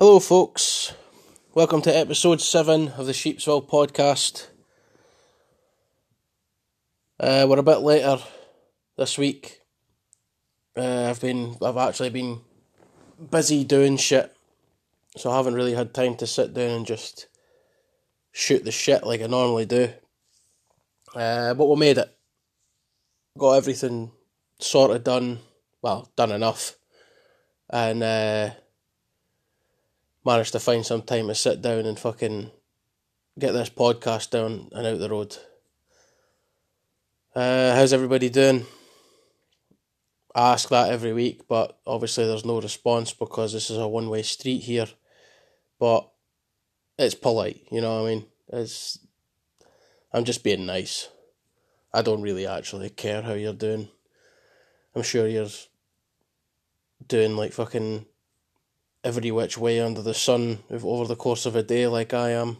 Hello, 0.00 0.20
folks. 0.20 0.94
Welcome 1.54 1.82
to 1.82 1.90
episode 1.90 2.40
7 2.40 2.90
of 2.90 3.06
the 3.06 3.12
Sheepsville 3.12 3.68
podcast. 3.68 4.46
Uh, 7.18 7.44
we're 7.48 7.58
a 7.58 7.64
bit 7.64 7.80
later 7.80 8.18
this 8.96 9.18
week. 9.18 9.62
Uh, 10.76 11.10
I've 11.10 11.20
been, 11.20 11.56
I've 11.60 11.76
actually 11.76 12.10
been 12.10 12.42
busy 13.28 13.64
doing 13.64 13.96
shit, 13.96 14.36
so 15.16 15.32
I 15.32 15.36
haven't 15.36 15.54
really 15.54 15.74
had 15.74 15.92
time 15.92 16.14
to 16.18 16.28
sit 16.28 16.54
down 16.54 16.70
and 16.70 16.86
just 16.86 17.26
shoot 18.30 18.64
the 18.64 18.70
shit 18.70 19.02
like 19.02 19.20
I 19.20 19.26
normally 19.26 19.66
do. 19.66 19.88
Uh, 21.12 21.54
but 21.54 21.66
we 21.66 21.74
made 21.74 21.98
it. 21.98 22.16
Got 23.36 23.54
everything 23.54 24.12
sort 24.60 24.92
of 24.92 25.02
done. 25.02 25.40
Well, 25.82 26.08
done 26.14 26.30
enough. 26.30 26.76
And, 27.68 28.04
uh, 28.04 28.50
managed 30.24 30.52
to 30.52 30.60
find 30.60 30.84
some 30.84 31.02
time 31.02 31.28
to 31.28 31.34
sit 31.34 31.62
down 31.62 31.86
and 31.86 31.98
fucking 31.98 32.50
get 33.38 33.52
this 33.52 33.70
podcast 33.70 34.30
down 34.30 34.68
and 34.72 34.86
out 34.86 34.98
the 34.98 35.08
road. 35.08 35.36
Uh, 37.34 37.74
how's 37.74 37.92
everybody 37.92 38.28
doing? 38.28 38.66
I 40.34 40.52
ask 40.52 40.68
that 40.68 40.90
every 40.90 41.12
week, 41.12 41.48
but 41.48 41.78
obviously 41.86 42.26
there's 42.26 42.44
no 42.44 42.60
response 42.60 43.12
because 43.12 43.52
this 43.52 43.70
is 43.70 43.78
a 43.78 43.88
one 43.88 44.08
way 44.08 44.22
street 44.22 44.60
here. 44.60 44.86
But 45.78 46.08
it's 46.98 47.14
polite, 47.14 47.66
you 47.70 47.80
know 47.80 48.02
what 48.02 48.08
I 48.08 48.14
mean? 48.14 48.26
It's 48.48 48.98
I'm 50.12 50.24
just 50.24 50.42
being 50.42 50.66
nice. 50.66 51.08
I 51.92 52.02
don't 52.02 52.22
really 52.22 52.46
actually 52.46 52.90
care 52.90 53.22
how 53.22 53.34
you're 53.34 53.52
doing. 53.52 53.88
I'm 54.94 55.02
sure 55.02 55.28
you're 55.28 55.48
doing 57.06 57.36
like 57.36 57.52
fucking 57.52 58.06
every 59.04 59.30
which 59.30 59.56
way 59.56 59.80
under 59.80 60.02
the 60.02 60.14
sun 60.14 60.58
over 60.70 61.06
the 61.06 61.16
course 61.16 61.46
of 61.46 61.56
a 61.56 61.62
day 61.62 61.86
like 61.86 62.12
I 62.12 62.30
am. 62.30 62.58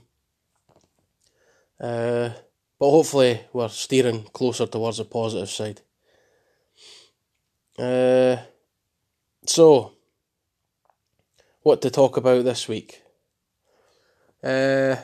Uh, 1.80 2.30
but 2.78 2.90
hopefully 2.90 3.40
we're 3.52 3.68
steering 3.68 4.24
closer 4.32 4.66
towards 4.66 4.98
the 4.98 5.04
positive 5.04 5.50
side. 5.50 5.80
Uh, 7.78 8.36
so, 9.46 9.92
what 11.62 11.82
to 11.82 11.90
talk 11.90 12.16
about 12.16 12.44
this 12.44 12.68
week? 12.68 13.02
Uh, 14.42 14.96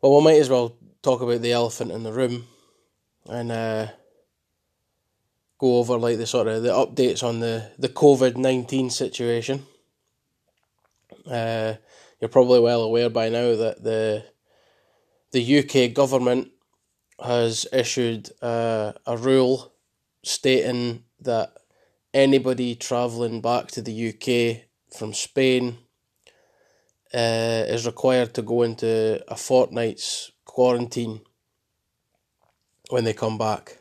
well, 0.00 0.18
we 0.18 0.24
might 0.24 0.40
as 0.40 0.48
well 0.48 0.76
talk 1.02 1.20
about 1.20 1.42
the 1.42 1.52
elephant 1.52 1.90
in 1.90 2.02
the 2.02 2.12
room 2.12 2.46
and 3.26 3.52
uh, 3.52 3.88
go 5.58 5.78
over 5.78 5.98
like 5.98 6.18
the 6.18 6.26
sort 6.26 6.48
of 6.48 6.62
the 6.62 6.70
updates 6.70 7.22
on 7.22 7.40
the, 7.40 7.70
the 7.78 7.88
COVID 7.88 8.36
nineteen 8.36 8.90
situation. 8.90 9.66
Uh, 11.26 11.74
you're 12.20 12.28
probably 12.28 12.60
well 12.60 12.82
aware 12.82 13.10
by 13.10 13.28
now 13.28 13.54
that 13.54 13.82
the 13.82 14.24
the 15.32 15.58
UK 15.58 15.92
government 15.92 16.48
has 17.22 17.66
issued 17.72 18.30
uh, 18.40 18.92
a 19.06 19.16
rule 19.16 19.72
stating 20.22 21.04
that 21.20 21.52
anybody 22.14 22.74
travelling 22.74 23.40
back 23.40 23.68
to 23.68 23.82
the 23.82 24.08
UK 24.08 24.62
from 24.96 25.12
Spain 25.12 25.78
uh, 27.12 27.64
is 27.66 27.86
required 27.86 28.34
to 28.34 28.42
go 28.42 28.62
into 28.62 29.22
a 29.28 29.36
fortnight's 29.36 30.30
quarantine 30.44 31.20
when 32.90 33.04
they 33.04 33.12
come 33.12 33.38
back. 33.38 33.77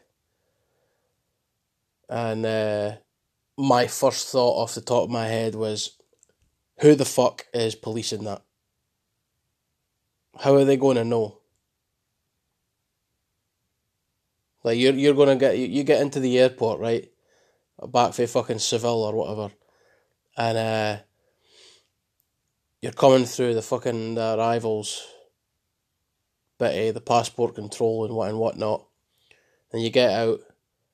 And 2.10 2.46
uh, 2.46 2.96
my 3.58 3.88
first 3.88 4.30
thought 4.30 4.62
off 4.62 4.76
the 4.76 4.82
top 4.82 5.04
of 5.04 5.10
my 5.10 5.28
head 5.28 5.56
was, 5.56 5.98
who 6.80 6.96
the 6.96 7.06
fuck 7.06 7.46
is 7.54 7.76
policing 7.76 8.24
that? 8.26 8.44
How 10.40 10.56
are 10.56 10.66
they 10.66 10.78
going 10.78 10.98
to 10.98 11.04
know? 11.04 11.40
Like 14.68 14.80
you're 14.80 14.96
you're 14.96 15.14
gonna 15.14 15.38
get 15.38 15.58
you, 15.58 15.84
get 15.86 16.02
into 16.02 16.20
the 16.20 16.38
airport 16.40 16.82
right, 16.82 17.10
back 17.88 18.14
for 18.14 18.28
fucking 18.28 18.60
Seville 18.60 19.04
or 19.04 19.16
whatever, 19.16 19.54
and 20.36 20.58
uh, 20.58 20.98
you're 22.82 22.92
coming 22.92 23.24
through 23.24 23.54
the 23.54 23.62
fucking 23.62 24.18
arrivals 24.18 25.08
bit, 26.60 26.94
the 26.94 27.00
passport 27.00 27.56
control 27.56 28.04
and 28.04 28.14
what 28.14 28.28
and 28.30 28.40
whatnot, 28.40 28.86
and 29.72 29.82
you 29.82 29.90
get 29.90 30.12
out, 30.12 30.42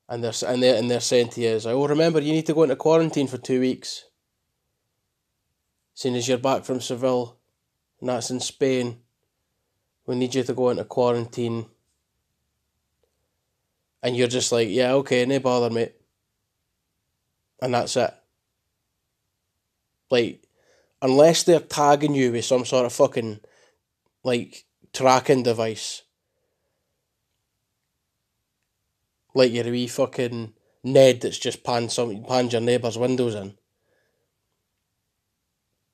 and 0.10 0.24
they're 0.24 0.34
and 0.48 0.62
they 0.62 0.78
and 0.78 0.90
they're 0.90 1.00
saying 1.00 1.30
to 1.30 1.42
you 1.42 1.60
oh 1.66 1.88
remember 1.88 2.20
you 2.20 2.34
need 2.34 2.46
to 2.46 2.54
go 2.54 2.64
into 2.64 2.76
quarantine 2.76 3.28
for 3.28 3.38
two 3.38 3.60
weeks. 3.60 4.06
Seeing 5.96 6.16
as 6.16 6.28
you're 6.28 6.38
back 6.40 6.64
from 6.64 6.82
Seville, 6.82 7.38
and 8.00 8.10
that's 8.10 8.32
in 8.32 8.40
Spain, 8.40 8.98
we 10.06 10.16
need 10.16 10.34
you 10.36 10.44
to 10.44 10.54
go 10.54 10.70
into 10.70 10.84
quarantine. 10.84 11.68
And 14.02 14.18
you're 14.18 14.28
just 14.28 14.52
like, 14.52 14.68
yeah, 14.70 14.94
okay, 14.94 15.26
no 15.26 15.40
bother, 15.40 15.70
mate. 15.70 15.94
And 17.62 17.74
that's 17.74 17.96
it. 17.96 18.14
Like, 20.10 20.44
unless 21.02 21.44
they're 21.44 21.62
tagging 21.62 22.14
you 22.14 22.34
with 22.34 22.44
some 22.44 22.66
sort 22.66 22.86
of 22.86 22.92
fucking, 22.92 23.40
like, 24.24 24.66
tracking 24.92 25.44
device. 25.44 26.02
Like 29.34 29.52
your 29.52 29.66
wee 29.66 29.88
fucking 29.88 30.54
Ned 30.84 31.22
that's 31.22 31.38
just 31.38 31.64
panned 31.64 31.92
some 31.92 32.24
panned 32.24 32.52
your 32.52 32.62
neighbour's 32.62 32.98
windows 32.98 33.36
in. 33.36 33.58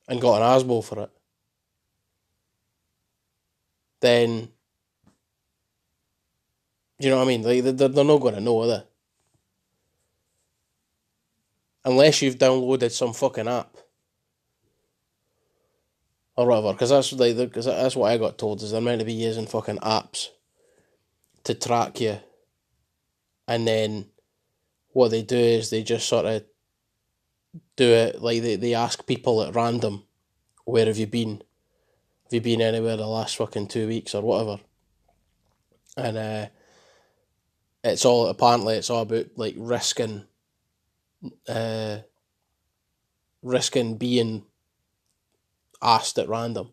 And 0.08 0.20
got 0.20 0.42
an 0.42 0.68
asbo 0.68 0.84
for 0.84 1.04
it. 1.04 1.12
Then 4.02 4.50
you 7.00 7.10
know 7.10 7.18
what 7.18 7.24
I 7.24 7.28
mean? 7.28 7.44
Like 7.44 7.64
they're, 7.64 7.88
they're 7.88 8.04
not 8.04 8.22
to 8.22 8.42
know, 8.42 8.62
are 8.62 8.68
they? 8.68 8.84
Unless 11.86 12.22
you've 12.22 12.38
downloaded 12.38 12.92
some 12.92 13.14
fucking 13.14 13.48
app 13.48 13.78
or 16.36 16.46
whatever, 16.46 16.74
because 16.74 16.90
that's 16.90 17.14
like 17.14 17.38
because 17.38 17.66
that's 17.66 17.96
what 17.96 18.12
I 18.12 18.18
got 18.18 18.38
told 18.38 18.62
is 18.62 18.72
they're 18.72 18.82
meant 18.82 19.00
to 19.00 19.06
be 19.06 19.14
using 19.14 19.48
fucking 19.48 19.78
apps 19.78 20.28
to 21.46 21.54
track 21.54 22.02
you, 22.02 22.20
and 23.50 23.68
then 23.68 24.06
what 24.94 25.10
they 25.10 25.24
do 25.24 25.36
is 25.36 25.72
they 25.72 25.82
just 25.82 26.08
sort 26.08 26.28
of 26.28 26.44
do 27.76 27.92
it 27.92 28.22
like 28.22 28.44
they, 28.44 28.56
they 28.56 28.76
ask 28.76 29.08
people 29.08 29.42
at 29.42 29.56
random, 29.56 30.04
where 30.66 30.86
have 30.86 31.00
you 31.00 31.08
been? 31.08 31.42
Have 32.26 32.34
you 32.34 32.42
been 32.42 32.62
anywhere 32.62 32.96
the 32.96 33.08
last 33.08 33.38
fucking 33.38 33.68
two 33.68 33.88
weeks 33.88 34.14
or 34.14 34.22
whatever? 34.22 34.60
And 35.98 36.18
uh, 36.18 36.46
it's 37.84 38.06
all 38.06 38.28
apparently 38.28 38.76
it's 38.76 38.92
all 38.92 39.02
about 39.02 39.26
like 39.36 39.56
risking, 39.58 40.26
uh, 41.48 41.98
risking 43.42 43.98
being 43.98 44.46
asked 45.82 46.20
at 46.20 46.30
random. 46.30 46.70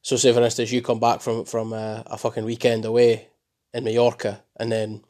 So, 0.00 0.16
say 0.16 0.32
for 0.32 0.40
instance, 0.40 0.72
you 0.72 0.80
come 0.80 1.00
back 1.00 1.20
from 1.20 1.44
from 1.44 1.74
a, 1.74 2.02
a 2.06 2.16
fucking 2.16 2.46
weekend 2.46 2.86
away 2.86 3.28
in 3.76 3.84
Mallorca, 3.84 4.42
and 4.58 4.72
then 4.72 5.04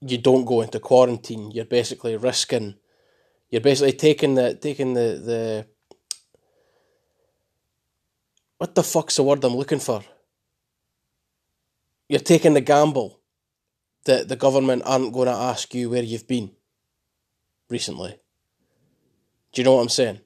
you 0.00 0.18
don't 0.18 0.44
go 0.44 0.60
into 0.60 0.78
quarantine. 0.78 1.50
You're 1.50 1.64
basically 1.64 2.16
risking. 2.16 2.76
You're 3.50 3.60
basically 3.60 3.92
taking 3.92 4.36
the 4.36 4.54
taking 4.54 4.94
the 4.94 5.20
the. 5.28 5.66
What 8.58 8.74
the 8.74 8.84
fuck's 8.84 9.16
the 9.16 9.24
word 9.24 9.42
I'm 9.44 9.56
looking 9.56 9.80
for? 9.80 10.02
You're 12.08 12.20
taking 12.20 12.54
the 12.54 12.60
gamble 12.60 13.20
that 14.04 14.28
the 14.28 14.36
government 14.36 14.82
aren't 14.86 15.12
going 15.12 15.26
to 15.26 15.34
ask 15.34 15.74
you 15.74 15.90
where 15.90 16.02
you've 16.02 16.26
been 16.26 16.52
recently. 17.68 18.18
Do 19.52 19.60
you 19.60 19.64
know 19.64 19.74
what 19.74 19.82
I'm 19.82 19.88
saying? 19.88 20.20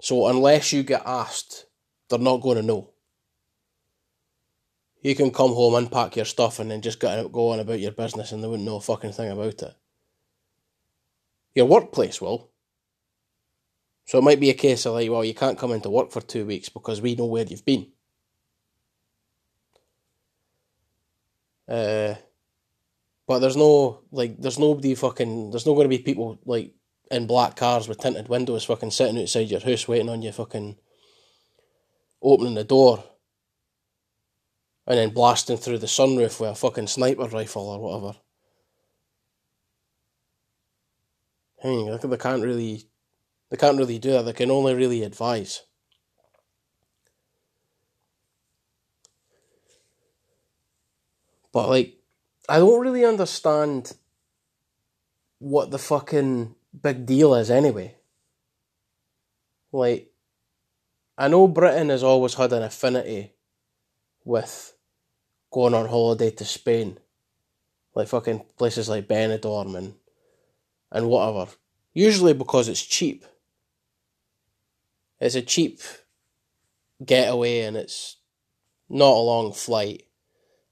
So 0.00 0.26
unless 0.28 0.72
you 0.72 0.82
get 0.82 1.02
asked, 1.04 1.66
they're 2.08 2.18
not 2.18 2.42
going 2.42 2.56
to 2.56 2.62
know. 2.62 2.91
You 5.02 5.16
can 5.16 5.32
come 5.32 5.52
home, 5.52 5.74
unpack 5.74 6.14
your 6.14 6.24
stuff, 6.24 6.60
and 6.60 6.70
then 6.70 6.80
just 6.80 7.00
get 7.00 7.30
go 7.32 7.48
on 7.48 7.60
about 7.60 7.80
your 7.80 7.90
business, 7.92 8.30
and 8.30 8.42
they 8.42 8.48
wouldn't 8.48 8.66
know 8.66 8.76
a 8.76 8.80
fucking 8.80 9.12
thing 9.12 9.30
about 9.30 9.62
it. 9.62 9.74
Your 11.54 11.66
workplace 11.66 12.20
will. 12.20 12.50
So 14.06 14.18
it 14.18 14.22
might 14.22 14.40
be 14.40 14.50
a 14.50 14.54
case 14.54 14.86
of 14.86 14.94
like, 14.94 15.10
well, 15.10 15.24
you 15.24 15.34
can't 15.34 15.58
come 15.58 15.72
into 15.72 15.90
work 15.90 16.12
for 16.12 16.20
two 16.20 16.46
weeks 16.46 16.68
because 16.68 17.00
we 17.00 17.14
know 17.14 17.26
where 17.26 17.44
you've 17.44 17.64
been. 17.64 17.88
Uh, 21.68 22.14
but 23.26 23.38
there's 23.38 23.56
no 23.56 24.02
like, 24.10 24.40
there's 24.40 24.58
nobody 24.58 24.94
fucking, 24.94 25.50
there's 25.50 25.66
not 25.66 25.74
going 25.74 25.84
to 25.84 25.96
be 25.96 26.02
people 26.02 26.38
like 26.44 26.74
in 27.10 27.26
black 27.26 27.56
cars 27.56 27.88
with 27.88 27.98
tinted 27.98 28.28
windows 28.28 28.64
fucking 28.64 28.90
sitting 28.90 29.20
outside 29.20 29.50
your 29.50 29.60
house 29.60 29.86
waiting 29.86 30.08
on 30.08 30.22
you 30.22 30.32
fucking 30.32 30.76
opening 32.22 32.54
the 32.54 32.64
door 32.64 33.04
and 34.86 34.98
then 34.98 35.10
blasting 35.10 35.56
through 35.56 35.78
the 35.78 35.86
sunroof 35.86 36.40
with 36.40 36.50
a 36.50 36.54
fucking 36.54 36.88
sniper 36.88 37.26
rifle 37.28 37.68
or 37.68 37.80
whatever. 37.80 38.18
I 41.64 41.68
mean, 41.68 41.98
they 42.02 42.16
can't 42.16 42.42
really 42.42 42.88
They 43.50 43.58
can't 43.58 43.78
really 43.78 43.98
do 43.98 44.12
that. 44.12 44.24
They 44.24 44.32
can 44.32 44.50
only 44.50 44.74
really 44.74 45.02
advise. 45.02 45.62
But 51.52 51.68
like, 51.68 51.98
I 52.48 52.58
don't 52.58 52.80
really 52.80 53.04
understand 53.04 53.92
what 55.38 55.70
the 55.70 55.78
fucking 55.78 56.54
big 56.82 57.04
deal 57.04 57.34
is 57.34 57.50
anyway. 57.50 57.96
Like, 59.70 60.10
I 61.18 61.28
know 61.28 61.46
Britain 61.46 61.90
has 61.90 62.02
always 62.02 62.34
had 62.34 62.52
an 62.54 62.62
affinity 62.62 63.34
with 64.24 64.71
going 65.52 65.74
on 65.74 65.86
holiday 65.86 66.30
to 66.30 66.44
Spain. 66.44 66.98
Like 67.94 68.08
fucking 68.08 68.44
places 68.56 68.88
like 68.88 69.06
Benidorm 69.06 69.76
and, 69.76 69.94
and 70.90 71.08
whatever. 71.08 71.52
Usually 71.92 72.32
because 72.32 72.68
it's 72.68 72.82
cheap. 72.82 73.24
It's 75.20 75.34
a 75.34 75.42
cheap 75.42 75.80
getaway 77.04 77.60
and 77.60 77.76
it's 77.76 78.16
not 78.88 79.12
a 79.12 79.20
long 79.20 79.52
flight 79.52 80.04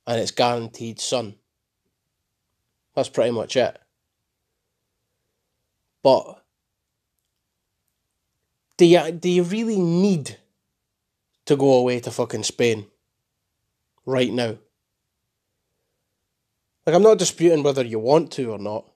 and 0.07 0.19
it's 0.21 0.31
guaranteed 0.31 0.99
sun. 0.99 1.37
That's 2.97 3.09
pretty 3.09 3.31
much 3.31 3.57
it. 3.57 3.79
But 6.03 6.43
do 8.79 8.87
you 8.87 9.13
do 9.13 9.29
you 9.29 9.43
really 9.43 9.79
need 9.79 10.39
to 11.45 11.57
go 11.57 11.75
away 11.75 12.01
to 12.01 12.11
fucking 12.11 12.45
Spain 12.45 12.87
right 14.07 14.33
now? 14.33 14.57
Like 16.87 16.97
I'm 16.97 17.03
not 17.03 17.19
disputing 17.19 17.63
whether 17.63 17.85
you 17.85 17.99
want 17.99 18.33
to 18.33 18.53
or 18.53 18.59
not. 18.59 18.87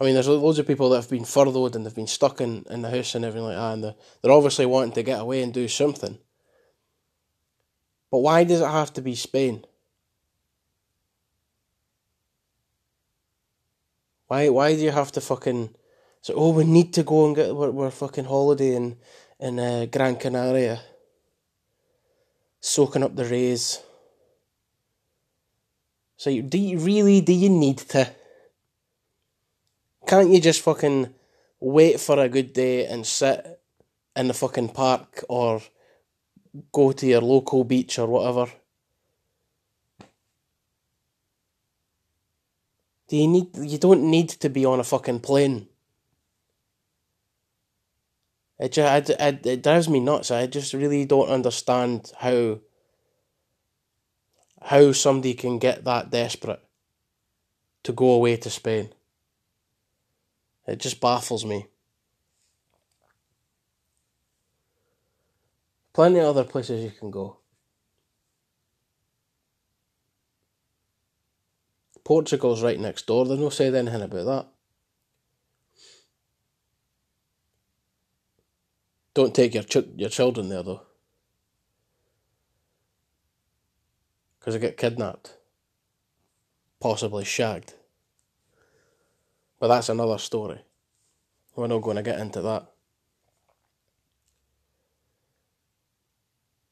I 0.00 0.04
mean, 0.04 0.14
there's 0.14 0.28
loads 0.28 0.58
of 0.58 0.66
people 0.66 0.88
that 0.90 0.96
have 0.96 1.10
been 1.10 1.26
furloughed 1.26 1.76
and 1.76 1.84
they've 1.84 1.94
been 1.94 2.06
stuck 2.06 2.40
in, 2.40 2.64
in 2.70 2.80
the 2.80 2.90
house 2.90 3.14
and 3.14 3.24
everything 3.24 3.48
like 3.48 3.56
that, 3.56 3.72
and 3.74 3.84
they're, 3.84 3.94
they're 4.22 4.32
obviously 4.32 4.64
wanting 4.64 4.92
to 4.92 5.02
get 5.02 5.20
away 5.20 5.42
and 5.42 5.52
do 5.52 5.68
something. 5.68 6.18
But 8.10 8.20
why 8.20 8.44
does 8.44 8.62
it 8.62 8.68
have 8.68 8.92
to 8.94 9.02
be 9.02 9.14
Spain? 9.14 9.64
Why 14.26 14.48
why 14.48 14.74
do 14.74 14.80
you 14.80 14.92
have 14.92 15.12
to 15.12 15.20
fucking 15.20 15.74
so 16.22 16.34
oh 16.36 16.50
we 16.50 16.64
need 16.64 16.94
to 16.94 17.02
go 17.02 17.26
and 17.26 17.34
get 17.34 17.54
we're, 17.54 17.70
we're 17.70 17.90
fucking 17.90 18.26
holiday 18.26 18.76
in 18.76 18.96
in 19.40 19.58
uh, 19.58 19.86
Gran 19.90 20.16
Canaria, 20.16 20.80
soaking 22.60 23.02
up 23.02 23.16
the 23.16 23.24
rays. 23.24 23.80
So 26.20 26.28
do 26.42 26.58
you 26.58 26.78
really 26.78 27.22
do 27.22 27.32
you 27.32 27.48
need 27.48 27.78
to? 27.96 28.06
Can't 30.06 30.28
you 30.28 30.38
just 30.38 30.60
fucking 30.60 31.14
wait 31.60 31.98
for 31.98 32.18
a 32.18 32.28
good 32.28 32.52
day 32.52 32.84
and 32.84 33.06
sit 33.06 33.58
in 34.14 34.28
the 34.28 34.34
fucking 34.34 34.68
park 34.68 35.24
or 35.30 35.62
go 36.72 36.92
to 36.92 37.06
your 37.06 37.22
local 37.22 37.64
beach 37.64 37.98
or 37.98 38.06
whatever? 38.06 38.52
Do 43.08 43.16
you 43.16 43.26
need? 43.26 43.56
You 43.56 43.78
don't 43.78 44.10
need 44.10 44.28
to 44.28 44.50
be 44.50 44.66
on 44.66 44.78
a 44.78 44.84
fucking 44.84 45.20
plane. 45.20 45.68
It 48.58 48.72
just, 48.72 49.08
it, 49.08 49.16
it, 49.18 49.46
it 49.46 49.62
drives 49.62 49.88
me 49.88 50.00
nuts. 50.00 50.30
I 50.30 50.46
just 50.48 50.74
really 50.74 51.06
don't 51.06 51.30
understand 51.30 52.12
how 52.18 52.58
how 54.62 54.92
somebody 54.92 55.34
can 55.34 55.58
get 55.58 55.84
that 55.84 56.10
desperate 56.10 56.60
to 57.82 57.92
go 57.92 58.12
away 58.12 58.36
to 58.36 58.50
Spain. 58.50 58.90
It 60.66 60.78
just 60.78 61.00
baffles 61.00 61.44
me. 61.44 61.66
Plenty 65.92 66.20
of 66.20 66.26
other 66.26 66.44
places 66.44 66.84
you 66.84 66.90
can 66.90 67.10
go. 67.10 67.38
Portugal's 72.04 72.62
right 72.62 72.78
next 72.78 73.06
door. 73.06 73.24
They've 73.24 73.38
no 73.38 73.50
said 73.50 73.74
anything 73.74 74.02
about 74.02 74.24
that. 74.26 74.46
Don't 79.14 79.34
take 79.34 79.54
your 79.54 79.64
ch- 79.64 79.88
your 79.96 80.08
children 80.08 80.48
there 80.48 80.62
though, 80.62 80.82
because 84.40 84.54
they 84.54 84.60
get 84.60 84.78
kidnapped, 84.78 85.36
possibly 86.80 87.24
shagged. 87.24 87.74
But 89.60 89.68
that's 89.68 89.90
another 89.90 90.18
story. 90.18 90.60
We're 91.54 91.66
not 91.66 91.82
going 91.82 91.96
to 91.96 92.02
get 92.02 92.18
into 92.18 92.40
that. 92.40 92.66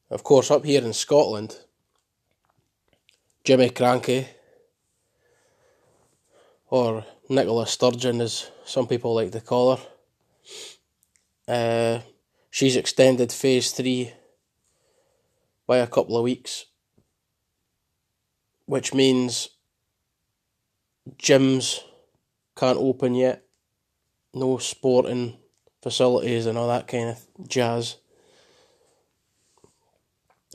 Of 0.09 0.23
course, 0.23 0.49
up 0.49 0.65
here 0.65 0.83
in 0.83 0.93
Scotland, 0.93 1.55
Jimmy 3.43 3.69
Krankie 3.69 4.25
or 6.71 7.05
Nicola 7.29 7.67
Sturgeon, 7.67 8.21
as 8.21 8.49
some 8.65 8.87
people 8.87 9.13
like 9.13 9.31
to 9.31 9.41
call 9.41 9.75
her. 9.75 9.83
Uh, 11.47 11.99
she's 12.49 12.75
extended 12.75 13.31
phase 13.31 13.71
three 13.71 14.13
by 15.67 15.77
a 15.77 15.87
couple 15.87 16.17
of 16.17 16.23
weeks, 16.23 16.65
which 18.69 18.93
means 18.93 19.49
gyms 21.17 21.79
can't 22.55 22.77
open 22.77 23.15
yet, 23.15 23.43
no 24.33 24.59
sporting 24.59 25.37
facilities 25.81 26.45
and 26.45 26.55
all 26.55 26.67
that 26.67 26.87
kind 26.87 27.09
of 27.09 27.47
jazz. 27.47 27.97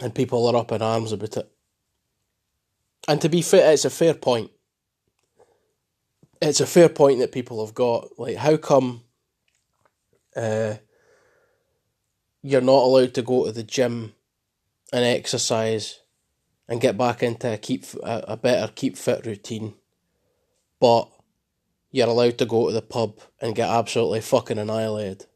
And 0.00 0.14
people 0.14 0.46
are 0.46 0.56
up 0.56 0.70
in 0.70 0.81
arms 0.81 1.11
about 1.11 1.37
it. 1.37 1.50
And 3.08 3.20
to 3.20 3.28
be 3.28 3.43
fair, 3.43 3.72
it's 3.72 3.84
a 3.84 3.90
fair 3.90 4.14
point 4.14 4.50
it's 6.40 6.60
a 6.60 6.67
fair 6.67 6.88
point 6.88 7.20
that 7.20 7.32
people 7.32 7.64
have 7.64 7.75
got. 7.75 8.19
Like, 8.19 8.37
how 8.37 8.56
come 8.56 9.02
uh, 10.37 10.75
you're 12.43 12.60
not 12.60 12.82
allowed 12.82 13.14
to 13.14 13.22
go 13.22 13.46
to 13.46 13.52
the 13.52 13.62
gym 13.62 14.14
and 14.93 15.05
exercise 15.05 16.00
and 16.69 16.81
get 16.81 16.96
back 16.96 17.22
into 17.22 17.52
a 17.52 17.56
keep 17.56 17.84
a, 18.02 18.25
a 18.28 18.37
better 18.37 18.72
keep 18.75 18.96
fit 18.96 19.26
routine, 19.26 19.75
but 20.81 21.08
you're 21.90 22.08
allowed 22.08 22.38
to 22.38 22.46
go 22.46 22.69
to 22.69 22.72
the 22.75 22.82
pub 22.82 23.20
and 23.40 23.55
get 23.55 23.69
absolutely 23.69 24.20
fucking 24.20 24.58
annihilated? 24.58 25.27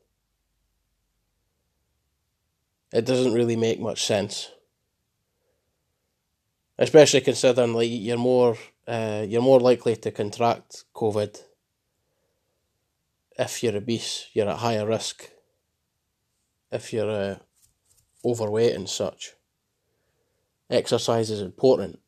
It 2.92 3.04
doesn't 3.04 3.34
really 3.34 3.56
make 3.56 3.80
much 3.80 4.04
sense. 4.04 4.50
Especially 6.78 7.20
considering 7.20 7.74
like 7.74 7.90
you're 7.90 8.16
more 8.16 8.56
uh, 8.86 9.24
you're 9.28 9.42
more 9.42 9.60
likely 9.60 9.96
to 9.96 10.10
contract 10.10 10.84
COVID 10.94 11.38
if 13.38 13.62
you're 13.62 13.76
obese, 13.76 14.28
you're 14.32 14.48
at 14.48 14.58
higher 14.58 14.86
risk. 14.86 15.30
If 16.72 16.92
you're 16.92 17.10
uh, 17.10 17.36
overweight 18.24 18.74
and 18.74 18.88
such, 18.88 19.34
exercise 20.70 21.30
is 21.30 21.40
important. 21.40 21.98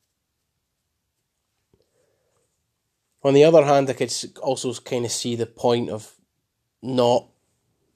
On 3.22 3.34
the 3.34 3.44
other 3.44 3.64
hand, 3.64 3.90
I 3.90 3.92
could 3.92 4.12
also 4.42 4.72
kind 4.74 5.04
of 5.04 5.12
see 5.12 5.36
the 5.36 5.46
point 5.46 5.90
of 5.90 6.14
not 6.82 7.26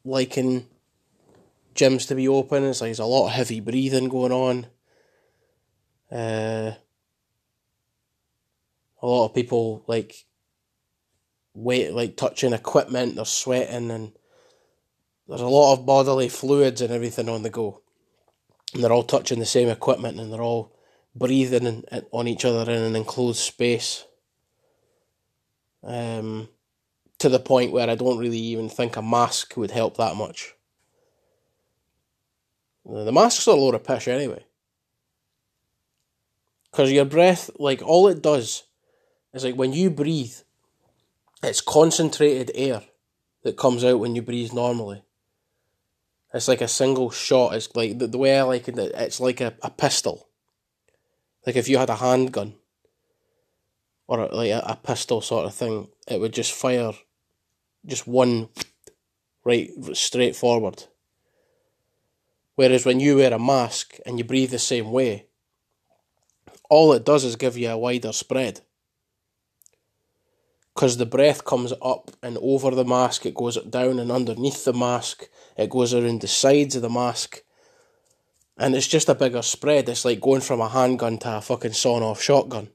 liking 0.05 0.67
gyms 1.75 2.07
to 2.09 2.15
be 2.15 2.29
open. 2.29 2.65
It's 2.65 2.81
like 2.81 2.89
there's 2.89 2.99
a 2.99 3.07
lot 3.07 3.27
of 3.27 3.33
heavy 3.33 3.61
breathing 3.61 4.09
going 4.09 4.33
on. 4.33 4.67
Uh, 6.13 6.75
a 9.03 9.07
lot 9.07 9.27
of 9.27 9.35
people 9.35 9.85
like 9.87 10.27
wait 11.55 11.93
like 11.93 12.17
touching 12.17 12.53
equipment, 12.53 13.17
they're 13.17 13.25
sweating 13.25 13.91
and 13.91 14.13
there's 15.29 15.41
a 15.41 15.47
lot 15.47 15.73
of 15.73 15.87
bodily 15.87 16.29
fluids 16.29 16.81
and 16.81 16.93
everything 16.93 17.29
on 17.29 17.43
the 17.43 17.51
go. 17.51 17.83
And 18.75 18.83
they're 18.83 18.93
all 18.93 19.05
touching 19.05 19.39
the 19.39 19.47
same 19.47 19.69
equipment 19.69 20.19
and 20.19 20.33
they're 20.33 20.43
all 20.43 20.77
breathing 21.15 21.65
in, 21.65 21.85
on 22.11 22.27
each 22.27 22.45
other 22.45 22.71
in 22.71 22.83
an 22.83 22.97
enclosed 22.97 23.39
space. 23.39 24.05
Um, 25.83 26.49
to 27.19 27.29
the 27.29 27.39
point 27.39 27.73
where 27.73 27.89
I 27.89 27.95
don't 27.95 28.19
really 28.19 28.39
even 28.39 28.69
think 28.69 28.97
a 28.97 29.03
mask 29.03 29.57
would 29.57 29.71
help 29.71 29.97
that 29.97 30.17
much. 30.17 30.55
The 32.85 33.13
masks 33.13 33.47
are 33.49 33.57
a 33.57 33.61
load 33.61 33.75
of 33.75 33.85
pish 33.85 34.09
anyway. 34.09 34.45
Because 36.71 36.91
your 36.91 37.05
breath, 37.05 37.51
like, 37.59 37.83
all 37.83 38.09
it 38.09 38.21
does 38.21 38.65
is 39.33 39.45
like 39.45 39.55
when 39.55 39.73
you 39.73 39.91
breathe, 39.91 40.35
it's 41.43 41.61
concentrated 41.61 42.51
air 42.55 42.83
that 43.45 43.57
comes 43.57 43.85
out 43.85 44.01
when 44.01 44.17
you 44.17 44.23
breathe 44.23 44.53
normally. 44.53 45.04
It's 46.35 46.49
like 46.49 46.61
a 46.61 46.69
single 46.69 47.11
shot. 47.11 47.55
It's 47.55 47.75
like 47.77 47.99
the, 47.99 48.09
the 48.09 48.19
way 48.19 48.37
I 48.37 48.43
like 48.43 48.67
it, 48.67 48.77
it's 48.77 49.21
like 49.21 49.41
a, 49.41 49.55
a 49.63 49.71
pistol. 49.71 50.29
Like 51.47 51.55
if 51.55 51.69
you 51.69 51.79
had 51.79 51.91
a 51.91 51.95
handgun 51.95 52.55
or 54.09 54.27
like 54.27 54.51
a, 54.51 54.63
a 54.67 54.77
pistol 54.77 55.21
sort 55.21 55.47
of 55.47 55.55
thing, 55.55 55.89
it 56.09 56.21
would 56.21 56.35
just 56.35 56.53
fire 56.53 56.93
just 57.87 58.09
one 58.09 58.49
right, 59.45 59.71
straightforward. 59.93 60.85
Whereas 62.57 62.85
when 62.85 62.99
you 62.99 63.17
wear 63.17 63.33
a 63.33 63.39
mask 63.39 63.99
and 64.05 64.19
you 64.19 64.25
breathe 64.25 64.51
the 64.51 64.59
same 64.59 64.91
way, 64.91 65.27
all 66.69 66.93
it 66.95 67.05
does 67.05 67.25
is 67.25 67.37
give 67.37 67.57
you 67.57 67.71
a 67.71 67.79
wider 67.79 68.13
spread. 68.13 68.61
Because 70.75 70.97
the 70.97 71.07
breath 71.07 71.45
comes 71.45 71.73
up 71.81 72.11
and 72.23 72.37
over 72.41 72.73
the 72.73 72.85
mask, 72.85 73.27
it 73.27 73.35
goes 73.35 73.57
down 73.63 74.01
and 74.01 74.11
underneath 74.11 74.65
the 74.65 74.73
mask, 74.73 75.29
it 75.57 75.71
goes 75.71 75.95
around 75.95 76.21
the 76.21 76.27
sides 76.27 76.75
of 76.75 76.83
the 76.83 76.91
mask, 76.91 77.43
and 78.59 78.75
it's 78.75 78.89
just 78.89 79.09
a 79.09 79.15
bigger 79.15 79.43
spread. 79.43 79.89
It's 79.89 80.05
like 80.05 80.21
going 80.21 80.41
from 80.41 80.61
a 80.61 80.69
handgun 80.69 81.19
to 81.19 81.37
a 81.37 81.41
fucking 81.41 81.75
sawn 81.75 82.03
off 82.03 82.21
shotgun. 82.21 82.71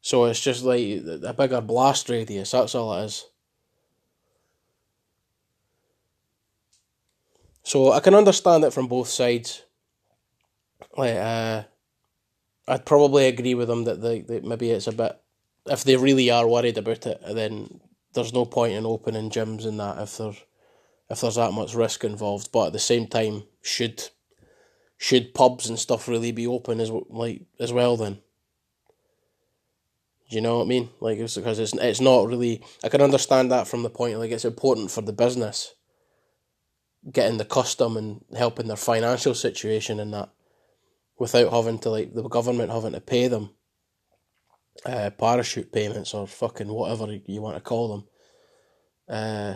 So 0.00 0.24
it's 0.26 0.40
just 0.40 0.64
like 0.64 0.80
a 0.82 1.32
bigger 1.32 1.60
blast 1.60 2.08
radius, 2.08 2.50
that's 2.50 2.74
all 2.74 2.92
it 2.94 3.04
is. 3.04 3.24
So 7.64 7.92
I 7.92 8.00
can 8.00 8.14
understand 8.14 8.64
it 8.64 8.72
from 8.72 8.88
both 8.88 9.08
sides. 9.08 9.62
Like, 10.96 11.14
uh, 11.14 11.62
I'd 12.68 12.86
probably 12.86 13.26
agree 13.26 13.54
with 13.54 13.68
them 13.68 13.84
that 13.84 14.00
they, 14.00 14.20
they 14.20 14.40
maybe 14.40 14.70
it's 14.70 14.86
a 14.86 14.92
bit. 14.92 15.18
If 15.66 15.84
they 15.84 15.96
really 15.96 16.30
are 16.30 16.46
worried 16.46 16.78
about 16.78 17.06
it, 17.06 17.20
then 17.26 17.80
there's 18.14 18.32
no 18.32 18.44
point 18.44 18.74
in 18.74 18.86
opening 18.86 19.30
gyms 19.30 19.64
and 19.64 19.78
that 19.80 20.00
if 20.00 20.18
there, 20.18 20.32
if 21.10 21.20
there's 21.20 21.36
that 21.36 21.52
much 21.52 21.74
risk 21.74 22.04
involved. 22.04 22.50
But 22.52 22.68
at 22.68 22.72
the 22.72 22.78
same 22.78 23.06
time, 23.06 23.44
should 23.62 24.10
should 24.96 25.34
pubs 25.34 25.68
and 25.68 25.78
stuff 25.78 26.08
really 26.08 26.32
be 26.32 26.46
open 26.46 26.80
as 26.80 26.90
like 26.90 27.42
as 27.58 27.72
well 27.72 27.96
then? 27.96 28.18
Do 30.30 30.36
you 30.36 30.40
know 30.40 30.58
what 30.58 30.64
I 30.64 30.68
mean? 30.68 30.90
Like 31.00 31.18
it's 31.18 31.36
because 31.36 31.58
it's 31.58 31.74
it's 31.74 32.00
not 32.00 32.26
really. 32.26 32.64
I 32.84 32.88
can 32.88 33.02
understand 33.02 33.50
that 33.50 33.68
from 33.68 33.82
the 33.82 33.90
point 33.90 34.18
like 34.18 34.30
it's 34.30 34.44
important 34.44 34.90
for 34.90 35.02
the 35.02 35.12
business 35.12 35.74
getting 37.10 37.38
the 37.38 37.44
custom 37.44 37.96
and 37.96 38.24
helping 38.36 38.68
their 38.68 38.76
financial 38.76 39.34
situation 39.34 39.98
and 39.98 40.14
that 40.14 40.30
without 41.18 41.52
having 41.52 41.78
to 41.78 41.90
like 41.90 42.14
the 42.14 42.22
government 42.22 42.70
having 42.70 42.92
to 42.92 43.00
pay 43.00 43.28
them 43.28 43.50
uh, 44.86 45.10
parachute 45.10 45.72
payments 45.72 46.14
or 46.14 46.26
fucking 46.26 46.68
whatever 46.68 47.12
you 47.26 47.40
want 47.40 47.56
to 47.56 47.60
call 47.60 47.88
them 47.88 48.04
uh, 49.08 49.54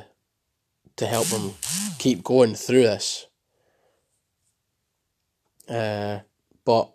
to 0.97 1.07
help 1.07 1.27
them 1.27 1.55
keep 1.99 2.23
going 2.23 2.55
through 2.55 2.83
this. 2.83 3.27
Uh, 5.69 6.21
but 6.65 6.93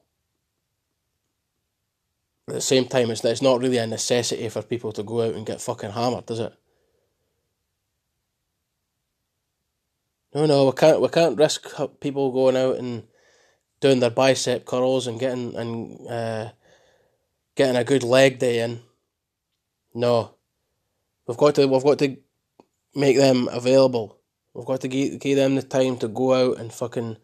at 2.48 2.56
the 2.56 2.62
same 2.62 2.86
time, 2.86 3.12
it's, 3.12 3.24
it's 3.24 3.42
not 3.42 3.60
really 3.60 3.78
a 3.78 3.88
necessity 3.88 4.48
for 4.50 4.62
people 4.62 4.92
to 4.94 5.04
go 5.04 5.22
out 5.22 5.36
and 5.36 5.46
get 5.46 5.62
fucking 5.62 5.92
hammered, 5.92 6.30
is 6.32 6.40
it? 6.40 6.54
No, 10.34 10.46
no, 10.46 10.66
we 10.66 10.72
can't. 10.72 11.02
We 11.02 11.10
can't 11.10 11.38
risk 11.38 11.68
people 12.00 12.32
going 12.32 12.56
out 12.56 12.78
and 12.78 13.04
doing 13.82 14.00
their 14.00 14.10
bicep 14.10 14.66
curls 14.66 15.08
and 15.08 15.20
getting 15.20 15.56
and 15.56 16.08
uh, 16.08 16.52
getting 17.56 17.76
a 17.76 17.84
good 17.84 18.04
leg 18.04 18.40
day 18.40 18.62
in. 18.62 18.82
No, 19.94 20.36
we've 21.28 21.38
got 21.38 21.56
to. 21.56 21.68
We've 21.68 21.84
got 21.84 22.00
to 22.00 22.18
make 22.96 23.18
them 23.18 23.50
available. 23.52 24.18
We've 24.54 24.66
got 24.66 24.82
to 24.82 24.88
give, 24.88 25.20
give 25.20 25.38
them 25.38 25.56
the 25.56 25.62
time 25.62 25.98
to 25.98 26.08
go 26.08 26.34
out 26.34 26.60
and 26.60 26.72
fucking 26.72 27.18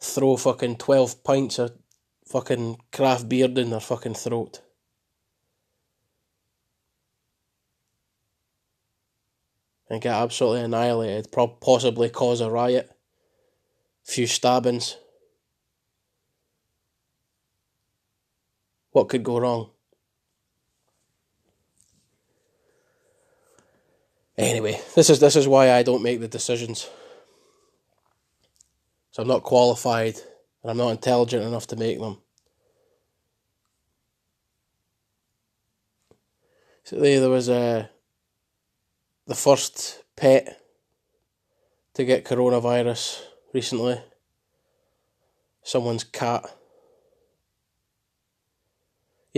throw 0.00 0.36
fucking 0.36 0.76
twelve 0.76 1.22
pints 1.24 1.58
of 1.58 1.72
fucking 2.26 2.78
craft 2.92 3.28
beer 3.28 3.46
in 3.46 3.70
their 3.70 3.80
fucking 3.80 4.14
throat. 4.14 4.60
and 9.90 10.02
get 10.02 10.14
absolutely 10.14 10.60
annihilated, 10.60 11.32
possibly 11.60 12.10
cause 12.10 12.40
a 12.40 12.50
riot, 12.50 12.90
few 14.04 14.26
stabbings. 14.26 14.96
What 18.98 19.08
could 19.08 19.22
go 19.22 19.38
wrong? 19.38 19.70
Anyway, 24.36 24.80
this 24.96 25.08
is 25.08 25.20
this 25.20 25.36
is 25.36 25.46
why 25.46 25.70
I 25.70 25.84
don't 25.84 26.02
make 26.02 26.18
the 26.18 26.26
decisions. 26.26 26.90
So 29.12 29.22
I'm 29.22 29.28
not 29.28 29.44
qualified 29.44 30.16
and 30.62 30.70
I'm 30.72 30.76
not 30.76 30.90
intelligent 30.90 31.44
enough 31.44 31.68
to 31.68 31.76
make 31.76 32.00
them. 32.00 32.18
So 36.82 36.96
there 36.98 37.30
was 37.30 37.48
a 37.48 37.88
the 39.28 39.36
first 39.36 40.02
pet 40.16 40.60
to 41.94 42.04
get 42.04 42.24
coronavirus 42.24 43.22
recently. 43.54 44.00
Someone's 45.62 46.02
cat. 46.02 46.52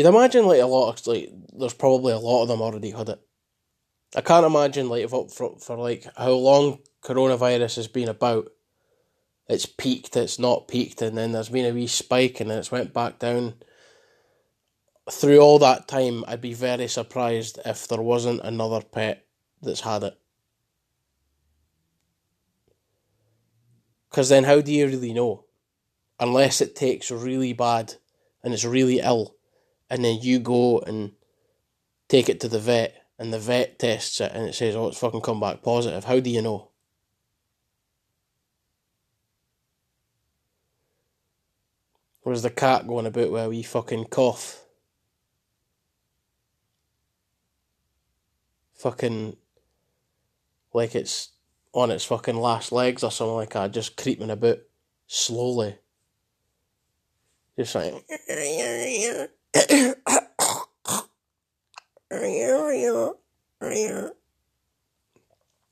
You'd 0.00 0.06
imagine 0.06 0.46
like 0.46 0.62
a 0.62 0.66
lot 0.66 0.98
of 0.98 1.06
like 1.06 1.30
there's 1.52 1.74
probably 1.74 2.14
a 2.14 2.18
lot 2.18 2.40
of 2.40 2.48
them 2.48 2.62
already 2.62 2.90
had 2.90 3.10
it. 3.10 3.20
I 4.16 4.22
can't 4.22 4.46
imagine 4.46 4.88
like 4.88 5.06
for, 5.10 5.28
for, 5.28 5.58
for 5.58 5.76
like 5.76 6.06
how 6.16 6.30
long 6.30 6.78
coronavirus 7.02 7.76
has 7.76 7.86
been 7.86 8.08
about. 8.08 8.50
It's 9.46 9.66
peaked, 9.66 10.16
it's 10.16 10.38
not 10.38 10.68
peaked, 10.68 11.02
and 11.02 11.18
then 11.18 11.32
there's 11.32 11.50
been 11.50 11.66
a 11.66 11.74
wee 11.74 11.86
spike 11.86 12.40
and 12.40 12.48
then 12.48 12.56
it's 12.56 12.72
went 12.72 12.94
back 12.94 13.18
down. 13.18 13.56
Through 15.10 15.40
all 15.40 15.58
that 15.58 15.86
time, 15.86 16.24
I'd 16.26 16.40
be 16.40 16.54
very 16.54 16.88
surprised 16.88 17.58
if 17.66 17.86
there 17.86 18.00
wasn't 18.00 18.40
another 18.42 18.80
pet 18.80 19.26
that's 19.60 19.82
had 19.82 20.02
it. 20.04 20.18
Because 24.08 24.30
then, 24.30 24.44
how 24.44 24.62
do 24.62 24.72
you 24.72 24.86
really 24.86 25.12
know? 25.12 25.44
Unless 26.18 26.62
it 26.62 26.74
takes 26.74 27.10
really 27.10 27.52
bad 27.52 27.96
and 28.42 28.54
it's 28.54 28.64
really 28.64 29.00
ill, 29.00 29.36
and 29.90 30.04
then 30.04 30.20
you 30.22 30.38
go 30.38 30.78
and 30.78 31.12
take 32.08 32.28
it 32.28 32.40
to 32.40 32.48
the 32.48 32.58
vet, 32.58 32.94
and 33.18 33.32
the 33.32 33.38
vet 33.38 33.78
tests 33.78 34.20
it 34.20 34.32
and 34.32 34.48
it 34.48 34.54
says, 34.54 34.74
oh, 34.74 34.88
it's 34.88 34.98
fucking 34.98 35.20
come 35.20 35.40
back 35.40 35.62
positive. 35.62 36.04
How 36.04 36.20
do 36.20 36.30
you 36.30 36.40
know? 36.40 36.68
Where's 42.22 42.42
the 42.42 42.50
cat 42.50 42.86
going 42.86 43.06
about 43.06 43.24
a 43.24 43.48
wee 43.48 43.62
fucking 43.62 44.06
cough? 44.06 44.64
Fucking 48.74 49.36
like 50.72 50.94
it's 50.94 51.30
on 51.72 51.90
its 51.90 52.04
fucking 52.04 52.36
last 52.36 52.72
legs 52.72 53.02
or 53.02 53.10
something 53.10 53.34
like 53.34 53.52
that, 53.52 53.72
just 53.72 53.96
creeping 53.96 54.30
about 54.30 54.58
slowly. 55.06 55.76
Just 57.58 57.74
like. 57.74 58.06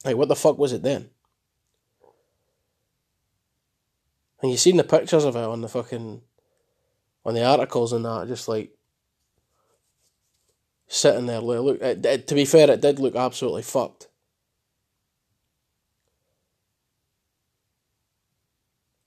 Like, 0.05 0.17
what 0.17 0.29
the 0.29 0.37
fuck 0.37 0.59
was 0.59 0.73
it 0.73 0.83
then? 0.83 1.11
And 4.43 4.51
you 4.51 4.57
seen 4.57 4.77
the 4.77 4.85
pictures 4.85 5.25
of 5.25 5.37
it 5.37 5.41
on 5.41 5.61
the 5.61 5.69
fucking. 5.69 6.23
on 7.25 7.35
the 7.35 7.45
articles 7.45 7.93
and 7.93 8.05
that, 8.05 8.29
just 8.29 8.49
like. 8.49 8.71
sitting 10.89 11.27
there. 11.27 11.41
Look, 11.41 11.81
it, 11.81 12.05
it, 12.05 12.27
to 12.29 12.35
be 12.35 12.45
fair, 12.45 12.71
it 12.71 12.81
did 12.81 12.99
look 12.99 13.15
absolutely 13.15 13.63
fucked. 13.63 14.09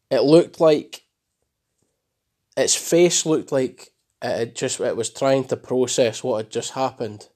It 0.10 0.24
looked 0.24 0.60
like 0.60 1.06
its 2.58 2.76
face 2.76 3.26
looked 3.26 3.52
like 3.52 3.94
it 4.22 4.56
just 4.56 4.80
it 4.80 4.96
was 4.96 5.10
trying 5.10 5.46
to 5.46 5.58
process 5.58 6.24
what 6.24 6.38
had 6.38 6.52
just 6.52 6.74
happened 6.74 7.30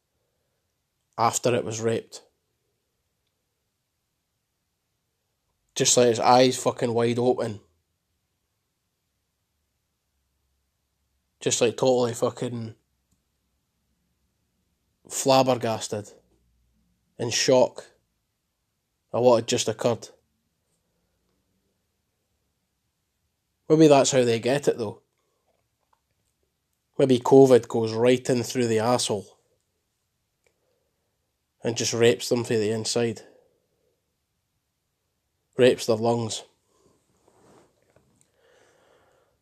after 1.17 1.53
it 1.55 1.65
was 1.65 1.81
raped. 1.81 2.21
Just 5.73 5.97
like 5.97 6.07
its 6.07 6.19
eyes 6.19 6.57
fucking 6.57 6.93
wide 6.93 7.19
open. 7.19 7.59
Just 11.39 11.61
like 11.61 11.77
totally 11.77 12.13
fucking 12.13 12.75
flabbergasted 15.09 16.11
in 17.19 17.29
shock 17.29 17.85
at 19.13 19.21
what 19.21 19.35
had 19.35 19.47
just 19.47 19.67
occurred. 19.67 20.09
Maybe 23.67 23.87
that's 23.87 24.11
how 24.11 24.23
they 24.23 24.39
get 24.39 24.67
it 24.67 24.77
though. 24.77 25.01
Maybe 26.97 27.19
COVID 27.19 27.67
goes 27.67 27.93
right 27.93 28.29
in 28.29 28.43
through 28.43 28.67
the 28.67 28.79
asshole 28.79 29.27
and 31.63 31.75
just 31.75 31.93
rapes 31.93 32.29
them 32.29 32.43
from 32.43 32.57
the 32.57 32.71
inside. 32.71 33.21
Rapes 35.57 35.87
their 35.87 35.97
lungs. 35.97 36.43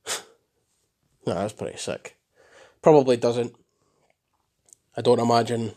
no, 1.28 1.34
that's 1.36 1.54
pretty 1.54 1.78
sick. 1.78 2.18
Probably 2.82 3.18
doesn't. 3.18 3.56
I 4.96 5.02
don't 5.02 5.20
imagine 5.20 5.74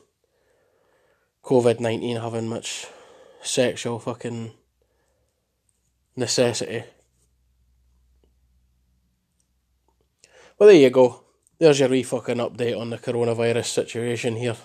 COVID 1.44 1.80
19 1.80 2.16
having 2.16 2.48
much 2.48 2.86
sexual 3.42 3.98
fucking 3.98 4.52
necessity. 6.16 6.84
Well, 10.58 10.68
there 10.68 10.76
you 10.76 10.90
go. 10.90 11.25
There's 11.58 11.80
your 11.80 11.88
wee 11.88 12.02
fucking 12.02 12.36
update 12.36 12.78
on 12.78 12.90
the 12.90 12.98
coronavirus 12.98 13.66
situation 13.66 14.36
here. 14.36 14.56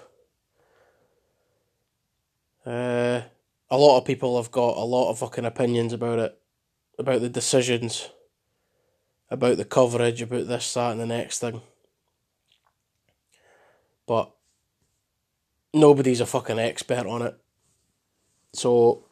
Uh, 2.66 3.22
a 3.70 3.78
lot 3.78 3.98
of 3.98 4.06
people 4.06 4.36
have 4.36 4.52
got 4.52 4.76
a 4.76 4.84
lot 4.84 5.10
of 5.10 5.20
fucking 5.20 5.46
opinions 5.46 5.94
about 5.94 6.20
it, 6.20 6.38
about 7.00 7.22
the 7.22 7.30
decisions, 7.30 8.10
about 9.30 9.56
the 9.56 9.64
coverage, 9.64 10.22
about 10.22 10.48
this, 10.48 10.74
that, 10.74 10.92
and 10.92 11.00
the 11.00 11.06
next 11.06 11.40
thing. 11.40 11.62
But 14.06 14.30
nobody's 15.74 16.20
a 16.20 16.26
fucking 16.26 16.60
expert 16.60 17.08
on 17.08 17.22
it. 17.22 17.38
So 18.54 19.06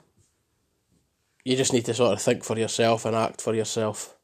you 1.45 1.55
just 1.55 1.71
need 1.71 1.85
to 1.85 1.93
sort 1.93 2.11
of 2.11 2.21
think 2.21 2.43
for 2.43 2.59
yourself 2.59 3.05
and 3.05 3.15
act 3.15 3.41
for 3.41 3.55
yourself. 3.55 4.17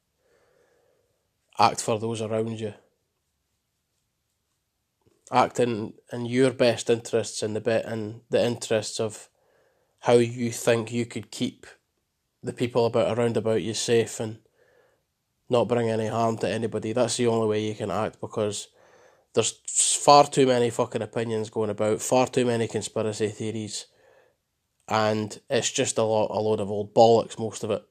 Act 1.57 1.81
for 1.81 1.97
those 1.97 2.21
around 2.21 2.59
you. 2.59 2.73
Act 5.31 5.59
in, 5.59 5.93
in 6.13 6.25
your 6.25 6.51
best 6.51 6.89
interests 6.89 7.41
and 7.41 7.55
the 7.55 7.61
bit 7.61 7.85
and 7.85 8.21
the 8.29 8.43
interests 8.45 8.99
of 8.99 9.29
how 10.01 10.13
you 10.13 10.51
think 10.51 10.91
you 10.91 11.05
could 11.05 11.31
keep 11.31 11.65
the 12.43 12.53
people 12.53 12.85
about 12.85 13.17
around 13.17 13.37
about 13.37 13.63
you 13.63 13.73
safe 13.73 14.19
and 14.19 14.37
not 15.49 15.67
bring 15.67 15.89
any 15.89 16.07
harm 16.07 16.37
to 16.37 16.49
anybody. 16.49 16.93
That's 16.93 17.17
the 17.17 17.27
only 17.27 17.47
way 17.47 17.67
you 17.67 17.75
can 17.75 17.91
act 17.91 18.21
because 18.21 18.67
there's 19.33 19.59
far 20.01 20.25
too 20.25 20.47
many 20.47 20.69
fucking 20.69 21.01
opinions 21.01 21.49
going 21.49 21.69
about, 21.69 22.01
far 22.01 22.27
too 22.27 22.45
many 22.45 22.67
conspiracy 22.67 23.27
theories, 23.27 23.87
and 24.87 25.39
it's 25.49 25.71
just 25.71 25.97
a 25.97 26.03
lot, 26.03 26.27
a 26.31 26.39
load 26.39 26.59
of 26.59 26.71
old 26.71 26.93
bollocks. 26.93 27.37
Most 27.37 27.63
of 27.63 27.71
it. 27.71 27.83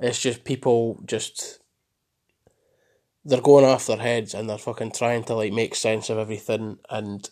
It's 0.00 0.20
just 0.20 0.44
people 0.44 1.00
just 1.06 1.60
they're 3.24 3.40
going 3.40 3.64
off 3.64 3.86
their 3.86 3.98
heads 3.98 4.34
and 4.34 4.48
they're 4.48 4.58
fucking 4.58 4.92
trying 4.92 5.24
to 5.24 5.34
like 5.34 5.52
make 5.52 5.74
sense 5.74 6.10
of 6.10 6.18
everything, 6.18 6.78
and 6.90 7.28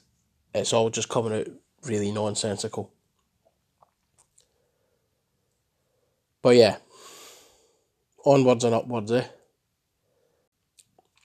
it's 0.54 0.72
all 0.72 0.90
just 0.90 1.08
coming 1.08 1.32
out 1.32 1.48
really 1.84 2.12
nonsensical. 2.12 2.92
But 6.42 6.56
yeah, 6.56 6.76
onwards 8.24 8.64
and 8.64 8.74
upwards, 8.74 9.12
eh? 9.12 9.26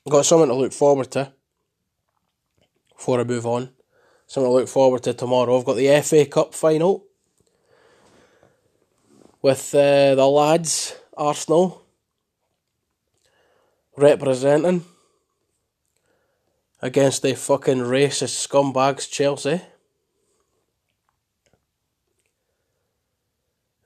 Got 0.09 0.25
something 0.25 0.49
to 0.49 0.55
look 0.55 0.73
forward 0.73 1.11
to 1.11 1.33
before 2.95 3.19
I 3.19 3.23
move 3.23 3.45
on. 3.45 3.69
Something 4.27 4.51
to 4.51 4.55
look 4.55 4.67
forward 4.67 5.03
to 5.03 5.13
tomorrow. 5.13 5.57
I've 5.57 5.65
got 5.65 5.77
the 5.77 6.01
FA 6.01 6.25
Cup 6.25 6.53
final 6.53 7.05
with 9.41 9.73
uh, 9.75 10.15
the 10.15 10.27
lads, 10.27 10.95
Arsenal, 11.15 11.84
representing 13.97 14.85
against 16.81 17.21
the 17.21 17.35
fucking 17.35 17.79
racist 17.79 18.47
scumbags, 18.47 19.09
Chelsea. 19.09 19.61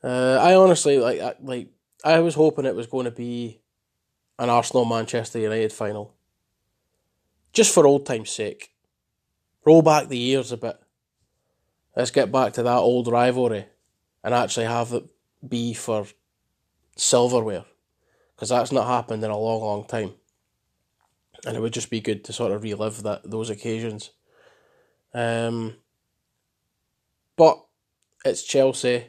Uh, 0.03 0.37
I 0.41 0.55
honestly 0.55 0.97
like 0.97 1.21
like 1.41 1.67
I 2.03 2.19
was 2.19 2.35
hoping 2.35 2.65
it 2.65 2.75
was 2.75 2.87
going 2.87 3.05
to 3.05 3.11
be 3.11 3.61
an 4.37 4.49
Arsenal 4.49 4.85
Manchester 4.85 5.39
United 5.39 5.73
final. 5.73 6.15
Just 7.51 7.73
for 7.73 7.85
old 7.85 8.05
time's 8.05 8.29
sake. 8.29 8.71
Roll 9.65 9.81
back 9.81 10.07
the 10.07 10.17
years 10.17 10.51
a 10.51 10.57
bit. 10.57 10.79
Let's 11.95 12.11
get 12.11 12.31
back 12.31 12.53
to 12.53 12.63
that 12.63 12.77
old 12.77 13.07
rivalry 13.07 13.65
and 14.23 14.33
actually 14.33 14.67
have 14.67 14.93
it 14.93 15.03
be 15.47 15.73
for 15.73 16.05
silverware. 16.95 17.65
Because 18.39 18.47
that's 18.47 18.71
not 18.71 18.87
happened 18.87 19.21
in 19.21 19.29
a 19.29 19.37
long, 19.37 19.61
long 19.61 19.83
time. 19.83 20.13
And 21.45 21.57
it 21.57 21.59
would 21.59 21.73
just 21.73 21.89
be 21.89 21.99
good 21.99 22.23
to 22.23 22.31
sort 22.31 22.53
of 22.53 22.63
relive 22.63 23.03
that 23.03 23.29
those 23.29 23.49
occasions. 23.49 24.11
Um, 25.13 25.75
but 27.35 27.61
it's 28.23 28.43
Chelsea. 28.43 29.07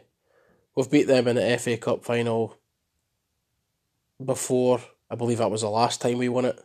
We've 0.75 0.91
beat 0.91 1.07
them 1.07 1.29
in 1.29 1.37
the 1.37 1.59
FA 1.59 1.77
Cup 1.77 2.05
final 2.05 2.57
before 4.25 4.81
I 5.09 5.15
believe 5.15 5.39
that 5.39 5.51
was 5.53 5.61
the 5.61 5.71
last 5.71 6.01
time 6.01 6.19
we 6.19 6.29
won 6.29 6.47
it. 6.47 6.59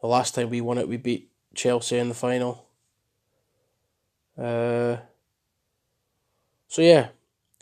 The 0.00 0.06
last 0.06 0.34
time 0.34 0.48
we 0.48 0.62
won 0.62 0.78
it, 0.78 0.88
we 0.88 0.96
beat 0.96 1.30
Chelsea 1.54 1.98
in 1.98 2.08
the 2.08 2.14
final. 2.14 2.66
Uh, 4.38 4.96
so 6.68 6.80
yeah, 6.80 7.08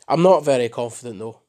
I'm 0.06 0.22
not 0.22 0.44
very 0.44 0.68
confident 0.68 1.18
though. 1.18 1.40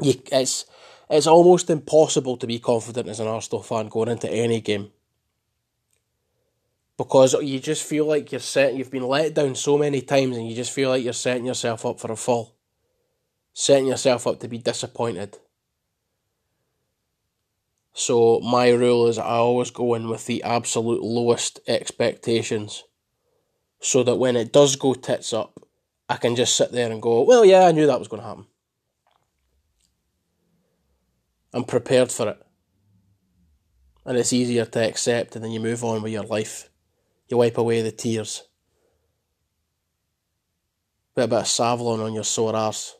You, 0.00 0.14
it's 0.32 0.66
it's 1.10 1.26
almost 1.26 1.70
impossible 1.70 2.36
to 2.38 2.46
be 2.46 2.58
confident 2.58 3.08
as 3.08 3.20
an 3.20 3.28
Arsenal 3.28 3.62
fan 3.62 3.88
going 3.88 4.08
into 4.08 4.30
any 4.30 4.60
game 4.60 4.90
because 6.96 7.34
you 7.34 7.58
just 7.58 7.82
feel 7.82 8.06
like 8.06 8.30
you're 8.30 8.40
set. 8.40 8.74
You've 8.74 8.90
been 8.90 9.06
let 9.06 9.34
down 9.34 9.54
so 9.54 9.76
many 9.76 10.00
times, 10.00 10.36
and 10.36 10.48
you 10.48 10.54
just 10.54 10.72
feel 10.72 10.90
like 10.90 11.02
you're 11.02 11.12
setting 11.12 11.46
yourself 11.46 11.84
up 11.84 12.00
for 12.00 12.12
a 12.12 12.16
fall, 12.16 12.54
setting 13.52 13.86
yourself 13.86 14.26
up 14.26 14.40
to 14.40 14.48
be 14.48 14.58
disappointed. 14.58 15.38
So 17.92 18.40
my 18.40 18.70
rule 18.70 19.06
is 19.06 19.18
I 19.18 19.36
always 19.36 19.70
go 19.70 19.94
in 19.94 20.08
with 20.08 20.26
the 20.26 20.42
absolute 20.42 21.02
lowest 21.02 21.60
expectations. 21.68 22.84
So 23.80 24.02
that 24.02 24.16
when 24.16 24.34
it 24.34 24.52
does 24.52 24.76
go 24.76 24.94
tits 24.94 25.32
up, 25.32 25.60
I 26.08 26.16
can 26.16 26.36
just 26.36 26.56
sit 26.56 26.72
there 26.72 26.90
and 26.90 27.02
go, 27.02 27.22
well, 27.22 27.44
yeah, 27.44 27.66
I 27.66 27.72
knew 27.72 27.86
that 27.86 27.98
was 27.98 28.08
going 28.08 28.22
to 28.22 28.28
happen. 28.28 28.46
I'm 31.54 31.62
prepared 31.62 32.10
for 32.10 32.30
it. 32.30 32.46
And 34.04 34.18
it's 34.18 34.32
easier 34.32 34.64
to 34.64 34.88
accept, 34.88 35.36
and 35.36 35.44
then 35.44 35.52
you 35.52 35.60
move 35.60 35.84
on 35.84 36.02
with 36.02 36.12
your 36.12 36.24
life. 36.24 36.68
You 37.28 37.36
wipe 37.36 37.56
away 37.56 37.80
the 37.80 37.92
tears. 37.92 38.42
Put 41.14 41.24
a 41.24 41.28
bit 41.28 41.38
of 41.38 41.44
Savlon 41.44 42.04
on 42.04 42.12
your 42.12 42.24
sore 42.24 42.56
arse. 42.56 42.96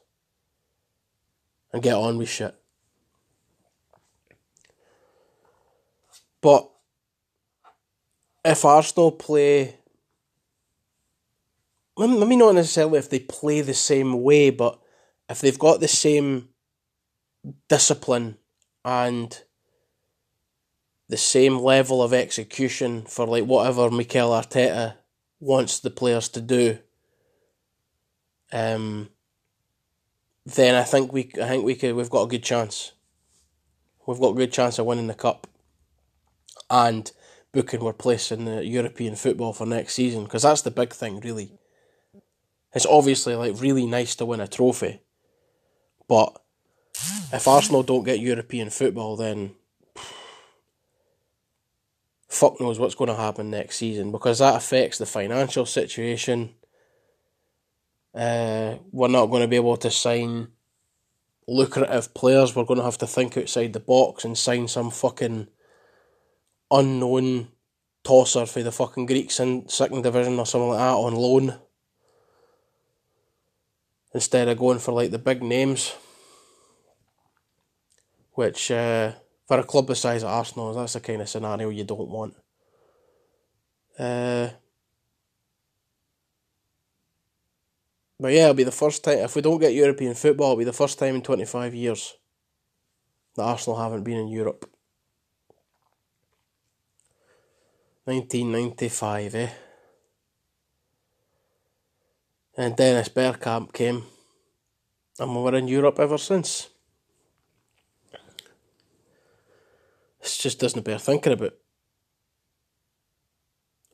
And 1.73 1.83
get 1.83 1.95
on 1.97 2.17
with 2.17 2.29
shit. 2.29 2.55
But 6.41 6.71
if 8.45 8.65
Arsenal 8.65 9.11
play, 9.11 9.75
maybe 11.99 12.37
not 12.37 12.55
necessarily 12.55 13.01
if 13.01 13.11
they 13.11 13.19
play 13.19 13.63
the 13.63 13.75
same 13.75 14.23
way, 14.23 14.51
but 14.51 14.79
if 15.29 15.41
they've 15.41 15.59
got 15.59 15.81
the 15.81 15.89
same 15.89 16.51
discipline 17.69 18.39
and 18.85 19.43
the 21.09 21.17
same 21.17 21.59
level 21.59 22.03
of 22.03 22.13
execution 22.13 23.03
for 23.03 23.27
like 23.27 23.45
whatever 23.45 23.91
Mikel 23.91 24.31
Arteta 24.31 24.97
wants 25.41 25.79
the 25.79 25.91
players 25.91 26.29
to 26.31 26.41
do, 26.41 26.79
um, 28.53 29.09
then 30.47 30.75
I 30.75 30.83
think 30.83 31.13
we 31.13 31.31
I 31.41 31.49
think 31.49 31.65
we 31.65 31.75
could 31.75 31.95
we've 31.95 32.11
got 32.11 32.23
a 32.23 32.29
good 32.29 32.43
chance. 32.43 32.93
We've 34.07 34.21
got 34.21 34.33
a 34.33 34.37
good 34.37 34.53
chance 34.53 34.79
of 34.79 34.87
winning 34.87 35.07
the 35.07 35.15
cup 35.15 35.47
and 36.69 37.11
booking 37.53 37.83
our 37.83 37.93
place 37.93 38.31
in 38.31 38.45
the 38.45 38.65
European 38.67 39.17
football 39.17 39.53
for 39.53 39.67
next 39.67 39.95
season 39.95 40.25
because 40.25 40.43
that's 40.43 40.63
the 40.63 40.71
big 40.71 40.93
thing, 40.93 41.21
really. 41.21 41.53
It's 42.75 42.87
obviously 42.87 43.35
like 43.37 43.61
really 43.61 43.87
nice 43.87 44.17
to 44.17 44.27
win 44.27 44.41
a 44.41 44.49
trophy, 44.49 45.01
but 46.09 46.37
if 47.33 47.49
Arsenal 47.49 47.83
don't 47.83 48.05
get 48.05 48.21
European 48.21 48.71
football, 48.71 49.17
then 49.17 49.55
fuck 52.29 52.61
knows 52.61 52.79
what's 52.79 52.95
going 52.95 53.09
to 53.09 53.17
happen 53.17 53.51
next 53.51 53.77
season 53.77 54.11
because 54.11 54.41
that 54.41 54.57
affects 54.57 54.99
the 54.99 55.07
financial 55.07 55.67
situation. 55.67 56.55
Uh, 58.15 58.77
we're 58.93 59.09
not 59.09 59.27
going 59.27 59.43
to 59.43 59.49
be 59.49 59.57
able 59.57 59.77
to 59.77 59.91
sign 59.91 60.49
lucrative 61.49 62.15
players. 62.15 62.55
We're 62.55 62.65
going 62.65 62.79
to 62.79 62.85
have 62.85 62.99
to 62.99 63.07
think 63.07 63.37
outside 63.37 63.73
the 63.73 63.81
box 63.81 64.25
and 64.25 64.37
sign 64.37 64.69
some 64.69 64.91
fucking 64.91 65.49
unknown 66.71 67.49
tosser 68.03 68.47
for 68.47 68.63
the 68.63 68.73
fucking 68.73 69.07
Greeks 69.07 69.41
in 69.41 69.69
second 69.69 70.03
division 70.03 70.39
or 70.39 70.47
something 70.47 70.71
like 70.71 70.79
that 70.79 70.95
on 70.95 71.15
loan. 71.15 71.59
Instead 74.13 74.49
of 74.49 74.59
going 74.59 74.79
for 74.79 74.93
like 74.93 75.11
the 75.11 75.19
big 75.19 75.43
names. 75.43 75.95
Which 78.35 78.71
uh, 78.71 79.13
for 79.47 79.59
a 79.59 79.65
club 79.65 79.87
the 79.87 79.95
size 79.95 80.23
of 80.23 80.31
Arsenal, 80.31 80.75
that's 80.75 80.95
the 80.95 81.01
kind 81.01 81.23
of 81.23 81.29
scenario 81.29 81.71
you 81.71 81.85
don't 81.85 82.11
want. 82.11 82.35
Uh, 83.99 84.49
but 88.19 88.33
yeah, 88.33 88.45
it'll 88.45 88.55
be 88.55 88.65
the 88.65 88.73
first 88.73 89.05
time 89.05 89.19
if 89.19 89.37
we 89.37 89.43
don't 89.43 89.61
get 89.61 89.73
European 89.73 90.15
football, 90.15 90.53
it'll 90.53 90.59
be 90.59 90.65
the 90.65 90.73
first 90.73 90.99
time 90.99 91.15
in 91.15 91.23
twenty 91.23 91.45
five 91.45 91.75
years 91.75 92.15
that 93.37 93.43
Arsenal 93.43 93.79
haven't 93.79 94.05
been 94.05 94.19
in 94.19 94.29
Europe. 94.29 94.69
1995, 98.07 99.35
eh? 99.35 99.49
And 102.57 102.77
Dennis 102.77 103.09
Bergkamp 103.09 103.73
came, 103.73 104.05
and 105.19 105.35
we 105.35 105.43
were 105.43 105.57
in 105.57 105.69
Europe 105.69 105.99
ever 105.99 106.19
since. 106.19 106.69
It 110.25 110.39
just 110.41 110.59
doesn't 110.59 110.85
bear 110.85 110.99
thinking 110.99 111.35
about. 111.35 111.53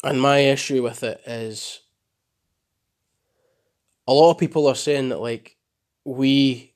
And 0.05 0.21
my 0.21 0.39
issue 0.39 0.83
with 0.83 1.03
it 1.03 1.21
is 1.27 1.81
a 4.07 4.13
lot 4.13 4.31
of 4.31 4.39
people 4.39 4.67
are 4.67 4.75
saying 4.75 5.11
that 5.11 5.21
like 5.21 5.57
we 6.05 6.73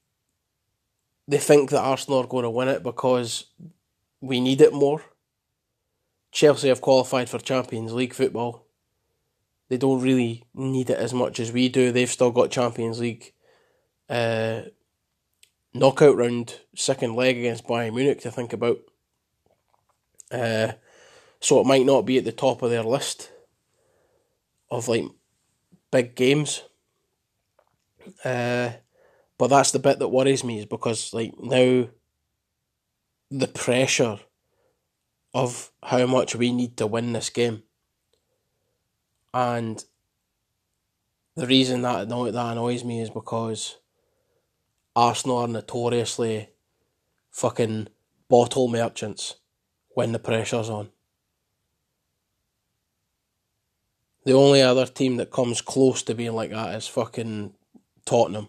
they 1.27 1.39
think 1.39 1.71
that 1.71 1.81
Arsenal 1.81 2.21
are 2.21 2.27
going 2.27 2.43
to 2.43 2.51
win 2.51 2.69
it 2.69 2.83
because 2.83 3.47
we 4.21 4.41
need 4.41 4.61
it 4.61 4.75
more. 4.75 5.03
Chelsea 6.33 6.69
have 6.69 6.81
qualified 6.81 7.31
for 7.31 7.39
Champions 7.39 7.93
League 7.93 8.13
football. 8.13 8.67
They 9.69 9.79
don't 9.79 10.03
really 10.03 10.45
need 10.53 10.91
it 10.91 10.99
as 10.99 11.15
much 11.15 11.41
as 11.41 11.53
we 11.53 11.69
do. 11.69 11.93
They've 11.93 12.11
still 12.11 12.31
got 12.31 12.51
Champions 12.51 13.01
League 13.01 13.33
uh, 14.11 14.63
knockout 15.73 16.17
round 16.17 16.61
second 16.75 17.15
leg 17.15 17.39
against 17.39 17.67
Bayern 17.67 17.95
Munich 17.95 18.21
to 18.21 18.31
think 18.31 18.53
about. 18.53 18.79
Uh, 20.31 20.73
so 21.41 21.61
it 21.61 21.67
might 21.67 21.87
not 21.87 22.07
be 22.07 22.19
at 22.19 22.25
the 22.25 22.33
top 22.33 22.63
of 22.63 22.71
their 22.71 22.83
list 22.83 23.31
of 24.71 24.89
like 24.89 25.05
big 25.91 26.15
games. 26.15 26.63
Uh, 28.25 28.71
but 29.39 29.49
that's 29.49 29.71
the 29.71 29.79
bit 29.79 29.99
that 29.99 30.09
worries 30.09 30.45
me 30.45 30.59
is 30.59 30.67
because 30.67 31.13
like 31.13 31.35
now 31.39 31.89
the 33.31 33.49
pressure 33.49 34.19
of 35.33 35.71
how 35.83 36.07
much 36.07 36.37
we 36.37 36.53
need 36.53 36.77
to 36.77 36.87
win 36.87 37.13
this 37.13 37.31
game. 37.31 37.63
And 39.33 39.85
the 41.35 41.47
reason 41.47 41.83
that 41.83 42.09
that 42.09 42.53
annoys 42.53 42.85
me 42.85 43.01
is 43.01 43.11
because 43.11 43.79
Arsenal 44.95 45.39
are 45.39 45.49
notoriously 45.49 46.51
fucking 47.31 47.89
bottle 48.29 48.69
merchants 48.69 49.35
when 49.95 50.13
the 50.13 50.19
pressure's 50.19 50.69
on. 50.69 50.91
The 54.25 54.33
only 54.33 54.63
other 54.63 54.87
team 54.87 55.17
that 55.17 55.31
comes 55.31 55.61
close 55.61 56.03
to 56.05 56.15
being 56.15 56.33
like 56.33 56.51
that 56.51 56.75
is 56.75 56.87
fucking 56.87 57.53
Tottenham. 58.05 58.49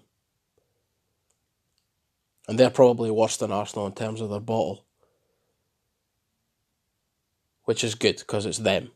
And 2.48 2.60
they're 2.60 2.70
probably 2.70 3.12
worse 3.12 3.38
than 3.38 3.52
Arsenal 3.52 3.88
in 3.88 3.94
terms 3.94 4.22
of 4.22 4.30
their 4.30 4.40
bottle. 4.40 4.86
Which 7.66 7.84
is 7.84 7.96
good 7.96 8.18
because 8.18 8.46
it's 8.46 8.60
them. 8.60 8.92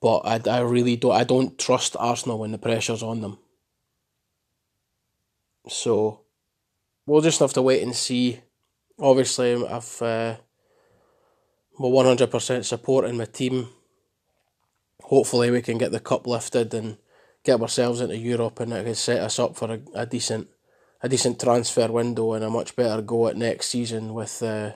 But 0.00 0.20
I, 0.20 0.40
I 0.50 0.60
really 0.60 0.96
don't 0.96 1.12
I 1.14 1.24
don't 1.24 1.58
trust 1.58 1.94
Arsenal 1.98 2.38
when 2.38 2.52
the 2.52 2.58
pressure's 2.58 3.02
on 3.02 3.20
them. 3.20 3.38
So 5.68 6.22
we'll 7.04 7.20
just 7.20 7.40
have 7.40 7.52
to 7.52 7.62
wait 7.62 7.82
and 7.82 7.94
see. 7.94 8.40
Obviously 9.00 9.54
I've 9.66 10.02
uh, 10.02 10.36
my 11.78 11.88
100% 11.88 12.64
support 12.64 13.06
in 13.06 13.16
my 13.16 13.24
team. 13.24 13.68
Hopefully 15.02 15.50
we 15.50 15.62
can 15.62 15.78
get 15.78 15.92
the 15.92 16.00
cup 16.00 16.26
lifted 16.26 16.74
and 16.74 16.98
get 17.42 17.60
ourselves 17.60 18.00
into 18.00 18.18
Europe 18.18 18.60
and 18.60 18.72
it 18.72 18.84
can 18.84 18.94
set 18.94 19.22
us 19.22 19.38
up 19.38 19.56
for 19.56 19.72
a, 19.72 19.80
a 19.94 20.06
decent 20.06 20.48
a 21.02 21.08
decent 21.08 21.40
transfer 21.40 21.90
window 21.90 22.34
and 22.34 22.44
a 22.44 22.50
much 22.50 22.76
better 22.76 23.00
go 23.00 23.28
at 23.28 23.36
next 23.36 23.68
season 23.68 24.12
with 24.12 24.42
uh, 24.42 24.72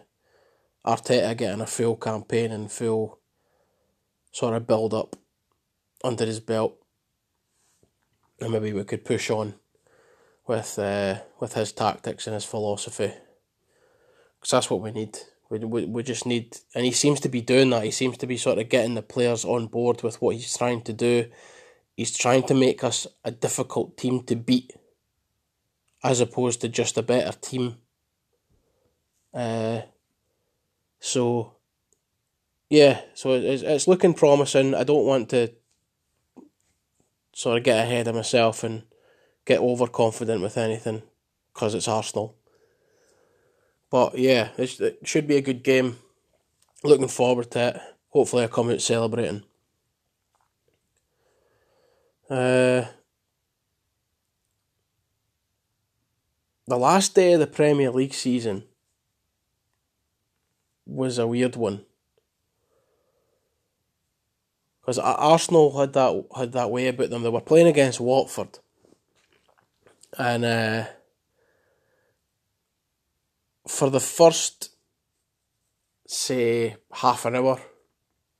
Arteta 0.87 1.37
getting 1.37 1.61
a 1.61 1.67
full 1.67 1.97
campaign 1.97 2.51
and 2.51 2.73
full 2.73 3.21
sort 4.33 4.55
of 4.55 4.67
build 4.67 4.95
up 4.95 5.17
under 6.03 6.25
his 6.25 6.41
belt. 6.41 6.77
And 8.41 8.53
maybe 8.53 8.73
we 8.73 8.85
could 8.85 9.05
push 9.05 9.31
on 9.31 9.55
with 10.47 10.79
uh, 10.79 11.21
with 11.41 11.55
his 11.55 11.73
tactics 11.73 12.27
and 12.27 12.35
his 12.35 12.45
philosophy. 12.45 13.13
Because 14.45 14.51
that's 14.51 14.71
what 14.71 14.83
we 14.83 14.93
need. 14.93 15.17
We, 15.49 15.59
we, 15.59 15.87
we 15.87 16.03
just 16.03 16.27
need, 16.27 16.59
and 16.75 16.85
he 16.85 16.93
seems 16.93 17.19
to 17.21 17.31
be 17.31 17.41
doing 17.41 17.71
that. 17.71 17.85
He 17.85 17.91
seems 17.91 18.19
to 18.19 18.27
be 18.27 18.37
sort 18.37 18.59
of 18.59 18.69
getting 18.69 18.95
the 18.95 19.03
players 19.03 19.45
on 19.45 19.69
board 19.69 20.03
with 20.03 20.21
what 20.21 20.37
he's 20.37 20.55
trying 20.55 20.83
to 20.83 20.93
do 20.93 21.31
he's 21.97 22.17
trying 22.17 22.43
to 22.45 22.55
make 22.55 22.83
us 22.85 23.07
a 23.25 23.31
difficult 23.31 23.97
team 23.97 24.23
to 24.25 24.37
beat 24.37 24.73
as 26.03 26.21
opposed 26.21 26.61
to 26.61 26.69
just 26.69 26.99
a 26.99 27.03
better 27.03 27.37
team. 27.41 27.77
Uh, 29.33 29.83
so, 31.01 31.55
yeah, 32.69 33.01
so 33.15 33.33
it's, 33.33 33.63
it's 33.63 33.89
looking 33.89 34.15
promising. 34.15 34.75
I 34.75 34.85
don't 34.85 35.07
want 35.07 35.31
to 35.31 35.53
sort 37.33 37.59
of 37.59 37.65
get 37.65 37.85
ahead 37.85 38.09
of 38.09 38.15
myself 38.15 38.65
and 38.65 38.85
get 39.45 39.61
overconfident 39.61 40.43
with 40.43 40.59
anything 40.59 41.03
because 41.53 41.75
it's 41.75 41.89
Arsenal. 41.89 42.37
But 43.95 44.19
yeah, 44.19 44.49
it 44.59 44.99
should 45.05 45.29
be 45.29 45.37
a 45.37 45.41
good 45.41 45.63
game. 45.63 46.01
Looking 46.83 47.07
forward 47.07 47.53
to 47.53 47.69
it. 47.69 47.81
Hopefully, 48.09 48.43
I 48.43 48.49
come 48.49 48.69
out 48.69 48.81
celebrating. 48.81 49.45
Uh, 52.29 52.87
the 56.67 56.77
last 56.77 57.15
day 57.15 57.35
of 57.35 57.39
the 57.39 57.47
Premier 57.47 57.93
League 57.93 58.15
season 58.15 58.65
was 60.85 61.17
a 61.17 61.29
weird 61.29 61.55
one. 61.55 61.85
Because 64.81 64.99
Arsenal 64.99 65.79
had 65.79 65.93
that 65.93 66.25
had 66.37 66.51
that 66.51 66.73
way 66.73 66.89
about 66.89 67.11
them. 67.11 67.23
They 67.23 67.29
were 67.29 67.41
playing 67.41 67.69
against 67.69 68.01
Watford, 68.01 68.59
and 70.19 70.45
uh, 70.45 70.87
for 73.67 73.91
the 73.91 74.01
first, 74.01 74.71
say, 76.07 76.77
half 76.93 77.25
an 77.25 77.37
hour 77.37 77.61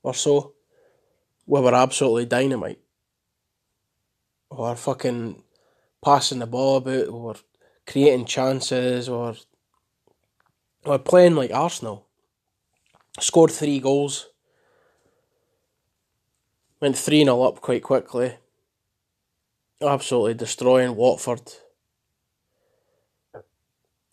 or 0.03 0.13
so, 0.13 0.53
we 1.45 1.61
were 1.61 1.75
absolutely 1.75 2.25
dynamite 2.25 2.79
or 4.49 4.75
fucking 4.75 5.43
passing 6.03 6.39
the 6.39 6.47
ball 6.47 6.77
about 6.77 7.07
or 7.07 7.35
creating 7.85 8.25
chances 8.25 9.09
or 9.09 9.35
or 10.85 10.99
playing 10.99 11.35
like 11.35 11.51
Arsenal. 11.51 12.07
Scored 13.19 13.51
three 13.51 13.79
goals. 13.79 14.27
Went 16.79 16.97
3 16.97 17.23
0 17.23 17.41
up 17.41 17.61
quite 17.61 17.81
quickly. 17.81 18.35
Absolutely 19.81 20.35
destroying 20.35 20.95
Watford. 20.95 21.53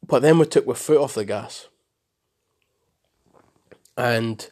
But 0.07 0.23
then 0.23 0.39
we 0.39 0.47
took 0.47 0.67
our 0.67 0.75
foot 0.75 0.99
off 0.99 1.15
the 1.15 1.25
gas. 1.25 1.69
And 3.97 4.51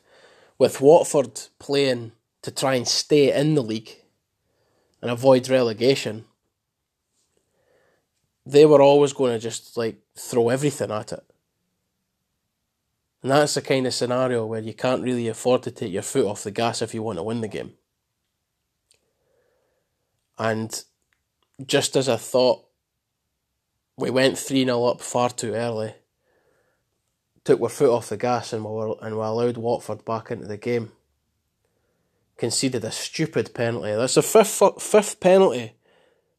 with 0.59 0.81
Watford 0.81 1.41
playing 1.59 2.13
to 2.43 2.51
try 2.51 2.75
and 2.75 2.87
stay 2.87 3.33
in 3.33 3.55
the 3.55 3.63
league, 3.63 4.01
and 5.03 5.11
avoid 5.11 5.49
relegation, 5.49 6.25
they 8.45 8.67
were 8.67 8.83
always 8.83 9.13
going 9.13 9.33
to 9.33 9.39
just 9.39 9.77
like 9.77 9.99
throw 10.17 10.49
everything 10.49 10.91
at 10.91 11.13
it. 11.13 11.25
And 13.23 13.31
that's 13.31 13.55
the 13.55 13.63
kind 13.63 13.87
of 13.87 13.95
scenario 13.95 14.47
where 14.47 14.61
you 14.61 14.73
can't 14.73 15.03
really 15.03 15.29
afford 15.29 15.63
to 15.65 15.71
take 15.71 15.93
your 15.93 16.03
foot 16.03 16.27
off 16.27 16.45
the 16.45 16.51
gas 16.51 16.81
if 16.81 16.95
you 16.95 17.03
want 17.03 17.19
to 17.19 17.23
win 17.23 17.43
the 17.43 17.49
game. 17.49 17.75
And 20.39 20.83
just 21.67 21.97
as 21.97 22.09
I 22.09 22.17
thought, 22.17 22.65
we 24.01 24.11
went 24.11 24.39
3 24.39 24.65
0 24.65 24.85
up 24.85 25.01
far 25.01 25.31
too 25.31 25.55
early, 25.55 25.95
took 27.45 27.61
our 27.61 27.69
foot 27.69 27.91
off 27.91 28.09
the 28.09 28.17
gas, 28.17 28.53
and 28.53 28.65
we, 28.65 28.71
were, 28.71 28.97
and 29.03 29.17
we 29.17 29.23
allowed 29.23 29.57
Watford 29.57 30.05
back 30.05 30.31
into 30.31 30.47
the 30.47 30.57
game 30.57 30.93
conceded 32.41 32.83
a 32.83 32.91
stupid 32.91 33.55
penalty. 33.55 33.93
That's 33.93 34.15
the 34.15 34.23
fifth 34.23 34.83
fifth 34.83 35.21
penalty 35.21 35.75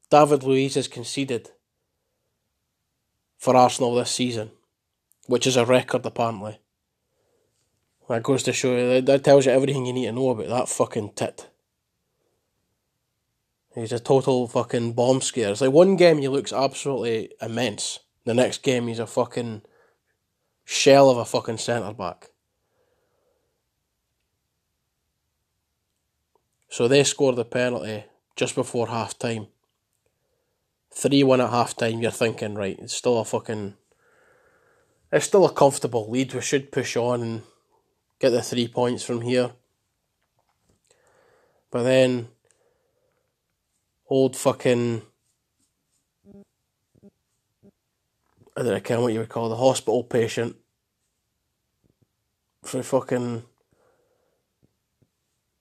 David 0.09 0.43
Luiz 0.43 0.73
has 0.73 0.87
conceded 0.87 1.51
for 3.37 3.55
Arsenal 3.55 3.95
this 3.95 4.09
season, 4.11 4.51
which 5.27 5.45
is 5.45 5.55
a 5.55 5.65
record 5.65 6.05
apparently. 6.05 6.59
That 8.09 8.23
goes 8.23 8.43
to 8.43 8.51
show 8.51 8.75
you 8.75 9.01
that 9.01 9.23
tells 9.23 9.45
you 9.45 9.51
everything 9.51 9.85
you 9.85 9.93
need 9.93 10.07
to 10.07 10.11
know 10.11 10.31
about 10.31 10.49
that 10.49 10.69
fucking 10.69 11.11
tit. 11.15 11.50
He's 13.75 13.91
a 13.93 13.99
total 13.99 14.47
fucking 14.47 14.93
bomb 14.93 15.21
scare. 15.21 15.51
It's 15.51 15.61
like 15.61 15.71
one 15.71 15.95
game 15.95 16.17
he 16.17 16.27
looks 16.27 16.51
absolutely 16.51 17.31
immense. 17.41 17.99
The 18.25 18.33
next 18.33 18.63
game 18.63 18.87
he's 18.87 18.99
a 18.99 19.07
fucking 19.07 19.61
shell 20.65 21.09
of 21.09 21.17
a 21.17 21.25
fucking 21.25 21.57
centre 21.57 21.93
back. 21.93 22.29
So 26.69 26.87
they 26.87 27.03
score 27.03 27.33
the 27.33 27.45
penalty 27.45 28.05
just 28.35 28.55
before 28.55 28.87
half 28.87 29.17
time. 29.17 29.47
3 30.93 31.23
1 31.23 31.41
at 31.41 31.49
half 31.49 31.75
time, 31.75 32.01
you're 32.01 32.11
thinking, 32.11 32.55
right, 32.55 32.77
it's 32.79 32.93
still 32.93 33.19
a 33.19 33.25
fucking. 33.25 33.75
It's 35.11 35.25
still 35.25 35.45
a 35.45 35.53
comfortable 35.53 36.09
lead. 36.09 36.33
We 36.33 36.41
should 36.41 36.71
push 36.71 36.95
on 36.95 37.21
and 37.21 37.41
get 38.19 38.29
the 38.29 38.41
three 38.41 38.67
points 38.67 39.03
from 39.03 39.21
here. 39.21 39.51
But 41.69 41.83
then, 41.83 42.29
old 44.11 44.35
fucking. 44.35 45.01
I 48.57 48.63
don't 48.63 48.89
know 48.89 49.01
what 49.01 49.13
you 49.13 49.19
would 49.19 49.29
call 49.29 49.47
the 49.47 49.55
hospital 49.55 50.03
patient 50.03 50.57
for 52.63 52.83
fucking 52.83 53.43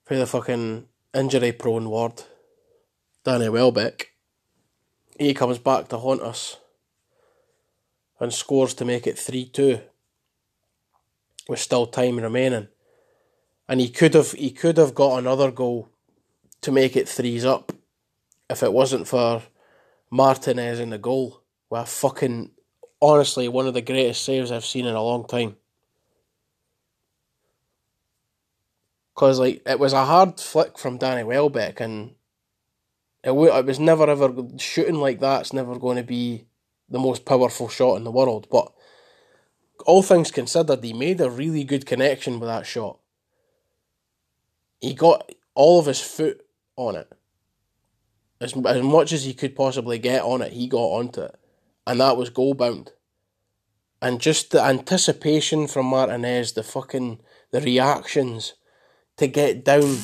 for 0.04 0.16
the 0.16 0.26
fucking 0.26 0.88
injury 1.14 1.52
prone 1.52 1.88
ward. 1.88 2.24
Danny 3.22 3.48
Welbeck. 3.48 4.08
He 5.16 5.32
comes 5.34 5.58
back 5.58 5.88
to 5.88 5.98
haunt 5.98 6.22
us 6.22 6.56
and 8.18 8.34
scores 8.34 8.74
to 8.74 8.84
make 8.84 9.06
it 9.06 9.18
3 9.18 9.44
2 9.44 9.80
with 11.48 11.60
still 11.60 11.86
time 11.86 12.18
remaining. 12.18 12.66
And 13.68 13.80
he 13.80 13.90
could 13.90 14.14
have 14.14 14.32
he 14.32 14.50
could 14.50 14.76
have 14.76 14.96
got 14.96 15.18
another 15.18 15.52
goal 15.52 15.88
to 16.62 16.72
make 16.72 16.96
it 16.96 17.08
threes 17.08 17.44
up 17.44 17.72
if 18.50 18.64
it 18.64 18.72
wasn't 18.72 19.06
for 19.06 19.42
Martinez 20.10 20.80
in 20.80 20.90
the 20.90 20.98
goal. 20.98 21.42
With 21.70 21.88
fucking 21.88 22.50
honestly 23.00 23.48
one 23.48 23.68
of 23.68 23.74
the 23.74 23.80
greatest 23.80 24.24
saves 24.24 24.50
I've 24.50 24.64
seen 24.64 24.84
in 24.86 24.96
a 24.96 25.02
long 25.02 25.24
time. 25.24 25.56
Cause 29.14 29.38
like 29.38 29.62
it 29.66 29.78
was 29.78 29.92
a 29.92 30.04
hard 30.04 30.40
flick 30.40 30.78
from 30.78 30.98
Danny 30.98 31.22
Welbeck 31.22 31.80
and 31.80 32.14
it, 33.22 33.30
it 33.30 33.66
was 33.66 33.78
never 33.78 34.08
ever 34.10 34.32
shooting 34.58 34.96
like 34.96 35.20
that's 35.20 35.52
never 35.52 35.78
going 35.78 35.98
to 35.98 36.02
be 36.02 36.46
the 36.88 36.98
most 36.98 37.24
powerful 37.24 37.68
shot 37.68 37.96
in 37.96 38.04
the 38.04 38.10
world. 38.10 38.48
But 38.50 38.72
all 39.86 40.02
things 40.02 40.30
considered, 40.30 40.82
he 40.82 40.92
made 40.92 41.20
a 41.20 41.30
really 41.30 41.64
good 41.64 41.86
connection 41.86 42.40
with 42.40 42.48
that 42.48 42.66
shot. 42.66 42.98
He 44.80 44.94
got 44.94 45.30
all 45.54 45.78
of 45.78 45.86
his 45.86 46.00
foot 46.00 46.44
on 46.76 46.96
it. 46.96 47.12
As, 48.40 48.56
as 48.56 48.82
much 48.82 49.12
as 49.12 49.24
he 49.24 49.34
could 49.34 49.54
possibly 49.54 49.98
get 49.98 50.22
on 50.22 50.40
it, 50.40 50.52
he 50.52 50.66
got 50.66 50.78
onto 50.78 51.22
it. 51.22 51.36
And 51.86 52.00
that 52.00 52.16
was 52.16 52.30
goal 52.30 52.54
bound. 52.54 52.92
And 54.00 54.20
just 54.20 54.50
the 54.50 54.62
anticipation 54.62 55.66
from 55.66 55.86
Martinez, 55.86 56.52
the 56.52 56.62
fucking 56.62 57.20
the 57.50 57.60
reactions 57.60 58.54
to 59.18 59.26
get 59.26 59.64
down 59.64 59.98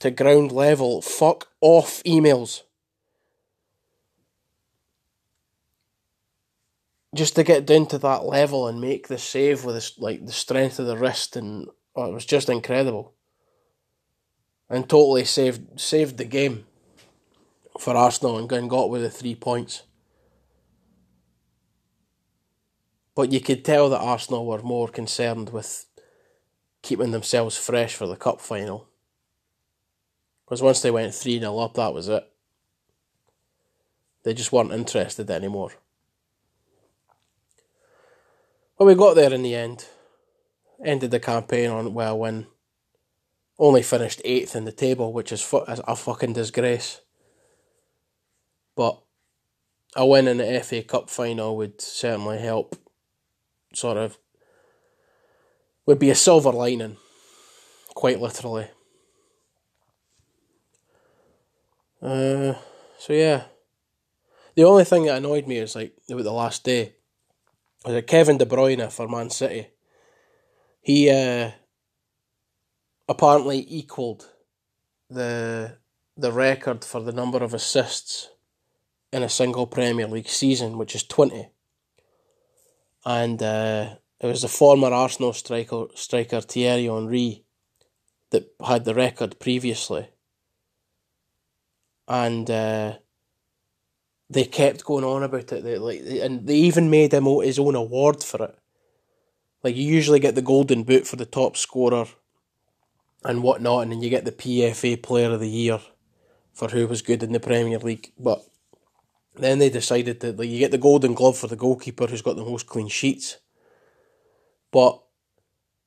to 0.00 0.10
ground 0.10 0.52
level. 0.52 1.00
Fuck 1.00 1.48
off 1.62 2.02
emails. 2.04 2.62
Just 7.14 7.36
to 7.36 7.44
get 7.44 7.64
down 7.64 7.86
to 7.86 7.98
that 7.98 8.26
level 8.26 8.68
and 8.68 8.80
make 8.80 9.08
the 9.08 9.16
save 9.16 9.64
with 9.64 9.76
this, 9.76 9.98
like 9.98 10.26
the 10.26 10.32
strength 10.32 10.78
of 10.78 10.86
the 10.86 10.98
wrist 10.98 11.36
and 11.36 11.68
oh, 11.94 12.10
it 12.10 12.12
was 12.12 12.26
just 12.26 12.50
incredible. 12.50 13.14
And 14.68 14.86
totally 14.86 15.24
saved 15.24 15.80
saved 15.80 16.18
the 16.18 16.24
game 16.26 16.66
for 17.78 17.96
Arsenal 17.96 18.38
and 18.38 18.70
got 18.70 18.90
with 18.90 19.02
the 19.02 19.10
three 19.10 19.34
points. 19.34 19.82
But 23.14 23.32
you 23.32 23.40
could 23.40 23.64
tell 23.64 23.88
that 23.90 24.00
Arsenal 24.00 24.46
were 24.46 24.62
more 24.62 24.88
concerned 24.88 25.50
with 25.50 25.86
keeping 26.82 27.10
themselves 27.10 27.56
fresh 27.56 27.94
for 27.94 28.06
the 28.06 28.16
cup 28.16 28.40
final. 28.40 28.88
Because 30.44 30.62
once 30.62 30.80
they 30.80 30.90
went 30.90 31.14
3 31.14 31.40
0 31.40 31.58
up, 31.58 31.74
that 31.74 31.92
was 31.92 32.08
it. 32.08 32.24
They 34.22 34.34
just 34.34 34.52
weren't 34.52 34.72
interested 34.72 35.30
anymore. 35.30 35.72
But 38.78 38.84
we 38.84 38.94
got 38.94 39.14
there 39.14 39.32
in 39.32 39.42
the 39.42 39.54
end. 39.54 39.86
Ended 40.84 41.10
the 41.10 41.20
campaign 41.20 41.70
on 41.70 41.94
well 41.94 42.18
win. 42.18 42.46
Only 43.58 43.82
finished 43.82 44.20
eighth 44.24 44.54
in 44.54 44.66
the 44.66 44.72
table, 44.72 45.12
which 45.12 45.32
is 45.32 45.46
a 45.66 45.96
fucking 45.96 46.34
disgrace. 46.34 47.00
But 48.76 49.02
a 49.96 50.06
win 50.06 50.28
in 50.28 50.36
the 50.36 50.60
FA 50.60 50.82
Cup 50.82 51.10
final 51.10 51.56
would 51.56 51.80
certainly 51.80 52.38
help 52.38 52.76
sort 53.74 53.96
of 53.96 54.18
would 55.86 55.98
be 55.98 56.10
a 56.10 56.14
silver 56.14 56.52
lining, 56.52 56.96
quite 57.94 58.20
literally. 58.20 58.68
Uh, 62.02 62.54
so 62.98 63.12
yeah, 63.12 63.44
the 64.54 64.64
only 64.64 64.84
thing 64.84 65.04
that 65.04 65.16
annoyed 65.16 65.46
me 65.46 65.58
is 65.58 65.74
like 65.74 65.96
about 66.10 66.24
the 66.24 66.32
last 66.32 66.64
day 66.64 66.94
was 67.84 67.94
that 67.94 68.06
Kevin 68.06 68.36
De 68.36 68.44
Bruyne 68.44 68.92
for 68.92 69.08
Man 69.08 69.30
City. 69.30 69.68
He 70.82 71.10
uh, 71.10 71.52
apparently 73.08 73.64
equalled 73.68 74.30
the 75.08 75.78
the 76.16 76.32
record 76.32 76.84
for 76.84 77.00
the 77.00 77.12
number 77.12 77.42
of 77.42 77.54
assists 77.54 78.30
in 79.16 79.22
a 79.22 79.28
single 79.28 79.66
Premier 79.66 80.06
League 80.06 80.28
season, 80.28 80.78
which 80.78 80.94
is 80.94 81.02
twenty. 81.02 81.48
And 83.04 83.42
uh, 83.42 83.94
it 84.20 84.26
was 84.26 84.42
the 84.42 84.48
former 84.48 84.88
Arsenal 84.88 85.32
striker 85.32 85.86
striker 85.94 86.40
Thierry 86.40 86.84
Henry 86.84 87.44
that 88.30 88.50
had 88.64 88.84
the 88.84 88.94
record 88.94 89.38
previously 89.38 90.08
and 92.08 92.50
uh, 92.50 92.94
they 94.30 94.44
kept 94.44 94.84
going 94.84 95.04
on 95.04 95.22
about 95.22 95.52
it. 95.52 95.64
They, 95.64 95.78
like, 95.78 96.00
and 96.00 96.46
they 96.46 96.56
even 96.56 96.90
made 96.90 97.12
him 97.12 97.24
his 97.24 97.58
own 97.58 97.74
award 97.74 98.22
for 98.22 98.44
it. 98.44 98.58
Like 99.62 99.76
you 99.76 99.82
usually 99.82 100.20
get 100.20 100.34
the 100.34 100.42
golden 100.42 100.84
boot 100.84 101.06
for 101.06 101.16
the 101.16 101.26
top 101.26 101.56
scorer, 101.56 102.06
and 103.24 103.42
whatnot, 103.42 103.82
and 103.82 103.92
then 103.92 104.02
you 104.02 104.10
get 104.10 104.24
the 104.24 104.32
PFA 104.32 105.02
Player 105.02 105.32
of 105.32 105.40
the 105.40 105.48
Year 105.48 105.80
for 106.52 106.68
who 106.68 106.86
was 106.86 107.02
good 107.02 107.22
in 107.22 107.32
the 107.32 107.40
Premier 107.40 107.78
League. 107.78 108.12
But 108.18 108.44
then 109.44 109.58
they 109.58 109.70
decided 109.70 110.20
that 110.20 110.38
like 110.38 110.48
you 110.48 110.58
get 110.58 110.70
the 110.70 110.78
golden 110.78 111.14
glove 111.14 111.36
for 111.36 111.46
the 111.46 111.56
goalkeeper 111.56 112.06
who's 112.06 112.22
got 112.22 112.36
the 112.36 112.44
most 112.44 112.66
clean 112.66 112.88
sheets. 112.88 113.38
But 114.72 115.02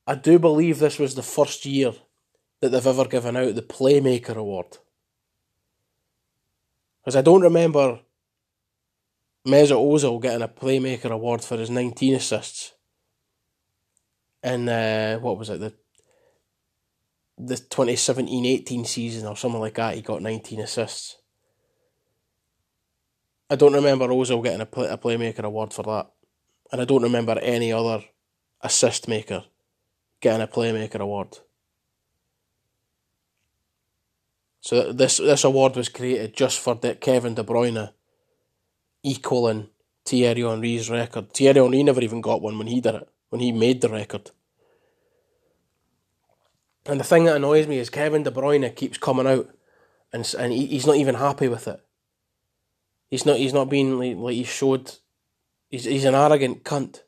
I 0.06 0.14
do 0.14 0.38
believe 0.38 0.78
this 0.78 0.98
was 0.98 1.14
the 1.14 1.22
first 1.22 1.64
year 1.64 1.92
that 2.60 2.70
they've 2.70 2.86
ever 2.86 3.04
given 3.06 3.36
out 3.36 3.54
the 3.54 3.62
Playmaker 3.62 4.36
Award. 4.36 4.78
Because 7.00 7.16
I 7.16 7.22
don't 7.22 7.42
remember 7.42 8.00
Mesut 9.46 9.76
Ozil 9.76 10.20
getting 10.20 10.42
a 10.42 10.48
Playmaker 10.48 11.10
award 11.10 11.42
for 11.42 11.56
his 11.56 11.70
19 11.70 12.14
assists. 12.14 12.74
In, 14.42 14.68
uh, 14.68 15.18
what 15.18 15.38
was 15.38 15.50
it, 15.50 15.60
the 15.60 15.74
the 17.42 17.54
2017-18 17.54 18.86
season 18.86 19.26
or 19.26 19.36
something 19.36 19.60
like 19.60 19.74
that, 19.74 19.94
he 19.94 20.02
got 20.02 20.20
19 20.20 20.60
assists. 20.60 21.16
I 23.50 23.56
don't 23.56 23.72
remember 23.74 24.06
Ozil 24.08 24.44
getting 24.44 24.60
a, 24.60 24.66
play, 24.66 24.88
a 24.88 24.96
Playmaker 24.96 25.42
award 25.42 25.74
for 25.74 25.82
that. 25.82 26.10
And 26.70 26.80
I 26.80 26.84
don't 26.84 27.02
remember 27.02 27.36
any 27.40 27.72
other 27.72 28.04
assist 28.62 29.08
maker 29.08 29.44
getting 30.20 30.40
a 30.40 30.46
Playmaker 30.46 31.00
award. 31.00 31.38
So 34.60 34.92
this 34.92 35.16
this 35.16 35.42
award 35.42 35.74
was 35.74 35.88
created 35.88 36.34
just 36.34 36.60
for 36.60 36.74
De- 36.74 36.94
Kevin 36.94 37.34
De 37.34 37.42
Bruyne 37.42 37.92
equaling 39.02 39.70
Thierry 40.04 40.42
Henry's 40.42 40.90
record. 40.90 41.32
Thierry 41.32 41.60
Henry 41.60 41.82
never 41.82 42.02
even 42.02 42.20
got 42.20 42.42
one 42.42 42.58
when 42.58 42.66
he 42.66 42.80
did 42.80 42.94
it, 42.94 43.08
when 43.30 43.40
he 43.40 43.52
made 43.52 43.80
the 43.80 43.88
record. 43.88 44.30
And 46.86 47.00
the 47.00 47.04
thing 47.04 47.24
that 47.24 47.36
annoys 47.36 47.66
me 47.66 47.78
is 47.78 47.90
Kevin 47.90 48.22
De 48.22 48.30
Bruyne 48.30 48.76
keeps 48.76 48.98
coming 48.98 49.26
out, 49.26 49.48
and 50.12 50.32
and 50.38 50.52
he, 50.52 50.66
he's 50.66 50.86
not 50.86 50.96
even 50.96 51.14
happy 51.14 51.48
with 51.48 51.66
it. 51.66 51.82
He's 53.10 53.26
not 53.26 53.36
he's 53.36 53.52
not 53.52 53.68
being 53.68 53.98
like, 53.98 54.16
like 54.16 54.34
he 54.34 54.44
showed. 54.44 54.92
He's 55.68 55.84
he's 55.84 56.04
an 56.04 56.14
arrogant 56.14 56.64
cunt. 56.64 57.02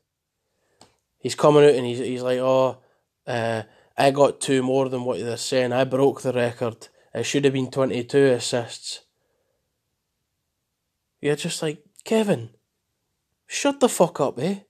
He's 1.18 1.36
coming 1.36 1.64
out 1.64 1.74
and 1.74 1.86
he's 1.86 2.00
he's 2.00 2.22
like, 2.22 2.40
oh, 2.40 2.78
uh, 3.26 3.62
I 3.96 4.10
got 4.10 4.40
two 4.40 4.62
more 4.62 4.88
than 4.88 5.04
what 5.04 5.20
they're 5.20 5.36
saying. 5.36 5.72
I 5.72 5.84
broke 5.84 6.22
the 6.22 6.32
record. 6.32 6.88
It 7.14 7.24
should 7.24 7.44
have 7.44 7.52
been 7.52 7.70
22 7.70 8.18
assists. 8.18 9.02
You're 11.20 11.36
just 11.36 11.62
like, 11.62 11.84
Kevin, 12.04 12.50
shut 13.46 13.78
the 13.80 13.88
fuck 13.88 14.18
up, 14.20 14.38
eh? 14.40 14.60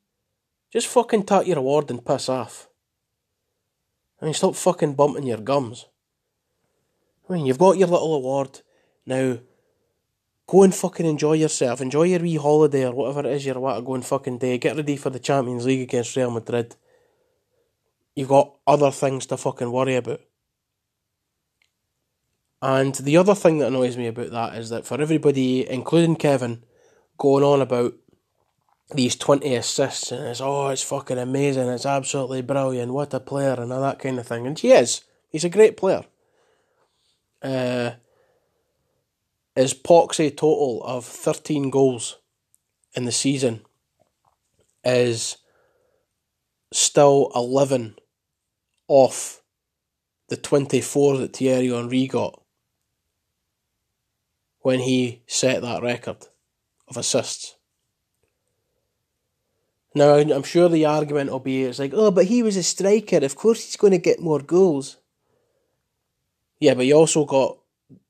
Just 0.71 0.89
fucking 0.89 1.25
take 1.25 1.47
your 1.47 1.59
award 1.59 1.91
and 1.91 2.05
piss 2.05 2.29
off. 2.29 2.69
I 4.21 4.27
mean, 4.27 4.35
stop 4.35 4.55
fucking 4.55 4.95
bumping 4.95 5.27
your 5.27 5.39
gums. 5.39 5.87
I 7.29 7.35
mean, 7.35 7.47
you've 7.47 7.59
got 7.59 7.79
your 7.79 7.89
little 7.89 8.15
award. 8.15 8.61
Now, 9.07 9.39
go 10.53 10.65
and 10.65 10.75
fucking 10.75 11.07
enjoy 11.07 11.33
yourself. 11.33 11.81
Enjoy 11.81 12.03
your 12.03 12.21
wee 12.21 12.37
holiday 12.37 12.85
or 12.85 12.93
whatever 12.93 13.21
it 13.21 13.33
is 13.33 13.47
you're 13.47 13.57
about 13.57 13.77
to 13.77 13.83
go 13.83 13.95
and 13.95 14.05
fucking 14.05 14.37
do. 14.37 14.59
Get 14.59 14.77
ready 14.77 14.97
for 14.99 15.09
the 15.09 15.19
Champions 15.19 15.65
League 15.65 15.81
against 15.81 16.15
Real 16.15 16.31
Madrid. 16.31 16.77
You've 18.15 18.29
got 18.29 18.55
other 18.67 18.91
things 18.91 19.25
to 19.27 19.39
fucking 19.39 19.73
worry 19.73 19.97
about. 19.97 20.21
And 22.61 22.95
the 22.97 23.17
other 23.17 23.35
thing 23.35 23.59
that 23.59 23.69
annoys 23.69 23.97
me 23.97 24.09
about 24.09 24.31
that 24.31 24.55
is 24.59 24.69
that 24.69 24.85
for 24.85 25.01
everybody, 25.01 25.67
including 25.69 26.17
Kevin, 26.17 26.63
going 27.17 27.43
on 27.43 27.63
about 27.63 27.95
these 28.95 29.17
20 29.17 29.55
assists 29.55 30.13
and 30.13 30.27
it's, 30.27 30.43
oh, 30.43 30.69
it's 30.69 30.83
fucking 30.83 31.17
amazing, 31.17 31.69
it's 31.69 31.87
absolutely 31.87 32.43
brilliant, 32.43 32.93
what 32.93 33.15
a 33.15 33.21
player, 33.21 33.55
and 33.59 33.73
all 33.73 33.81
that 33.81 33.99
kind 33.99 34.19
of 34.19 34.27
thing. 34.27 34.47
And 34.47 34.59
he 34.59 34.73
is. 34.73 35.03
He's 35.31 35.45
a 35.45 35.49
great 35.49 35.79
player. 35.79 36.05
Uh, 37.41 37.93
his 39.55 39.75
Poxy 39.75 40.31
total 40.31 40.83
of 40.85 41.05
13 41.05 41.71
goals 41.71 42.19
in 42.95 43.05
the 43.05 43.13
season 43.13 43.63
is 44.85 45.37
still 46.73 47.31
11 47.35 47.97
off 48.89 49.43
the 50.29 50.37
24 50.37 51.19
that 51.19 51.37
Thierry 51.37 51.69
Henry 51.69 52.07
got 52.07 52.43
when 54.61 54.81
he 54.81 55.23
set 55.27 55.61
that 55.63 55.83
record 55.83 56.17
of 56.89 56.97
assists. 56.97 57.57
Now, 59.95 60.15
I'm 60.15 60.43
sure 60.43 60.69
the 60.69 60.87
argument 60.87 61.31
will 61.31 61.41
be 61.41 61.65
it's 61.65 61.79
like, 61.79 61.93
oh, 61.95 62.11
but 62.11 62.25
he 62.25 62.43
was 62.43 62.57
a 62.57 62.63
striker. 62.63 63.19
Of 63.19 63.37
course, 63.37 63.65
he's 63.65 63.77
going 63.77 63.91
to 63.91 63.99
get 63.99 64.21
more 64.21 64.41
goals. 64.41 64.97
Yeah, 66.61 66.75
but 66.75 66.85
he 66.85 66.95
also 66.95 67.27
got 67.27 67.59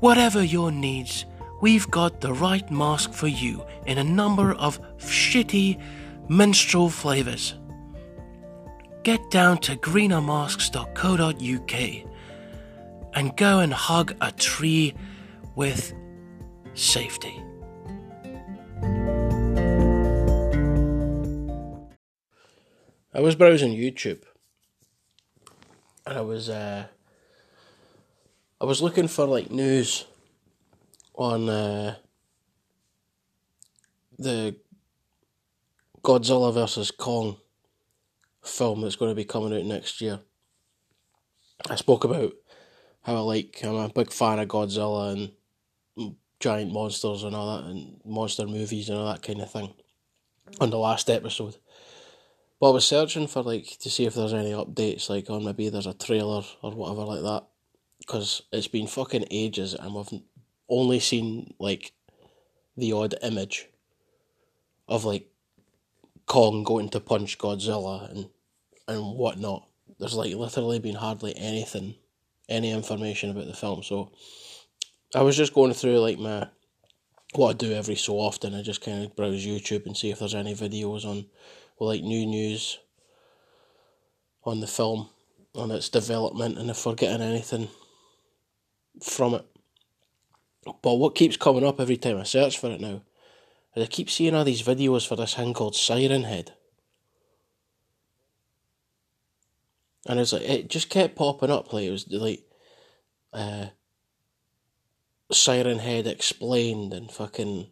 Whatever 0.00 0.42
your 0.42 0.70
needs, 0.70 1.24
we've 1.60 1.90
got 1.90 2.20
the 2.20 2.32
right 2.32 2.70
mask 2.70 3.12
for 3.12 3.28
you 3.28 3.64
in 3.86 3.98
a 3.98 4.04
number 4.04 4.54
of 4.54 4.80
shitty 4.98 5.80
menstrual 6.28 6.90
flavours. 6.90 7.54
Get 9.02 9.30
down 9.30 9.58
to 9.58 9.76
greenermasks.co.uk 9.76 12.06
and 13.14 13.36
go 13.36 13.60
and 13.60 13.72
hug 13.72 14.14
a 14.20 14.32
tree 14.32 14.94
with 15.54 15.94
safety. 16.74 17.42
I 23.12 23.20
was 23.20 23.34
browsing 23.34 23.72
YouTube 23.72 24.22
and 26.06 26.18
I 26.18 26.20
was 26.20 26.48
uh, 26.48 26.86
I 28.60 28.64
was 28.64 28.82
looking 28.82 29.08
for 29.08 29.26
like 29.26 29.50
news 29.50 30.06
on 31.14 31.48
uh, 31.48 31.96
the 34.18 34.56
Godzilla 36.02 36.52
versus 36.52 36.90
Kong 36.90 37.36
film 38.42 38.82
that's 38.82 38.96
going 38.96 39.10
to 39.10 39.16
be 39.16 39.24
coming 39.24 39.58
out 39.58 39.64
next 39.64 40.00
year. 40.00 40.20
I 41.68 41.74
spoke 41.74 42.04
about 42.04 42.32
how 43.02 43.16
I 43.16 43.20
like 43.20 43.60
I'm 43.64 43.74
a 43.74 43.88
big 43.88 44.12
fan 44.12 44.38
of 44.38 44.48
Godzilla 44.48 45.12
and 45.12 46.14
giant 46.38 46.72
monsters 46.72 47.22
and 47.22 47.36
all 47.36 47.56
that, 47.56 47.68
and 47.68 48.00
monster 48.04 48.46
movies 48.46 48.88
and 48.88 48.98
all 48.98 49.12
that 49.12 49.22
kind 49.22 49.40
of 49.40 49.50
thing 49.50 49.74
on 50.60 50.70
the 50.70 50.78
last 50.78 51.10
episode. 51.10 51.56
But 52.60 52.70
I 52.70 52.72
was 52.74 52.84
searching 52.84 53.26
for 53.26 53.42
like 53.42 53.78
to 53.78 53.90
see 53.90 54.04
if 54.04 54.14
there's 54.14 54.34
any 54.34 54.52
updates, 54.52 55.08
like 55.08 55.30
on 55.30 55.44
maybe 55.44 55.70
there's 55.70 55.86
a 55.86 55.94
trailer 55.94 56.42
or 56.62 56.72
whatever 56.72 57.04
like 57.04 57.22
that, 57.22 57.46
because 57.98 58.42
it's 58.52 58.68
been 58.68 58.86
fucking 58.86 59.24
ages 59.30 59.74
and 59.74 59.94
we've 59.94 60.20
only 60.68 61.00
seen 61.00 61.54
like 61.58 61.92
the 62.76 62.92
odd 62.92 63.14
image 63.22 63.68
of 64.88 65.04
like 65.04 65.30
Kong 66.26 66.62
going 66.62 66.90
to 66.90 67.00
punch 67.00 67.38
Godzilla 67.38 68.10
and 68.10 68.28
and 68.86 69.16
whatnot. 69.16 69.66
There's 69.98 70.14
like 70.14 70.34
literally 70.34 70.78
been 70.80 70.96
hardly 70.96 71.34
anything, 71.36 71.94
any 72.48 72.70
information 72.70 73.30
about 73.30 73.46
the 73.46 73.54
film. 73.54 73.82
So 73.82 74.12
I 75.14 75.22
was 75.22 75.36
just 75.36 75.54
going 75.54 75.72
through 75.72 75.98
like 76.00 76.18
my 76.18 76.48
what 77.34 77.50
I 77.50 77.52
do 77.54 77.72
every 77.72 77.96
so 77.96 78.14
often. 78.14 78.54
I 78.54 78.62
just 78.62 78.80
kind 78.82 79.04
of 79.04 79.16
browse 79.16 79.46
YouTube 79.46 79.86
and 79.86 79.96
see 79.96 80.10
if 80.10 80.18
there's 80.18 80.34
any 80.34 80.54
videos 80.54 81.04
on, 81.04 81.26
well, 81.80 81.88
like 81.88 82.02
new 82.02 82.26
news 82.26 82.78
on 84.44 84.60
the 84.60 84.66
film, 84.66 85.08
on 85.54 85.70
its 85.70 85.88
development, 85.88 86.58
and 86.58 86.68
if 86.68 86.84
we're 86.84 86.94
getting 86.94 87.26
anything 87.26 87.68
from 89.02 89.34
it. 89.34 89.46
But 90.82 90.96
what 90.96 91.14
keeps 91.14 91.38
coming 91.38 91.64
up 91.64 91.80
every 91.80 91.96
time 91.96 92.18
I 92.18 92.24
search 92.24 92.58
for 92.58 92.70
it 92.70 92.82
now 92.82 93.02
is 93.74 93.82
I 93.82 93.86
keep 93.86 94.10
seeing 94.10 94.34
all 94.34 94.44
these 94.44 94.62
videos 94.62 95.08
for 95.08 95.16
this 95.16 95.34
thing 95.34 95.54
called 95.54 95.74
Siren 95.74 96.24
Head. 96.24 96.52
And 100.06 100.20
it's 100.20 100.34
like 100.34 100.42
it 100.42 100.68
just 100.68 100.90
kept 100.90 101.16
popping 101.16 101.50
up 101.50 101.72
like 101.72 101.84
it 101.84 101.90
was 101.90 102.06
like 102.10 102.42
uh 103.32 103.66
Siren 105.32 105.78
Head 105.78 106.06
explained 106.06 106.92
and 106.92 107.10
fucking 107.10 107.68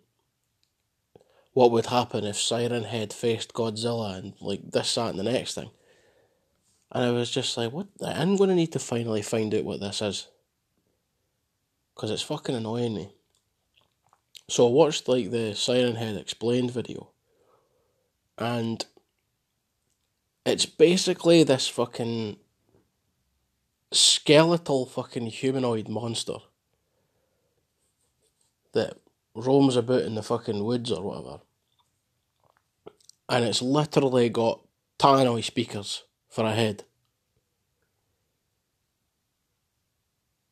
what 1.58 1.72
would 1.72 1.86
happen 1.86 2.22
if 2.22 2.38
Siren 2.38 2.84
Head 2.84 3.12
faced 3.12 3.52
Godzilla 3.52 4.16
and 4.16 4.32
like 4.40 4.70
this, 4.70 4.94
that, 4.94 5.10
and 5.10 5.18
the 5.18 5.24
next 5.24 5.54
thing. 5.54 5.72
And 6.92 7.04
I 7.04 7.10
was 7.10 7.32
just 7.32 7.56
like, 7.56 7.72
what? 7.72 7.88
I'm 8.00 8.36
going 8.36 8.50
to 8.50 8.54
need 8.54 8.70
to 8.74 8.78
finally 8.78 9.22
find 9.22 9.52
out 9.52 9.64
what 9.64 9.80
this 9.80 10.00
is. 10.00 10.28
Because 11.96 12.12
it's 12.12 12.22
fucking 12.22 12.54
annoying 12.54 12.94
me. 12.94 13.10
So 14.48 14.68
I 14.68 14.70
watched 14.70 15.08
like 15.08 15.32
the 15.32 15.52
Siren 15.56 15.96
Head 15.96 16.14
explained 16.14 16.70
video. 16.70 17.10
And 18.38 18.86
it's 20.46 20.64
basically 20.64 21.42
this 21.42 21.66
fucking 21.66 22.36
skeletal 23.90 24.86
fucking 24.86 25.26
humanoid 25.26 25.88
monster 25.88 26.36
that 28.74 28.98
roams 29.34 29.74
about 29.74 30.02
in 30.02 30.14
the 30.14 30.22
fucking 30.22 30.62
woods 30.62 30.92
or 30.92 31.02
whatever. 31.02 31.40
And 33.28 33.44
it's 33.44 33.60
literally 33.62 34.28
got 34.30 34.60
tannoy 34.98 35.44
speakers 35.44 36.04
for 36.28 36.44
a 36.44 36.54
head. 36.54 36.84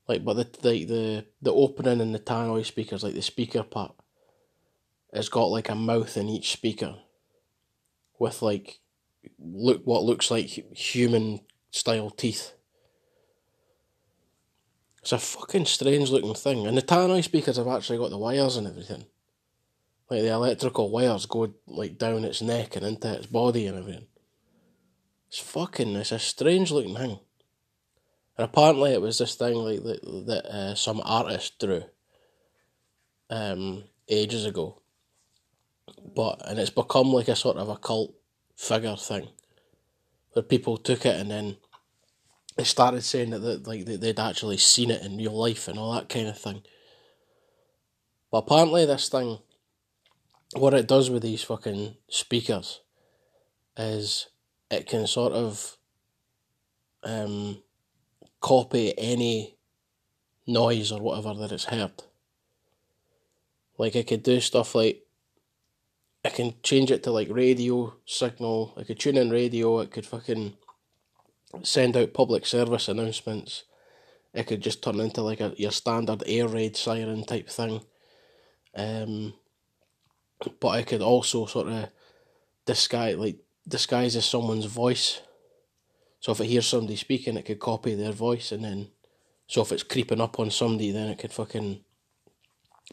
Like, 0.08 0.24
but 0.24 0.34
the 0.34 0.68
like 0.68 0.86
the 0.86 1.26
the 1.42 1.52
opening 1.52 2.00
and 2.00 2.14
the 2.14 2.18
tannoy 2.18 2.64
speakers, 2.64 3.02
like 3.02 3.14
the 3.14 3.22
speaker 3.22 3.62
part, 3.62 3.94
has 5.12 5.28
got 5.28 5.46
like 5.46 5.68
a 5.68 5.74
mouth 5.74 6.16
in 6.16 6.28
each 6.28 6.52
speaker, 6.52 6.96
with 8.18 8.42
like 8.42 8.80
look 9.38 9.82
what 9.84 10.04
looks 10.04 10.30
like 10.30 10.46
human 10.46 11.40
style 11.70 12.10
teeth. 12.10 12.52
It's 15.02 15.12
a 15.12 15.18
fucking 15.18 15.66
strange 15.66 16.10
looking 16.10 16.34
thing. 16.34 16.66
And 16.66 16.76
the 16.76 16.82
tannoy 16.82 17.22
speakers 17.22 17.56
have 17.56 17.68
actually 17.68 17.98
got 17.98 18.10
the 18.10 18.18
wires 18.18 18.56
and 18.56 18.66
everything. 18.66 19.06
Like 20.08 20.22
the 20.22 20.32
electrical 20.32 20.90
wires 20.90 21.26
go 21.26 21.52
like 21.66 21.98
down 21.98 22.24
its 22.24 22.42
neck 22.42 22.76
and 22.76 22.86
into 22.86 23.12
its 23.12 23.26
body 23.26 23.66
and 23.66 23.78
everything. 23.78 24.06
It's 25.28 25.40
fucking. 25.40 25.96
It's 25.96 26.12
a 26.12 26.18
strange 26.18 26.70
looking 26.70 26.94
thing. 26.94 27.18
And 28.38 28.44
apparently, 28.44 28.92
it 28.92 29.00
was 29.00 29.18
this 29.18 29.34
thing 29.34 29.54
like 29.54 29.82
that 29.82 30.00
that 30.26 30.46
uh, 30.46 30.74
some 30.74 31.02
artist 31.04 31.58
drew. 31.58 31.84
Um, 33.28 33.84
ages 34.08 34.44
ago. 34.44 34.80
But 36.14 36.42
and 36.46 36.58
it's 36.58 36.70
become 36.70 37.12
like 37.12 37.28
a 37.28 37.36
sort 37.36 37.56
of 37.56 37.68
a 37.68 37.76
cult 37.76 38.14
figure 38.54 38.96
thing, 38.96 39.28
where 40.32 40.42
people 40.42 40.76
took 40.76 41.04
it 41.04 41.18
and 41.20 41.30
then 41.30 41.56
they 42.56 42.64
started 42.64 43.02
saying 43.02 43.30
that, 43.30 43.40
that 43.40 43.66
like 43.66 43.84
they'd 43.84 44.18
actually 44.18 44.56
seen 44.56 44.90
it 44.90 45.02
in 45.02 45.18
real 45.18 45.36
life 45.36 45.68
and 45.68 45.78
all 45.78 45.92
that 45.92 46.08
kind 46.08 46.28
of 46.28 46.38
thing. 46.38 46.62
But 48.30 48.38
apparently, 48.38 48.86
this 48.86 49.08
thing, 49.08 49.38
what 50.58 50.74
it 50.74 50.88
does 50.88 51.10
with 51.10 51.22
these 51.22 51.42
fucking 51.42 51.96
speakers, 52.08 52.80
is 53.76 54.28
it 54.70 54.86
can 54.86 55.06
sort 55.06 55.32
of 55.32 55.76
um, 57.04 57.62
copy 58.40 58.96
any 58.98 59.56
noise 60.46 60.92
or 60.92 61.00
whatever 61.00 61.34
that 61.34 61.52
it's 61.52 61.64
heard. 61.64 61.92
Like 63.78 63.96
I 63.96 64.02
could 64.02 64.22
do 64.22 64.40
stuff 64.40 64.74
like 64.74 65.02
I 66.24 66.30
can 66.30 66.54
change 66.62 66.90
it 66.90 67.02
to 67.04 67.12
like 67.12 67.28
radio 67.30 67.94
signal. 68.04 68.74
I 68.76 68.82
could 68.82 68.98
tune 68.98 69.16
in 69.16 69.30
radio. 69.30 69.80
It 69.80 69.90
could 69.90 70.06
fucking 70.06 70.54
send 71.62 71.96
out 71.96 72.14
public 72.14 72.46
service 72.46 72.88
announcements. 72.88 73.64
It 74.34 74.46
could 74.46 74.60
just 74.60 74.82
turn 74.82 75.00
into 75.00 75.22
like 75.22 75.40
a 75.40 75.54
your 75.56 75.70
standard 75.70 76.22
air 76.26 76.48
raid 76.48 76.76
siren 76.76 77.24
type 77.24 77.48
thing. 77.48 77.82
Um, 78.74 79.34
but 80.60 80.68
I 80.68 80.82
could 80.82 81.02
also 81.02 81.46
sort 81.46 81.68
of 81.68 81.88
disguise 82.64 83.16
like 83.16 83.38
disguise 83.66 84.16
as 84.16 84.24
someone's 84.24 84.66
voice. 84.66 85.20
So 86.20 86.32
if 86.32 86.40
it 86.40 86.46
hears 86.46 86.66
somebody 86.66 86.96
speaking, 86.96 87.36
it 87.36 87.44
could 87.44 87.60
copy 87.60 87.94
their 87.94 88.12
voice, 88.12 88.52
and 88.52 88.64
then 88.64 88.88
so 89.46 89.62
if 89.62 89.72
it's 89.72 89.82
creeping 89.82 90.20
up 90.20 90.38
on 90.40 90.50
somebody, 90.50 90.90
then 90.90 91.08
it 91.08 91.18
could 91.18 91.32
fucking 91.32 91.80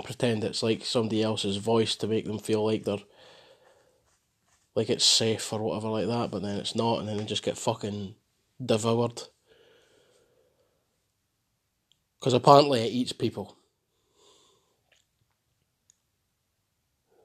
pretend 0.03 0.43
it's 0.43 0.63
like 0.63 0.85
somebody 0.85 1.21
else's 1.21 1.57
voice 1.57 1.95
to 1.95 2.07
make 2.07 2.25
them 2.25 2.39
feel 2.39 2.65
like 2.65 2.83
they're 2.83 2.97
like 4.75 4.89
it's 4.89 5.05
safe 5.05 5.53
or 5.53 5.59
whatever 5.59 5.89
like 5.89 6.07
that, 6.07 6.31
but 6.31 6.41
then 6.41 6.57
it's 6.57 6.75
not, 6.75 6.99
and 6.99 7.07
then 7.07 7.17
they 7.17 7.25
just 7.25 7.43
get 7.43 7.57
fucking 7.57 8.15
devoured. 8.63 9.21
Because 12.19 12.33
apparently 12.33 12.81
it 12.81 12.91
eats 12.91 13.11
people. 13.11 13.57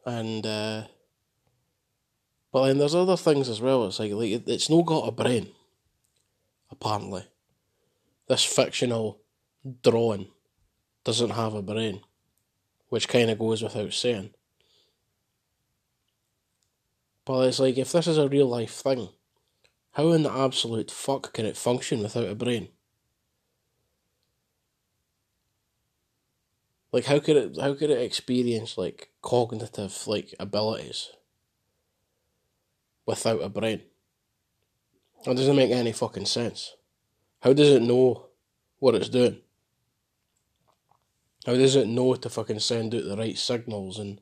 And, 0.08 0.46
uh, 0.46 0.84
but 2.50 2.66
then 2.66 2.78
there's 2.78 2.94
other 2.94 3.18
things 3.18 3.50
as 3.50 3.60
well. 3.60 3.86
It's 3.86 3.98
like, 3.98 4.12
like 4.12 4.48
it's 4.48 4.70
no 4.70 4.82
got 4.82 5.06
a 5.06 5.12
brain, 5.12 5.50
apparently. 6.70 7.24
This 8.26 8.42
fictional 8.42 9.20
drawing 9.82 10.28
doesn't 11.04 11.30
have 11.30 11.52
a 11.52 11.60
brain, 11.60 12.00
which 12.88 13.06
kind 13.06 13.28
of 13.28 13.38
goes 13.38 13.62
without 13.62 13.92
saying. 13.92 14.30
But 17.26 17.48
it's 17.48 17.60
like, 17.60 17.76
if 17.76 17.92
this 17.92 18.06
is 18.06 18.16
a 18.16 18.30
real 18.30 18.46
life 18.46 18.72
thing, 18.72 19.10
how 19.92 20.12
in 20.12 20.22
the 20.22 20.32
absolute 20.32 20.90
fuck 20.90 21.34
can 21.34 21.44
it 21.44 21.58
function 21.58 22.00
without 22.00 22.30
a 22.30 22.34
brain? 22.34 22.68
Like 26.92 27.04
how 27.04 27.18
could 27.18 27.36
it 27.36 27.60
how 27.60 27.74
could 27.74 27.90
it 27.90 28.00
experience 28.00 28.78
like 28.78 29.10
cognitive 29.22 30.06
like 30.06 30.34
abilities 30.40 31.10
without 33.06 33.42
a 33.42 33.48
brain? 33.48 33.82
That 35.24 35.36
doesn't 35.36 35.56
make 35.56 35.70
any 35.70 35.92
fucking 35.92 36.26
sense. 36.26 36.76
How 37.40 37.52
does 37.52 37.70
it 37.70 37.82
know 37.82 38.26
what 38.78 38.94
it's 38.94 39.08
doing? 39.08 39.38
How 41.44 41.54
does 41.54 41.76
it 41.76 41.86
know 41.86 42.14
to 42.14 42.28
fucking 42.28 42.60
send 42.60 42.94
out 42.94 43.04
the 43.04 43.16
right 43.16 43.36
signals 43.36 43.98
and 43.98 44.20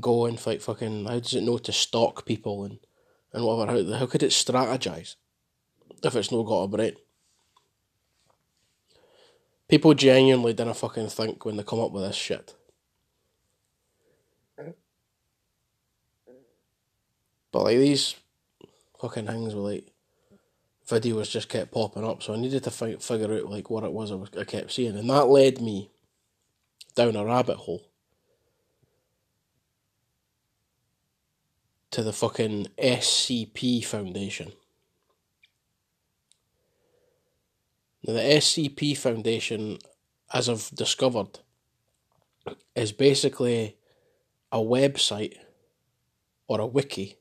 go 0.00 0.26
and 0.26 0.38
fight 0.38 0.62
fucking 0.62 1.06
how 1.06 1.18
does 1.18 1.34
it 1.34 1.42
know 1.42 1.58
to 1.58 1.72
stalk 1.72 2.24
people 2.24 2.64
and 2.64 2.78
and 3.32 3.44
whatever. 3.44 3.72
How, 3.72 3.98
how 3.98 4.06
could 4.06 4.22
it 4.22 4.30
strategize 4.30 5.16
if 6.02 6.16
it's 6.16 6.32
not 6.32 6.44
got 6.44 6.62
a 6.62 6.68
brain? 6.68 6.96
People 9.70 9.94
genuinely 9.94 10.54
didn't 10.54 10.76
fucking 10.76 11.08
think 11.10 11.46
when 11.46 11.56
they 11.58 11.64
come 11.64 11.80
up 11.80 11.92
with 11.92 12.04
this 12.04 12.16
shit. 12.16 12.54
But 17.52 17.64
like 17.64 17.78
these 17.78 18.16
fucking 19.00 19.26
things 19.26 19.54
were 19.54 19.62
like 19.62 19.88
videos 20.88 21.30
just 21.30 21.48
kept 21.48 21.72
popping 21.72 22.04
up, 22.06 22.22
so 22.22 22.34
I 22.34 22.38
needed 22.38 22.64
to 22.64 22.72
fi- 22.72 22.96
figure 22.96 23.34
out 23.34 23.50
like 23.50 23.70
what 23.70 23.84
it 23.84 23.92
was 23.92 24.12
I, 24.12 24.16
was 24.16 24.30
I 24.38 24.44
kept 24.44 24.72
seeing, 24.72 24.96
and 24.96 25.10
that 25.10 25.28
led 25.28 25.60
me 25.60 25.90
down 26.96 27.16
a 27.16 27.24
rabbit 27.24 27.56
hole 27.58 27.82
to 31.92 32.02
the 32.02 32.12
fucking 32.12 32.68
SCP 32.78 33.84
Foundation. 33.84 34.52
Now, 38.02 38.14
the 38.14 38.20
SCP 38.20 38.96
Foundation, 38.96 39.78
as 40.32 40.48
I've 40.48 40.70
discovered, 40.74 41.40
is 42.74 42.92
basically 42.92 43.76
a 44.50 44.58
website 44.58 45.36
or 46.48 46.60
a 46.60 46.66
wiki, 46.66 47.18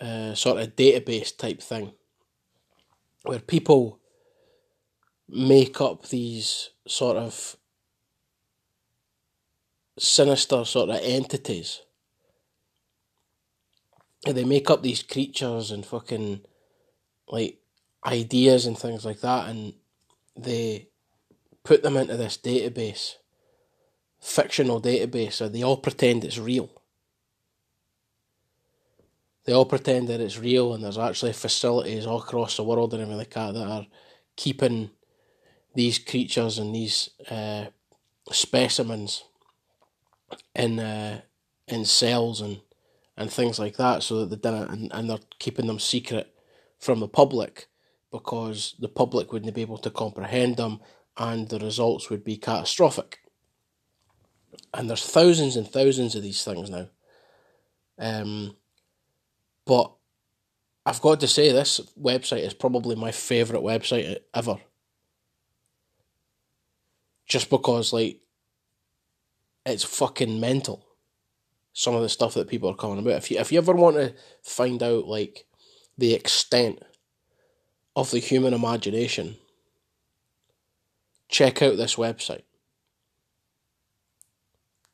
uh, 0.00 0.34
sort 0.34 0.60
of 0.60 0.74
database 0.74 1.36
type 1.36 1.60
thing, 1.60 1.92
where 3.22 3.38
people 3.38 4.00
make 5.28 5.80
up 5.80 6.08
these 6.08 6.70
sort 6.88 7.16
of 7.16 7.56
sinister 9.98 10.64
sort 10.64 10.88
of 10.88 10.98
entities. 11.02 11.82
And 14.26 14.36
they 14.36 14.44
make 14.44 14.68
up 14.70 14.82
these 14.82 15.02
creatures 15.02 15.70
and 15.70 15.84
fucking 15.84 16.40
like 17.28 17.59
ideas 18.04 18.66
and 18.66 18.78
things 18.78 19.04
like 19.04 19.20
that, 19.20 19.48
and 19.48 19.74
they 20.36 20.88
put 21.64 21.82
them 21.82 21.96
into 21.96 22.16
this 22.16 22.38
database, 22.38 23.16
fictional 24.20 24.80
database, 24.80 25.34
so 25.34 25.48
they 25.48 25.62
all 25.62 25.76
pretend 25.76 26.24
it's 26.24 26.38
real. 26.38 26.70
They 29.44 29.52
all 29.52 29.64
pretend 29.64 30.08
that 30.08 30.20
it's 30.20 30.38
real, 30.38 30.74
and 30.74 30.84
there's 30.84 30.98
actually 30.98 31.32
facilities 31.32 32.06
all 32.06 32.20
across 32.20 32.56
the 32.56 32.64
world 32.64 32.92
and 32.92 33.02
everything 33.02 33.18
like 33.18 33.34
that 33.34 33.54
that 33.54 33.66
are 33.66 33.86
keeping 34.36 34.90
these 35.74 35.98
creatures 35.98 36.58
and 36.58 36.74
these 36.74 37.10
uh, 37.30 37.66
specimens 38.30 39.24
in 40.54 40.78
uh, 40.78 41.20
in 41.66 41.84
cells 41.84 42.40
and 42.40 42.60
and 43.16 43.30
things 43.30 43.58
like 43.58 43.76
that, 43.76 44.02
so 44.02 44.20
that 44.20 44.30
they 44.30 44.36
didn't, 44.36 44.70
and, 44.70 44.92
and 44.92 45.10
they're 45.10 45.18
keeping 45.38 45.66
them 45.66 45.78
secret 45.78 46.34
from 46.78 47.00
the 47.00 47.08
public 47.08 47.66
because 48.10 48.74
the 48.78 48.88
public 48.88 49.32
wouldn't 49.32 49.54
be 49.54 49.62
able 49.62 49.78
to 49.78 49.90
comprehend 49.90 50.56
them 50.56 50.80
and 51.16 51.48
the 51.48 51.58
results 51.58 52.10
would 52.10 52.24
be 52.24 52.36
catastrophic. 52.36 53.20
And 54.74 54.88
there's 54.88 55.06
thousands 55.06 55.56
and 55.56 55.68
thousands 55.68 56.14
of 56.14 56.22
these 56.22 56.42
things 56.44 56.70
now. 56.70 56.88
Um, 57.98 58.56
but 59.66 59.92
I've 60.86 61.00
got 61.00 61.20
to 61.20 61.28
say, 61.28 61.52
this 61.52 61.80
website 62.00 62.44
is 62.44 62.54
probably 62.54 62.96
my 62.96 63.12
favourite 63.12 63.62
website 63.62 64.18
ever. 64.34 64.56
Just 67.26 67.50
because, 67.50 67.92
like, 67.92 68.20
it's 69.66 69.84
fucking 69.84 70.40
mental 70.40 70.84
some 71.72 71.94
of 71.94 72.02
the 72.02 72.08
stuff 72.08 72.34
that 72.34 72.48
people 72.48 72.70
are 72.70 72.76
coming 72.76 72.98
about. 72.98 73.16
If 73.16 73.30
you 73.30 73.38
if 73.38 73.52
you 73.52 73.58
ever 73.58 73.72
want 73.72 73.96
to 73.96 74.14
find 74.42 74.82
out 74.82 75.06
like 75.06 75.46
the 75.98 76.14
extent 76.14 76.82
of 78.00 78.10
the 78.10 78.18
human 78.18 78.54
imagination, 78.54 79.36
check 81.28 81.60
out 81.60 81.76
this 81.76 81.96
website. 81.96 82.42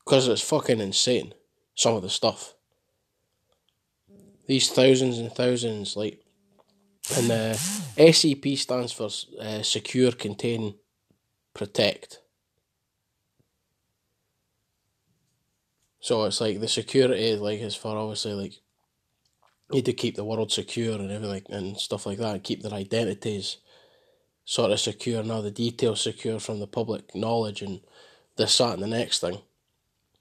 Because 0.04 0.28
it's 0.28 0.42
fucking 0.42 0.80
insane, 0.80 1.32
some 1.74 1.94
of 1.94 2.02
the 2.02 2.10
stuff. 2.10 2.54
These 4.46 4.70
thousands 4.70 5.18
and 5.18 5.32
thousands, 5.32 5.96
like, 5.96 6.20
and 7.16 7.30
the 7.30 7.58
SCP 7.96 8.58
stands 8.58 8.92
for 8.92 9.08
uh, 9.40 9.62
Secure, 9.62 10.12
Contain, 10.12 10.74
Protect. 11.54 12.20
So 16.00 16.24
it's 16.24 16.40
like 16.40 16.60
the 16.60 16.68
security, 16.68 17.36
like 17.36 17.60
as 17.60 17.74
for 17.74 17.96
obviously 17.96 18.32
like 18.34 18.54
need 19.70 19.84
to 19.84 19.92
keep 19.92 20.16
the 20.16 20.24
world 20.24 20.52
secure 20.52 20.98
and 20.98 21.10
everything 21.10 21.42
and 21.50 21.76
stuff 21.76 22.06
like 22.06 22.18
that, 22.18 22.34
and 22.34 22.44
keep 22.44 22.62
their 22.62 22.72
identities 22.72 23.58
sort 24.44 24.70
of 24.70 24.78
secure 24.78 25.24
now 25.24 25.40
the 25.40 25.50
details 25.50 26.00
secure 26.00 26.38
from 26.38 26.60
the 26.60 26.68
public 26.68 27.14
knowledge 27.14 27.62
and 27.62 27.80
this, 28.36 28.58
that, 28.58 28.74
and 28.74 28.82
the 28.82 28.86
next 28.86 29.20
thing. 29.20 29.38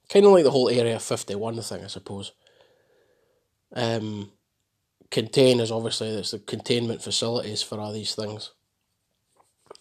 kind 0.10 0.26
of 0.26 0.32
like 0.32 0.44
the 0.44 0.52
whole 0.52 0.70
Area 0.70 1.00
51 1.00 1.62
thing, 1.62 1.84
I 1.84 1.88
suppose. 1.88 2.32
Um, 3.74 4.32
contain 5.12 5.60
is 5.60 5.72
obviously 5.72 6.10
it's 6.10 6.32
the 6.32 6.40
containment 6.40 7.04
facilities 7.04 7.62
for 7.62 7.80
all 7.80 7.94
these 7.94 8.16
things, 8.16 8.52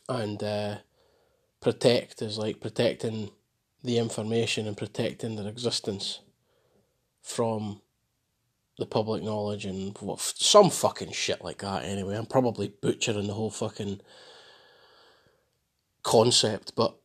and 0.09 0.43
uh, 0.43 0.77
protect 1.61 2.21
is 2.21 2.37
like 2.37 2.61
protecting 2.61 3.31
the 3.83 3.99
information 3.99 4.67
and 4.67 4.77
protecting 4.77 5.37
their 5.37 5.49
existence 5.49 6.21
from 7.23 7.81
the 8.79 8.87
public 8.87 9.22
knowledge 9.22 9.64
and 9.64 9.97
what, 9.99 10.20
some 10.20 10.70
fucking 10.70 11.12
shit 11.12 11.45
like 11.45 11.59
that. 11.59 11.85
Anyway, 11.85 12.16
I'm 12.16 12.27
probably 12.27 12.68
butchering 12.68 13.27
the 13.27 13.35
whole 13.35 13.51
fucking 13.51 14.01
concept, 16.03 16.72
but 16.75 16.97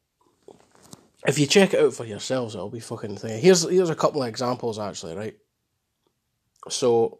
if 1.27 1.37
you 1.37 1.45
check 1.45 1.73
it 1.73 1.79
out 1.79 1.93
for 1.93 2.05
yourselves, 2.05 2.55
it'll 2.55 2.69
be 2.69 2.79
fucking 2.79 3.17
thing. 3.17 3.41
Here's 3.41 3.69
here's 3.69 3.89
a 3.89 3.95
couple 3.95 4.23
of 4.23 4.29
examples 4.29 4.79
actually, 4.79 5.15
right? 5.15 5.37
So, 6.69 7.19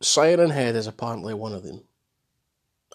Siren 0.00 0.50
Head 0.50 0.76
is 0.76 0.86
apparently 0.86 1.34
one 1.34 1.52
of 1.52 1.62
them. 1.62 1.82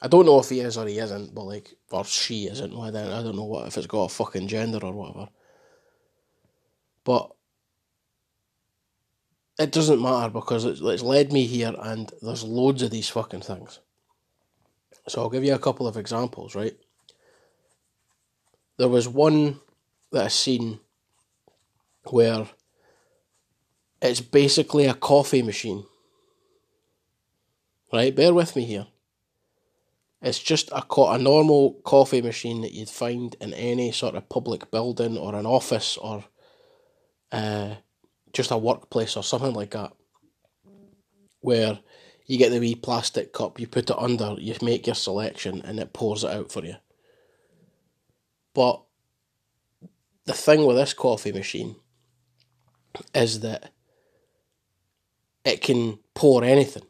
I 0.01 0.07
don't 0.07 0.25
know 0.25 0.39
if 0.39 0.49
he 0.49 0.59
is 0.59 0.77
or 0.77 0.85
he 0.85 0.99
isn't, 0.99 1.33
but 1.33 1.43
like, 1.43 1.73
or 1.91 2.03
she 2.03 2.45
isn't. 2.45 2.73
I 2.73 2.91
don't, 2.91 3.11
I 3.11 3.23
don't 3.23 3.35
know 3.35 3.45
what 3.45 3.67
if 3.67 3.77
it's 3.77 3.87
got 3.87 4.03
a 4.03 4.09
fucking 4.09 4.47
gender 4.47 4.79
or 4.81 4.91
whatever. 4.91 5.29
But 7.03 7.31
it 9.59 9.71
doesn't 9.71 10.01
matter 10.01 10.29
because 10.29 10.65
it's, 10.65 10.81
it's 10.81 11.03
led 11.03 11.31
me 11.31 11.45
here, 11.45 11.73
and 11.79 12.11
there's 12.21 12.43
loads 12.43 12.81
of 12.81 12.91
these 12.91 13.09
fucking 13.09 13.41
things. 13.41 13.79
So 15.07 15.21
I'll 15.21 15.29
give 15.29 15.43
you 15.43 15.53
a 15.53 15.59
couple 15.59 15.87
of 15.87 15.97
examples, 15.97 16.55
right? 16.55 16.75
There 18.77 18.87
was 18.87 19.07
one 19.07 19.59
that 20.11 20.25
I 20.25 20.27
seen 20.29 20.79
where 22.05 22.47
it's 24.01 24.21
basically 24.21 24.85
a 24.85 24.93
coffee 24.93 25.41
machine. 25.41 25.85
Right, 27.91 28.15
bear 28.15 28.33
with 28.33 28.55
me 28.55 28.65
here. 28.65 28.87
It's 30.21 30.39
just 30.39 30.69
a 30.71 30.81
co- 30.81 31.11
a 31.11 31.17
normal 31.17 31.73
coffee 31.83 32.21
machine 32.21 32.61
that 32.61 32.73
you'd 32.73 32.89
find 32.89 33.35
in 33.39 33.53
any 33.53 33.91
sort 33.91 34.15
of 34.15 34.29
public 34.29 34.71
building 34.71 35.17
or 35.17 35.35
an 35.35 35.45
office 35.45 35.97
or 35.97 36.23
uh, 37.31 37.75
just 38.33 38.51
a 38.51 38.57
workplace 38.57 39.15
or 39.15 39.23
something 39.23 39.53
like 39.53 39.71
that. 39.71 39.93
Where 41.41 41.79
you 42.25 42.37
get 42.37 42.49
the 42.49 42.59
wee 42.59 42.75
plastic 42.75 43.33
cup, 43.33 43.59
you 43.59 43.67
put 43.67 43.89
it 43.89 43.97
under, 43.97 44.35
you 44.39 44.55
make 44.61 44.87
your 44.87 44.95
selection, 44.95 45.61
and 45.61 45.79
it 45.79 45.93
pours 45.93 46.23
it 46.23 46.31
out 46.31 46.51
for 46.51 46.65
you. 46.65 46.75
But 48.53 48.81
the 50.25 50.33
thing 50.33 50.65
with 50.65 50.77
this 50.77 50.93
coffee 50.93 51.31
machine 51.31 51.75
is 53.13 53.41
that 53.41 53.71
it 55.43 55.61
can 55.61 55.99
pour 56.13 56.43
anything. 56.43 56.83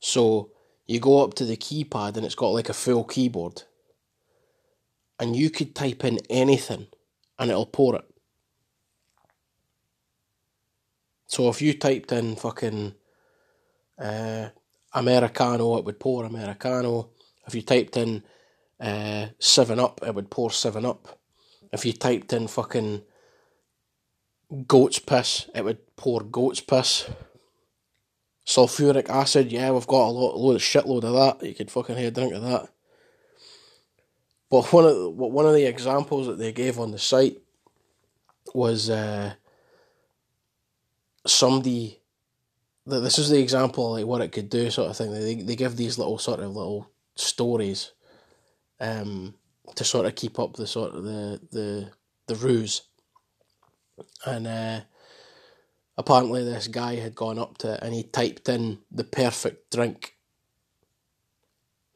So 0.00 0.50
you 0.86 1.00
go 1.00 1.24
up 1.24 1.34
to 1.34 1.44
the 1.44 1.56
keypad 1.56 2.16
and 2.16 2.26
it's 2.26 2.34
got 2.34 2.48
like 2.48 2.68
a 2.68 2.74
full 2.74 3.04
keyboard. 3.04 3.62
And 5.18 5.34
you 5.34 5.50
could 5.50 5.74
type 5.74 6.04
in 6.04 6.18
anything 6.28 6.88
and 7.38 7.50
it'll 7.50 7.66
pour 7.66 7.96
it. 7.96 8.04
So 11.26 11.48
if 11.48 11.62
you 11.62 11.74
typed 11.74 12.12
in 12.12 12.36
fucking 12.36 12.94
uh, 13.98 14.48
Americano, 14.92 15.76
it 15.78 15.84
would 15.84 16.00
pour 16.00 16.24
Americano. 16.24 17.10
If 17.46 17.54
you 17.54 17.62
typed 17.62 17.96
in 17.96 18.22
uh, 18.80 19.26
7 19.38 19.78
Up, 19.78 20.00
it 20.06 20.14
would 20.14 20.30
pour 20.30 20.50
7 20.50 20.84
Up. 20.84 21.18
If 21.72 21.84
you 21.84 21.92
typed 21.92 22.32
in 22.32 22.46
fucking 22.46 23.02
goat's 24.66 24.98
piss, 24.98 25.48
it 25.54 25.64
would 25.64 25.96
pour 25.96 26.20
goat's 26.20 26.60
piss 26.60 27.08
sulfuric 28.46 29.08
acid, 29.08 29.50
yeah, 29.50 29.70
we've 29.70 29.86
got 29.86 30.08
a 30.08 30.10
lot, 30.10 30.36
load 30.36 30.60
shitload 30.60 31.04
of 31.04 31.14
that. 31.14 31.46
You 31.46 31.54
could 31.54 31.70
fucking 31.70 31.96
have 31.96 32.04
a 32.06 32.10
drink 32.10 32.34
of 32.34 32.42
that. 32.42 32.68
But 34.50 34.72
one 34.72 34.84
of 34.84 34.94
the, 34.94 35.10
one 35.10 35.46
of 35.46 35.54
the 35.54 35.66
examples 35.66 36.26
that 36.26 36.38
they 36.38 36.52
gave 36.52 36.78
on 36.78 36.90
the 36.90 36.98
site 36.98 37.38
was 38.54 38.90
uh, 38.90 39.34
somebody. 41.26 42.00
that 42.86 43.00
This 43.00 43.18
is 43.18 43.28
the 43.28 43.40
example 43.40 43.86
of 43.86 44.00
like 44.00 44.06
what 44.06 44.20
it 44.20 44.32
could 44.32 44.48
do, 44.48 44.70
sort 44.70 44.90
of 44.90 44.96
thing. 44.96 45.12
They 45.12 45.34
they 45.34 45.56
give 45.56 45.76
these 45.76 45.98
little 45.98 46.18
sort 46.18 46.40
of 46.40 46.54
little 46.54 46.90
stories, 47.16 47.92
um, 48.80 49.34
to 49.74 49.84
sort 49.84 50.06
of 50.06 50.14
keep 50.14 50.38
up 50.38 50.54
the 50.54 50.66
sort 50.66 50.94
of 50.94 51.04
the 51.04 51.40
the 51.50 51.90
the 52.26 52.34
ruse, 52.36 52.82
and 54.24 54.46
uh, 54.46 54.80
apparently 55.96 56.44
this 56.44 56.68
guy 56.68 56.96
had 56.96 57.14
gone 57.14 57.38
up 57.38 57.58
to 57.58 57.74
it 57.74 57.80
and 57.82 57.94
he 57.94 58.02
typed 58.02 58.48
in 58.48 58.78
the 58.90 59.04
perfect 59.04 59.70
drink. 59.74 60.16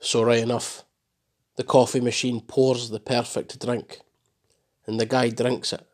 So, 0.01 0.23
right 0.23 0.39
enough, 0.39 0.85
the 1.57 1.65
coffee 1.65 2.01
machine 2.01 2.41
pours 2.41 2.91
the 2.91 3.01
perfect 3.01 3.59
drink 3.65 4.01
and 4.87 5.01
the 5.01 5.07
guy 5.07 5.31
drinks 5.31 5.73
it. 5.73 5.85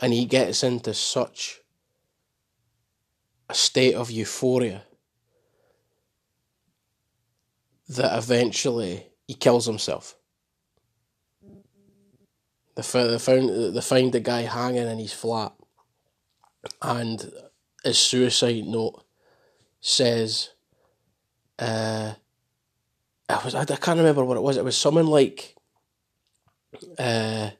And 0.00 0.12
he 0.12 0.26
gets 0.26 0.62
into 0.62 0.92
such 0.92 1.60
a 3.48 3.54
state 3.54 3.94
of 3.94 4.10
euphoria 4.10 4.82
that 7.88 8.16
eventually 8.16 9.06
he 9.26 9.34
kills 9.34 9.66
himself. 9.66 10.16
They 12.74 12.82
found, 12.82 13.74
they 13.74 13.80
find 13.80 14.12
the 14.12 14.20
guy 14.20 14.42
hanging 14.42 14.88
in 14.88 14.98
his 14.98 15.12
flat 15.12 15.52
and 16.82 17.32
his 17.84 17.98
suicide 17.98 18.64
note 18.64 19.02
says, 19.80 20.50
uh, 21.58 22.14
I 23.28 23.44
was 23.44 23.54
I, 23.54 23.62
I 23.62 23.64
can't 23.64 23.98
remember 23.98 24.24
what 24.24 24.36
it 24.36 24.42
was. 24.42 24.56
It 24.56 24.64
was 24.64 24.76
something 24.76 25.06
like, 25.06 25.56
uh, 26.98 27.50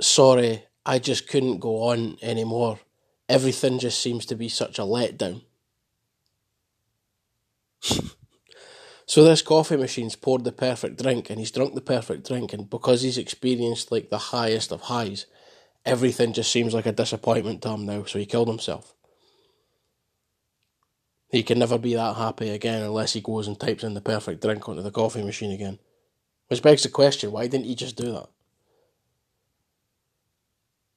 sorry, 0.00 0.64
I 0.84 0.98
just 0.98 1.28
couldn't 1.28 1.58
go 1.58 1.84
on 1.84 2.18
anymore. 2.22 2.80
Everything 3.32 3.78
just 3.78 3.98
seems 3.98 4.26
to 4.26 4.36
be 4.36 4.50
such 4.50 4.78
a 4.78 4.82
letdown. 4.82 5.40
so 9.06 9.24
this 9.24 9.40
coffee 9.40 9.78
machine's 9.78 10.16
poured 10.16 10.44
the 10.44 10.52
perfect 10.52 11.02
drink 11.02 11.30
and 11.30 11.38
he's 11.38 11.50
drunk 11.50 11.74
the 11.74 11.80
perfect 11.80 12.28
drink 12.28 12.52
and 12.52 12.68
because 12.68 13.00
he's 13.00 13.16
experienced 13.16 13.90
like 13.90 14.10
the 14.10 14.18
highest 14.18 14.70
of 14.70 14.82
highs, 14.82 15.24
everything 15.86 16.34
just 16.34 16.52
seems 16.52 16.74
like 16.74 16.84
a 16.84 16.92
disappointment 16.92 17.62
to 17.62 17.70
him 17.70 17.86
now, 17.86 18.04
so 18.04 18.18
he 18.18 18.26
killed 18.26 18.48
himself. 18.48 18.92
He 21.30 21.42
can 21.42 21.58
never 21.58 21.78
be 21.78 21.94
that 21.94 22.16
happy 22.16 22.50
again 22.50 22.82
unless 22.82 23.14
he 23.14 23.22
goes 23.22 23.48
and 23.48 23.58
types 23.58 23.82
in 23.82 23.94
the 23.94 24.02
perfect 24.02 24.42
drink 24.42 24.68
onto 24.68 24.82
the 24.82 24.90
coffee 24.90 25.22
machine 25.22 25.52
again. 25.52 25.78
Which 26.48 26.62
begs 26.62 26.82
the 26.82 26.90
question 26.90 27.32
why 27.32 27.46
didn't 27.46 27.64
he 27.64 27.76
just 27.76 27.96
do 27.96 28.12
that? 28.12 28.28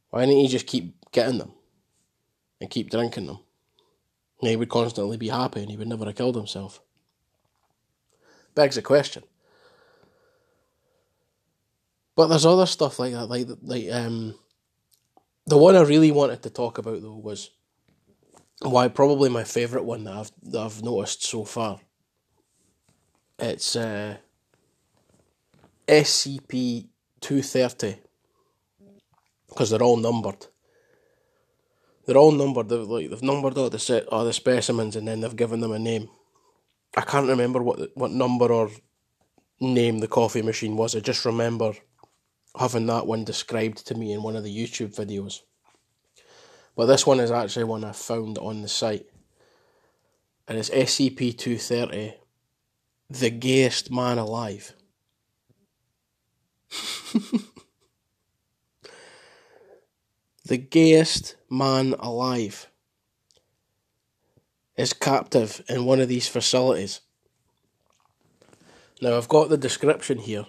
Why 0.09 0.25
didn't 0.25 0.41
he 0.41 0.49
just 0.49 0.67
keep 0.67 0.97
getting 1.13 1.37
them 1.37 1.53
and 2.59 2.69
keep 2.69 2.89
drinking 2.89 3.27
them? 3.27 3.39
And 4.41 4.49
he 4.49 4.55
would 4.55 4.69
constantly 4.69 5.17
be 5.17 5.29
happy 5.29 5.61
and 5.61 5.71
he 5.71 5.77
would 5.77 5.87
never 5.87 6.05
have 6.05 6.15
killed 6.15 6.35
himself. 6.35 6.81
Begs 8.53 8.75
the 8.75 8.81
question. 8.81 9.23
But 12.15 12.27
there's 12.27 12.45
other 12.45 12.65
stuff 12.65 12.97
like 12.97 13.11
that, 13.11 13.25
like 13.25 13.47
like 13.61 13.91
um, 13.91 14.35
the 15.45 15.57
one 15.57 15.75
I 15.75 15.81
really 15.81 16.11
wanted 16.11 16.43
to 16.43 16.49
talk 16.49 16.77
about 16.77 17.01
though 17.01 17.17
was 17.17 17.51
why 18.61 18.87
probably 18.87 19.29
my 19.29 19.43
favourite 19.43 19.85
one 19.85 20.05
that 20.05 20.13
I've 20.13 20.31
that 20.43 20.61
I've 20.61 20.81
noticed 20.81 21.23
so 21.23 21.43
far. 21.43 21.81
It's 23.37 23.75
uh, 23.75 24.15
SCP 25.87 26.87
two 27.19 27.41
thirty 27.41 27.97
because 29.49 29.69
they're 29.69 29.83
all 29.83 29.97
numbered. 29.97 30.47
They're 32.05 32.17
all 32.17 32.31
numbered. 32.31 32.69
They've 32.69 32.81
like 32.81 33.09
they've 33.09 33.23
numbered 33.23 33.57
all 33.57 33.69
the 33.69 33.79
set 33.79 34.07
all 34.07 34.25
the 34.25 34.33
specimens 34.33 34.95
and 34.95 35.07
then 35.07 35.21
they've 35.21 35.35
given 35.35 35.59
them 35.59 35.71
a 35.71 35.79
name. 35.79 36.09
I 36.95 37.01
can't 37.01 37.27
remember 37.27 37.61
what 37.61 37.89
what 37.95 38.11
number 38.11 38.51
or 38.51 38.69
name 39.59 39.99
the 39.99 40.07
coffee 40.07 40.41
machine 40.41 40.77
was. 40.77 40.95
I 40.95 40.99
just 40.99 41.25
remember 41.25 41.73
having 42.57 42.85
that 42.87 43.07
one 43.07 43.23
described 43.23 43.85
to 43.87 43.95
me 43.95 44.13
in 44.13 44.23
one 44.23 44.35
of 44.35 44.43
the 44.43 44.55
YouTube 44.55 44.95
videos. 44.95 45.41
But 46.75 46.87
this 46.87 47.07
one 47.07 47.19
is 47.19 47.31
actually 47.31 47.65
one 47.65 47.83
I 47.83 47.91
found 47.93 48.37
on 48.37 48.61
the 48.61 48.67
site. 48.67 49.07
And 50.47 50.57
it's 50.57 50.69
SCP 50.69 51.37
230 51.37 52.15
The 53.09 53.31
Gayest 53.31 53.89
Man 53.91 54.17
Alive. 54.17 54.73
the 60.45 60.57
gayest 60.57 61.34
man 61.49 61.95
alive 61.99 62.67
is 64.77 64.93
captive 64.93 65.63
in 65.69 65.85
one 65.85 65.99
of 65.99 66.09
these 66.09 66.27
facilities. 66.27 67.01
Now, 69.01 69.17
I've 69.17 69.29
got 69.29 69.49
the 69.49 69.57
description 69.57 70.19
here 70.19 70.45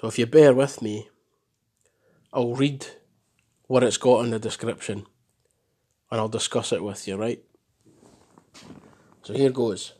so 0.00 0.06
if 0.06 0.16
you 0.16 0.26
bear 0.26 0.54
with 0.54 0.80
me, 0.80 1.08
I'll 2.32 2.54
read 2.54 2.86
what 3.66 3.82
it's 3.82 3.96
got 3.96 4.24
in 4.24 4.30
the 4.30 4.38
description 4.38 5.06
and 6.08 6.20
I'll 6.20 6.28
discuss 6.28 6.72
it 6.72 6.84
with 6.84 7.08
you, 7.08 7.16
right? 7.16 7.42
So 9.22 9.34
here 9.34 9.50
goes. 9.50 9.94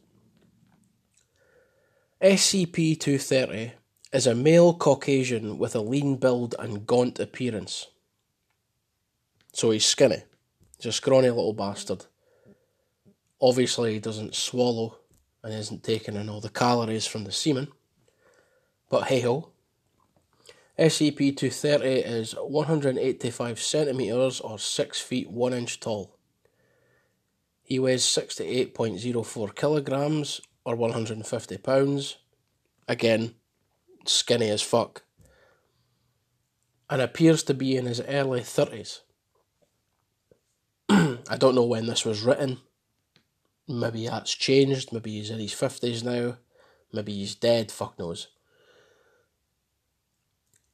SCP 2.23 2.99
230 3.01 3.73
is 4.12 4.29
a 4.29 4.37
male 4.37 4.73
Caucasian 4.73 5.59
with 5.59 5.75
a 5.75 5.81
lean 5.81 6.16
build 6.16 6.55
and 6.61 6.87
gaunt 6.87 7.19
appearance. 7.19 7.89
So 9.53 9.70
he's 9.70 9.84
skinny. 9.84 10.22
He's 10.76 10.86
a 10.86 10.92
scrawny 10.92 11.28
little 11.28 11.53
bastard. 11.53 12.07
Obviously, 13.40 13.94
he 13.94 14.01
doesn't 14.01 14.34
swallow 14.34 14.99
and 15.42 15.55
isn't 15.55 15.84
taking 15.84 16.16
in 16.16 16.28
all 16.28 16.40
the 16.40 16.49
calories 16.49 17.07
from 17.07 17.24
the 17.24 17.32
semen. 17.32 17.68
But 18.90 19.05
hey 19.05 19.20
ho. 19.20 19.51
SCP 20.78 21.36
230 21.36 21.88
is 21.88 22.32
185 22.34 23.61
centimetres 23.61 24.40
or 24.40 24.59
6 24.59 25.01
feet 25.01 25.28
1 25.28 25.53
inch 25.53 25.80
tall. 25.80 26.16
He 27.62 27.78
weighs 27.78 28.05
68.04 28.05 29.55
kilograms 29.55 30.40
or 30.64 30.76
150 30.76 31.59
pounds. 31.59 32.18
Again, 32.86 33.34
skinny 34.07 34.49
as 34.49 34.62
fuck. 34.62 35.03
And 36.88 37.03
appears 37.03 37.42
to 37.44 37.55
be 37.55 37.76
in 37.76 37.86
his 37.86 38.01
early 38.01 38.40
30s. 38.40 39.01
I 41.29 41.37
don't 41.37 41.55
know 41.55 41.64
when 41.64 41.87
this 41.87 42.05
was 42.05 42.22
written. 42.22 42.59
Maybe 43.68 44.07
that's 44.07 44.35
changed. 44.35 44.93
Maybe 44.93 45.12
he's 45.12 45.31
in 45.31 45.39
his 45.39 45.53
50s 45.53 46.03
now. 46.03 46.39
Maybe 46.93 47.12
he's 47.12 47.35
dead. 47.35 47.70
Fuck 47.70 47.99
knows. 47.99 48.29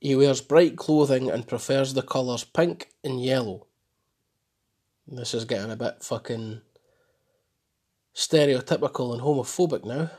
He 0.01 0.15
wears 0.15 0.41
bright 0.41 0.77
clothing 0.77 1.31
and 1.31 1.49
prefers 1.49 1.95
the 1.95 2.03
colours 2.03 2.45
pink 2.45 2.91
and 3.03 3.23
yellow. 3.23 3.67
This 5.09 5.35
is 5.35 5.45
getting 5.45 5.71
a 5.71 5.77
bit 5.77 6.03
fucking 6.03 6.61
stereotypical 8.15 9.13
and 9.13 9.23
homophobic 9.23 9.85
now. 9.85 10.11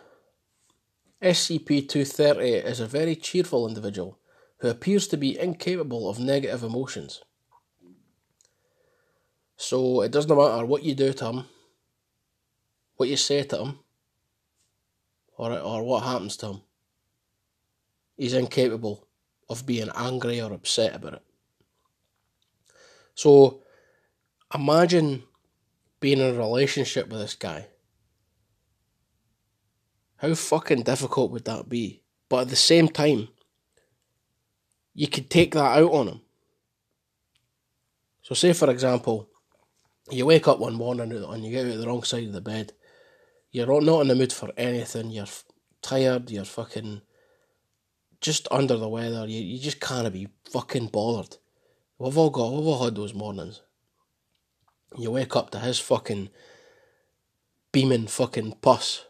SCP 1.21 1.87
230 1.87 2.67
is 2.67 2.79
a 2.79 2.85
very 2.85 3.15
cheerful 3.15 3.67
individual 3.67 4.19
who 4.59 4.67
appears 4.67 5.07
to 5.07 5.17
be 5.17 5.39
incapable 5.39 6.09
of 6.09 6.19
negative 6.19 6.61
emotions. 6.61 7.21
So 9.57 10.01
it 10.01 10.11
doesn't 10.11 10.35
matter 10.35 10.65
what 10.65 10.83
you 10.83 10.95
do 10.95 11.13
to 11.13 11.25
him, 11.25 11.45
what 12.97 13.09
you 13.09 13.17
say 13.17 13.43
to 13.43 13.57
him, 13.57 13.79
or, 15.37 15.57
or 15.57 15.83
what 15.83 16.03
happens 16.03 16.37
to 16.37 16.47
him. 16.47 16.61
He's 18.17 18.33
incapable 18.33 19.07
of 19.49 19.65
being 19.65 19.89
angry 19.95 20.41
or 20.41 20.53
upset 20.53 20.95
about 20.95 21.15
it. 21.15 21.21
So 23.13 23.61
imagine 24.53 25.23
being 25.99 26.19
in 26.19 26.35
a 26.35 26.37
relationship 26.37 27.09
with 27.09 27.19
this 27.19 27.35
guy. 27.35 27.67
How 30.17 30.33
fucking 30.33 30.83
difficult 30.83 31.31
would 31.31 31.45
that 31.45 31.69
be? 31.69 32.01
But 32.29 32.41
at 32.41 32.49
the 32.49 32.55
same 32.55 32.87
time, 32.87 33.29
you 34.93 35.07
could 35.07 35.29
take 35.29 35.53
that 35.53 35.77
out 35.77 35.91
on 35.91 36.07
him. 36.07 36.21
So, 38.21 38.33
say 38.33 38.53
for 38.53 38.71
example, 38.71 39.29
you 40.09 40.25
wake 40.25 40.47
up 40.47 40.59
one 40.59 40.75
morning 40.75 41.11
and 41.11 41.45
you 41.45 41.51
get 41.51 41.65
out 41.65 41.73
of 41.73 41.79
the 41.79 41.87
wrong 41.87 42.03
side 42.03 42.27
of 42.27 42.33
the 42.33 42.41
bed. 42.41 42.73
You're 43.51 43.81
not 43.81 44.01
in 44.01 44.07
the 44.07 44.15
mood 44.15 44.33
for 44.33 44.51
anything. 44.57 45.09
You're 45.11 45.25
tired. 45.81 46.29
You're 46.29 46.45
fucking 46.45 47.01
just 48.21 48.47
under 48.51 48.77
the 48.77 48.89
weather. 48.89 49.25
You, 49.27 49.41
you 49.41 49.59
just 49.59 49.79
can't 49.79 50.11
be 50.11 50.27
fucking 50.51 50.87
bothered. 50.87 51.37
We've 51.97 52.17
all 52.17 52.29
got, 52.29 52.51
we've 52.51 52.65
all 52.65 52.83
had 52.83 52.95
those 52.95 53.13
mornings. 53.13 53.61
You 54.97 55.11
wake 55.11 55.35
up 55.35 55.49
to 55.51 55.59
his 55.59 55.79
fucking 55.79 56.29
beaming 57.71 58.07
fucking 58.07 58.57
puss 58.61 59.05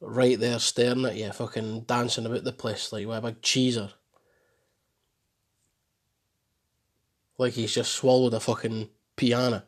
right 0.00 0.38
there 0.38 0.58
staring 0.58 1.04
at 1.04 1.16
you, 1.16 1.30
fucking 1.32 1.80
dancing 1.82 2.26
about 2.26 2.44
the 2.44 2.52
place 2.52 2.92
like 2.92 3.06
with 3.06 3.18
a 3.18 3.20
big 3.20 3.42
cheeser. 3.42 3.92
Like 7.38 7.54
he's 7.54 7.74
just 7.74 7.92
swallowed 7.92 8.34
a 8.34 8.40
fucking 8.40 8.88
piano. 9.16 9.62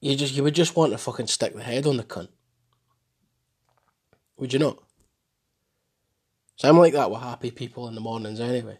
You 0.00 0.16
just 0.16 0.34
you 0.34 0.42
would 0.42 0.54
just 0.54 0.76
want 0.76 0.92
to 0.92 0.98
fucking 0.98 1.26
stick 1.26 1.54
the 1.54 1.62
head 1.62 1.86
on 1.86 1.98
the 1.98 2.04
cunt. 2.04 2.28
Would 4.38 4.52
you 4.52 4.58
not? 4.58 4.78
So 6.56 6.68
I'm 6.68 6.78
like 6.78 6.94
that 6.94 7.10
with 7.10 7.20
happy 7.20 7.50
people 7.50 7.88
in 7.88 7.94
the 7.94 8.00
mornings 8.00 8.40
anyway. 8.40 8.78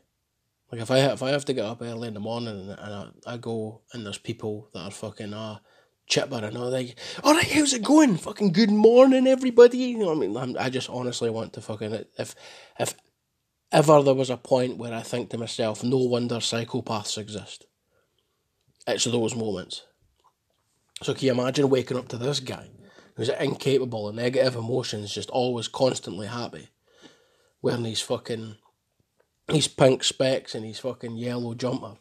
Like 0.73 0.81
if 0.81 0.91
I 0.91 0.99
if 0.99 1.23
I 1.23 1.31
have 1.31 1.45
to 1.47 1.53
get 1.53 1.65
up 1.65 1.83
early 1.83 2.09
in 2.09 2.15
the 2.15 2.21
morning 2.21 2.71
and, 2.71 2.81
I, 2.81 3.09
I 3.27 3.37
go 3.37 3.83
and 3.93 4.07
there's 4.07 4.19
people 4.19 4.69
that 4.73 4.81
are 4.81 4.91
fucking 4.91 5.35
uh, 5.35 5.59
chipper 6.07 6.45
and 6.45 6.57
all 6.57 6.71
like, 6.71 6.99
all 7.25 7.35
right, 7.35 7.51
how's 7.51 7.73
it 7.73 7.83
going? 7.83 8.17
Fucking 8.17 8.53
good 8.53 8.71
morning, 8.71 9.27
everybody. 9.27 9.79
You 9.79 9.99
know, 9.99 10.13
I 10.13 10.15
mean, 10.15 10.37
I'm, 10.37 10.57
I 10.59 10.71
just 10.71 10.89
honestly 10.89 11.29
want 11.29 11.53
to 11.55 11.61
fucking 11.61 12.05
if 12.19 12.35
if 12.79 12.95
ever 13.73 14.03
there 14.03 14.15
was 14.15 14.31
a 14.31 14.37
point 14.37 14.79
where 14.79 14.93
I 14.93 15.03
think 15.03 15.31
to 15.31 15.39
myself, 15.39 15.83
no 15.85 15.99
wonder 15.99 16.37
psychopaths 16.37 17.19
exist. 17.19 17.67
It's 18.87 19.05
those 19.05 19.35
moments. 19.35 19.83
So 21.03 21.15
can 21.15 21.27
you 21.27 21.33
imagine 21.33 21.71
waking 21.71 21.97
up 21.97 22.09
to 22.09 22.17
this 22.17 22.41
guy? 22.41 22.69
who's 23.21 23.29
incapable 23.29 24.09
of 24.09 24.15
negative 24.15 24.57
emotions, 24.57 25.13
just 25.13 25.29
always 25.29 25.69
constantly 25.69 26.27
happy, 26.27 26.69
wearing 27.61 27.83
these 27.83 28.01
fucking 28.01 28.57
these 29.47 29.69
pink 29.69 30.03
specs 30.03 30.55
and 30.55 30.65
his 30.65 30.79
fucking 30.79 31.19
yellow 31.19 31.53
jumper. 31.53 31.97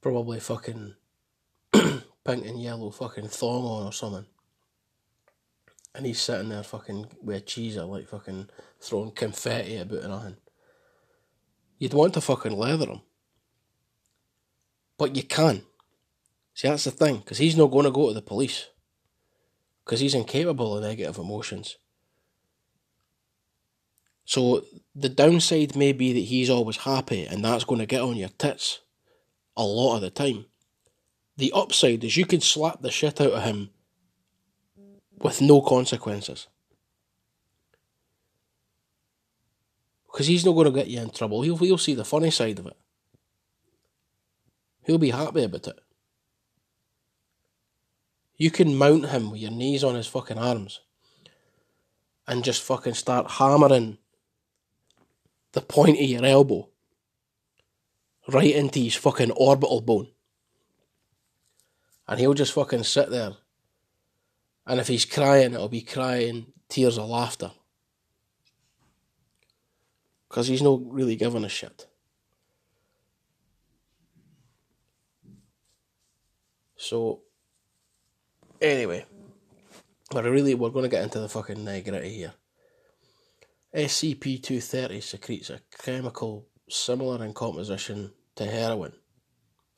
Probably 0.00 0.38
fucking 0.38 0.94
pink 1.72 2.46
and 2.46 2.62
yellow 2.62 2.90
fucking 2.90 3.26
thong 3.26 3.64
on 3.64 3.86
or 3.86 3.92
something. 3.92 4.26
And 5.92 6.06
he's 6.06 6.20
sitting 6.20 6.50
there 6.50 6.62
fucking 6.62 7.06
with 7.20 7.38
a 7.38 7.40
cheeser, 7.40 7.88
like 7.88 8.06
fucking 8.06 8.48
throwing 8.86 9.10
confetti 9.10 9.76
about 9.76 10.04
nothing. 10.04 10.36
You'd 11.78 11.94
want 11.94 12.14
to 12.14 12.20
fucking 12.20 12.56
leather 12.56 12.86
him. 12.86 13.00
But 14.98 15.14
you 15.14 15.22
can. 15.22 15.62
See, 16.54 16.68
that's 16.68 16.84
the 16.84 16.90
thing, 16.90 17.18
because 17.18 17.38
he's 17.38 17.56
not 17.56 17.70
going 17.70 17.84
to 17.84 17.90
go 17.90 18.08
to 18.08 18.14
the 18.14 18.22
police 18.22 18.68
because 19.86 20.00
he's 20.00 20.14
incapable 20.14 20.76
of 20.76 20.82
negative 20.82 21.16
emotions. 21.16 21.78
So 24.24 24.64
the 24.96 25.08
downside 25.08 25.76
may 25.76 25.92
be 25.92 26.12
that 26.12 26.18
he's 26.18 26.50
always 26.50 26.78
happy 26.78 27.24
and 27.24 27.44
that's 27.44 27.64
going 27.64 27.78
to 27.78 27.86
get 27.86 28.02
on 28.02 28.16
your 28.16 28.30
tits 28.30 28.80
a 29.56 29.62
lot 29.62 29.96
of 29.96 30.00
the 30.02 30.10
time. 30.10 30.46
The 31.36 31.52
upside 31.54 32.02
is 32.02 32.16
you 32.16 32.26
can 32.26 32.40
slap 32.40 32.82
the 32.82 32.90
shit 32.90 33.20
out 33.20 33.30
of 33.32 33.44
him 33.44 33.70
with 35.18 35.40
no 35.40 35.60
consequences. 35.60 36.48
Because 40.16 40.28
he's 40.28 40.46
not 40.46 40.52
going 40.52 40.64
to 40.64 40.70
get 40.70 40.86
you 40.86 40.98
in 40.98 41.10
trouble. 41.10 41.42
He'll, 41.42 41.58
he'll 41.58 41.76
see 41.76 41.92
the 41.92 42.02
funny 42.02 42.30
side 42.30 42.58
of 42.58 42.66
it. 42.66 42.76
He'll 44.86 44.96
be 44.96 45.10
happy 45.10 45.44
about 45.44 45.66
it. 45.66 45.78
You 48.38 48.50
can 48.50 48.78
mount 48.78 49.10
him 49.10 49.30
with 49.30 49.42
your 49.42 49.50
knees 49.50 49.84
on 49.84 49.94
his 49.94 50.06
fucking 50.06 50.38
arms 50.38 50.80
and 52.26 52.42
just 52.42 52.62
fucking 52.62 52.94
start 52.94 53.32
hammering 53.32 53.98
the 55.52 55.60
point 55.60 56.00
of 56.00 56.06
your 56.06 56.24
elbow 56.24 56.70
right 58.26 58.54
into 58.54 58.78
his 58.78 58.94
fucking 58.94 59.32
orbital 59.32 59.82
bone. 59.82 60.08
And 62.08 62.18
he'll 62.18 62.32
just 62.32 62.54
fucking 62.54 62.84
sit 62.84 63.10
there. 63.10 63.32
And 64.66 64.80
if 64.80 64.88
he's 64.88 65.04
crying, 65.04 65.52
it'll 65.52 65.68
be 65.68 65.82
crying 65.82 66.54
tears 66.70 66.96
of 66.96 67.06
laughter. 67.06 67.50
Because 70.36 70.48
he's 70.48 70.60
not 70.60 70.82
really 70.84 71.16
giving 71.16 71.46
a 71.46 71.48
shit. 71.48 71.86
So, 76.76 77.22
Anyway, 78.60 79.06
but 80.10 80.24
really, 80.24 80.54
we're 80.54 80.68
going 80.68 80.82
to 80.82 80.90
get 80.90 81.02
into 81.02 81.20
the 81.20 81.28
fucking 81.30 81.56
nitty 81.56 82.14
here. 82.14 82.34
SCP 83.74 84.42
230 84.42 85.00
secretes 85.00 85.48
a 85.48 85.62
chemical 85.82 86.46
similar 86.68 87.24
in 87.24 87.32
composition 87.32 88.12
to 88.34 88.44
heroin 88.44 88.92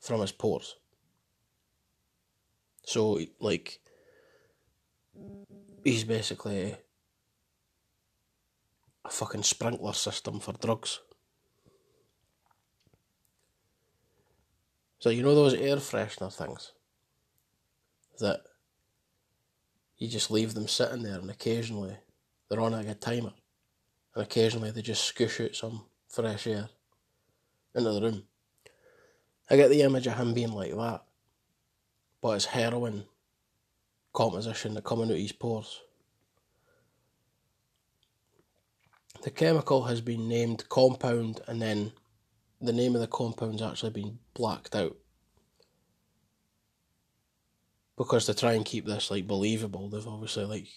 from 0.01 0.19
his 0.19 0.33
pores. 0.33 0.75
So, 2.85 3.21
like, 3.39 3.79
he's 5.85 6.03
basically 6.03 6.75
a 9.05 9.09
fucking 9.09 9.43
sprinkler 9.43 9.93
system 9.93 10.39
for 10.39 10.53
drugs. 10.53 10.99
So, 14.99 15.09
you 15.09 15.23
know 15.23 15.35
those 15.35 15.53
air 15.53 15.77
freshener 15.77 16.33
things 16.33 16.73
that 18.19 18.41
you 19.97 20.09
just 20.09 20.29
leave 20.29 20.53
them 20.53 20.67
sitting 20.67 21.03
there 21.03 21.19
and 21.19 21.29
occasionally 21.29 21.95
they're 22.49 22.59
on 22.59 22.73
like 22.73 22.87
a 22.87 22.95
timer 22.95 23.31
and 24.13 24.23
occasionally 24.23 24.71
they 24.71 24.81
just 24.81 25.15
scoosh 25.15 25.45
out 25.45 25.55
some 25.55 25.85
fresh 26.09 26.47
air 26.47 26.69
into 27.75 27.91
the 27.91 28.01
room. 28.01 28.23
I 29.49 29.55
get 29.55 29.69
the 29.69 29.81
image 29.81 30.07
of 30.07 30.17
him 30.17 30.33
being 30.33 30.51
like 30.51 30.75
that, 30.75 31.03
but 32.21 32.35
it's 32.35 32.45
heroin 32.45 33.05
composition 34.13 34.73
that 34.73 34.83
coming 34.83 35.09
out 35.11 35.17
his 35.17 35.31
pores. 35.31 35.81
The 39.23 39.31
chemical 39.31 39.83
has 39.83 40.01
been 40.01 40.27
named 40.27 40.69
compound, 40.69 41.41
and 41.47 41.61
then 41.61 41.91
the 42.61 42.73
name 42.73 42.95
of 42.95 43.01
the 43.01 43.07
compound's 43.07 43.61
actually 43.61 43.91
been 43.91 44.19
blacked 44.33 44.75
out 44.75 44.95
because 47.99 48.25
to 48.25 48.33
try 48.33 48.53
and 48.53 48.65
keep 48.65 48.85
this 48.85 49.11
like 49.11 49.27
believable, 49.27 49.89
they've 49.89 50.07
obviously 50.07 50.45
like 50.45 50.67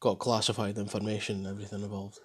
got 0.00 0.18
classified 0.18 0.78
information 0.78 1.36
and 1.36 1.46
everything 1.46 1.82
involved. 1.82 2.18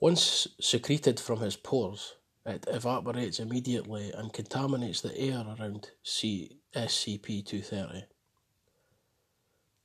Once 0.00 0.48
secreted 0.60 1.20
from 1.20 1.38
his 1.38 1.54
pores, 1.54 2.16
it 2.44 2.64
evaporates 2.66 3.38
immediately 3.38 4.10
and 4.10 4.32
contaminates 4.32 5.00
the 5.00 5.16
air 5.16 5.44
around 5.58 5.92
C- 6.02 6.58
SCP-230. 6.74 8.04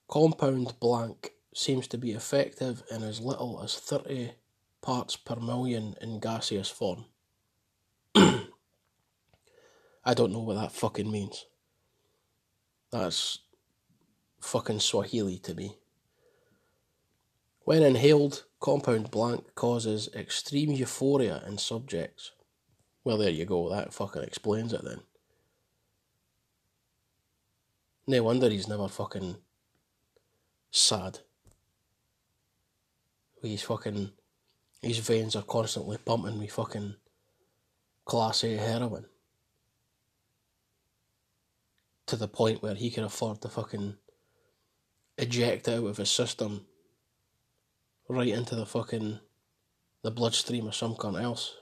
Compound 0.08 0.74
blank 0.80 1.34
seems 1.54 1.88
to 1.88 1.98
be 1.98 2.12
effective 2.12 2.84
in 2.92 3.04
as 3.04 3.20
little 3.20 3.62
as 3.64 3.76
30 3.76 4.32
parts 4.82 5.16
per 5.16 5.36
million 5.36 5.96
in 6.02 6.20
gaseous 6.20 6.70
form. 6.70 7.06
I 8.16 8.46
don't 10.14 10.32
know 10.34 10.40
what 10.40 10.56
that 10.56 10.72
fucking 10.72 11.10
means. 11.10 11.46
That's 12.92 13.40
fucking 14.42 14.80
Swahili 14.80 15.40
to 15.40 15.54
me. 15.54 15.78
When 17.66 17.82
inhaled, 17.82 18.44
compound 18.60 19.10
blank 19.10 19.56
causes 19.56 20.10
extreme 20.14 20.72
euphoria 20.72 21.42
in 21.48 21.58
subjects. 21.58 22.32
Well, 23.06 23.18
there 23.18 23.30
you 23.30 23.46
go, 23.46 23.70
that 23.70 23.94
fucking 23.94 24.24
explains 24.24 24.74
it 24.74 24.84
then. 24.84 25.02
No 28.06 28.22
wonder 28.24 28.50
he's 28.50 28.68
never 28.68 28.90
fucking 28.90 29.38
sad. 30.72 31.20
He's 33.44 33.62
fucking. 33.62 34.12
His 34.82 35.00
veins 35.00 35.36
are 35.36 35.44
constantly 35.44 35.98
pumping 35.98 36.40
me 36.40 36.48
fucking 36.48 36.96
class 38.06 38.44
A 38.44 38.56
heroin 38.58 39.06
to 42.06 42.16
the 42.16 42.28
point 42.28 42.62
where 42.62 42.76
he 42.76 42.90
can 42.90 43.04
afford 43.04 43.42
to 43.42 43.50
fucking 43.50 43.96
eject 45.18 45.68
it 45.68 45.74
out 45.74 45.86
of 45.86 45.98
his 45.98 46.10
system 46.10 46.66
right 48.10 48.30
into 48.30 48.56
the 48.56 48.66
fucking 48.66 49.20
the 50.04 50.12
bloodstream 50.12 50.68
of 50.68 50.76
some 50.76 50.96
cunt 50.96 51.22
else. 51.22 51.56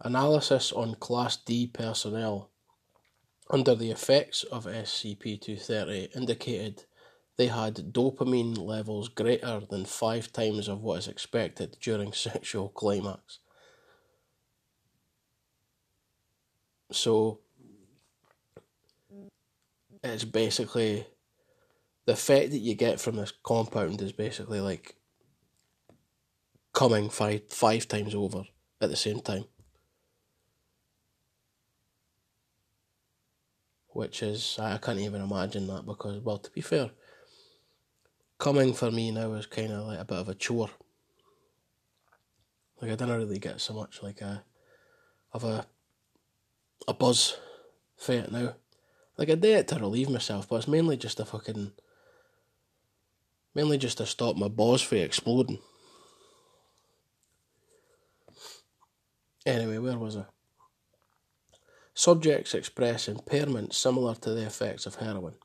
Analysis 0.00 0.72
on 0.72 0.94
Class 0.96 1.36
D 1.36 1.66
personnel 1.66 2.50
under 3.50 3.74
the 3.74 3.90
effects 3.90 4.44
of 4.44 4.66
SCP 4.66 5.40
230 5.40 6.10
indicated 6.14 6.84
they 7.36 7.48
had 7.48 7.74
dopamine 7.92 8.56
levels 8.56 9.08
greater 9.08 9.60
than 9.68 9.84
five 9.84 10.32
times 10.32 10.68
of 10.68 10.82
what 10.82 10.98
is 10.98 11.08
expected 11.08 11.76
during 11.80 12.12
sexual 12.14 12.68
climax. 12.68 13.38
So, 16.92 17.40
it's 20.02 20.24
basically 20.24 21.06
the 22.06 22.12
effect 22.12 22.50
that 22.50 22.58
you 22.58 22.74
get 22.74 23.00
from 23.00 23.16
this 23.16 23.32
compound 23.42 24.00
is 24.02 24.12
basically 24.12 24.60
like 24.60 24.96
coming 26.72 27.08
five 27.08 27.42
five 27.48 27.88
times 27.88 28.14
over 28.14 28.44
at 28.80 28.90
the 28.90 28.96
same 28.96 29.20
time. 29.20 29.44
Which 33.88 34.22
is 34.22 34.58
I 34.60 34.76
can't 34.78 34.98
even 34.98 35.22
imagine 35.22 35.66
that 35.68 35.86
because 35.86 36.20
well 36.20 36.38
to 36.38 36.50
be 36.50 36.60
fair, 36.60 36.90
coming 38.44 38.74
for 38.74 38.90
me 38.90 39.10
now 39.10 39.32
is 39.32 39.46
kinda 39.46 39.82
like 39.82 39.98
a 39.98 40.04
bit 40.04 40.18
of 40.18 40.28
a 40.28 40.34
chore. 40.34 40.68
Like 42.78 42.90
I 42.90 42.94
don't 42.94 43.08
really 43.08 43.38
get 43.38 43.58
so 43.58 43.72
much 43.72 44.02
like 44.02 44.20
a 44.20 44.44
of 45.32 45.44
a 45.44 45.66
a 46.86 46.92
buzz 46.92 47.38
for 47.96 48.12
it 48.12 48.30
now. 48.30 48.54
Like 49.16 49.30
I 49.30 49.36
do 49.36 49.48
it 49.48 49.68
to 49.68 49.76
relieve 49.76 50.10
myself, 50.10 50.46
but 50.46 50.56
it's 50.56 50.68
mainly 50.68 50.98
just 50.98 51.20
a 51.20 51.24
fucking 51.24 51.72
mainly 53.54 53.78
just 53.78 53.96
to 53.96 54.04
stop 54.04 54.36
my 54.36 54.48
balls 54.48 54.82
from 54.82 54.98
exploding. 54.98 55.60
Anyway, 59.46 59.78
where 59.78 59.98
was 59.98 60.18
I? 60.18 60.24
Subjects 61.94 62.52
express 62.52 63.08
impairment 63.08 63.72
similar 63.72 64.14
to 64.16 64.34
the 64.34 64.44
effects 64.44 64.84
of 64.84 64.96
heroin. 64.96 65.36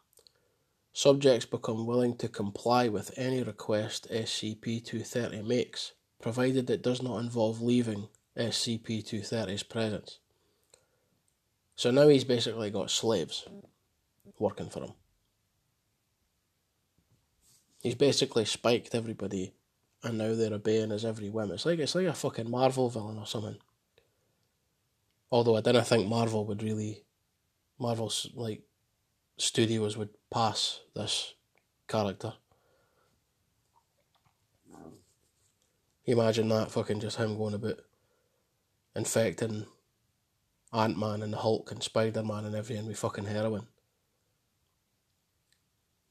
Subjects 1.00 1.46
become 1.46 1.86
willing 1.86 2.18
to 2.18 2.28
comply 2.28 2.90
with 2.90 3.18
any 3.18 3.42
request 3.42 4.06
SCP 4.12 4.84
230 4.84 5.44
makes, 5.44 5.94
provided 6.22 6.70
it 6.70 6.82
does 6.82 7.02
not 7.02 7.20
involve 7.20 7.62
leaving 7.62 8.10
SCP 8.36 9.02
230's 9.06 9.64
presence. 9.64 10.20
So 11.78 11.90
now 11.90 12.10
he's 12.10 12.26
basically 12.26 12.70
got 12.70 12.92
slaves 12.92 13.48
working 14.40 14.70
for 14.70 14.84
him. 14.84 14.92
He's 17.82 17.96
basically 17.96 18.44
spiked 18.44 18.94
everybody, 18.94 19.54
and 20.04 20.18
now 20.18 20.36
they're 20.36 20.54
obeying 20.54 20.90
his 20.90 21.06
every 21.06 21.30
whim. 21.30 21.52
It's 21.52 21.66
like 21.66 21.80
it's 21.80 21.96
like 21.96 22.08
a 22.08 22.14
fucking 22.14 22.52
Marvel 22.52 22.90
villain 22.90 23.20
or 23.20 23.26
something. 23.26 23.56
Although 25.32 25.56
I 25.56 25.62
didn't 25.62 25.88
think 25.88 26.10
Marvel 26.10 26.46
would 26.48 26.62
really, 26.62 27.06
Marvel's 27.80 28.30
like 28.34 28.64
studios 29.40 29.98
would 29.98 30.10
pass 30.30 30.82
this 30.96 31.34
character. 31.88 32.34
Imagine 36.06 36.50
that 36.50 36.72
fucking 36.72 37.00
just 37.00 37.18
him 37.18 37.38
going 37.38 37.54
about 37.54 37.80
infecting 38.96 39.66
Ant 40.74 40.98
Man 40.98 41.22
and 41.22 41.34
the 41.34 41.38
Hulk 41.38 41.72
and 41.72 41.82
Spider 41.82 42.24
Man 42.24 42.46
and 42.46 42.56
everything 42.56 42.88
with 42.88 42.98
fucking 42.98 43.26
heroin. 43.26 43.68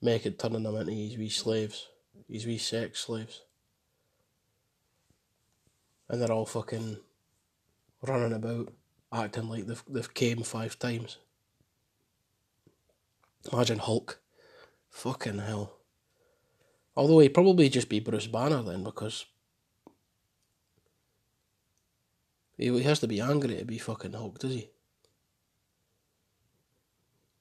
Make 0.01 0.27
it 0.27 0.39
turning 0.39 0.63
them 0.63 0.77
into 0.77 0.93
his 0.93 1.19
wee 1.19 1.29
slaves, 1.29 1.89
his 2.31 2.47
wee 2.47 2.59
sex 2.59 3.01
slaves. 3.01 3.43
And 6.09 6.23
they're 6.23 6.33
all 6.33 6.47
fucking 6.47 6.99
running 8.03 8.33
about, 8.33 8.73
acting 9.13 9.49
like 9.49 9.67
they've, 9.67 9.85
they've 9.89 10.15
came 10.15 10.43
five 10.45 10.79
times. 10.79 11.19
Imagine 13.53 13.79
Hulk. 13.79 14.21
Fucking 14.91 15.39
hell. 15.39 15.79
Although 16.97 17.21
he'd 17.21 17.35
probably 17.35 17.69
just 17.69 17.89
be 17.89 18.01
Bruce 18.01 18.27
Banner 18.27 18.63
then, 18.63 18.83
because 18.83 19.27
he 22.57 22.83
has 22.83 22.99
to 23.01 23.07
be 23.07 23.21
angry 23.21 23.57
to 23.57 23.65
be 23.65 23.79
fucking 23.79 24.13
Hulk, 24.13 24.39
does 24.41 24.55
he? 24.55 24.71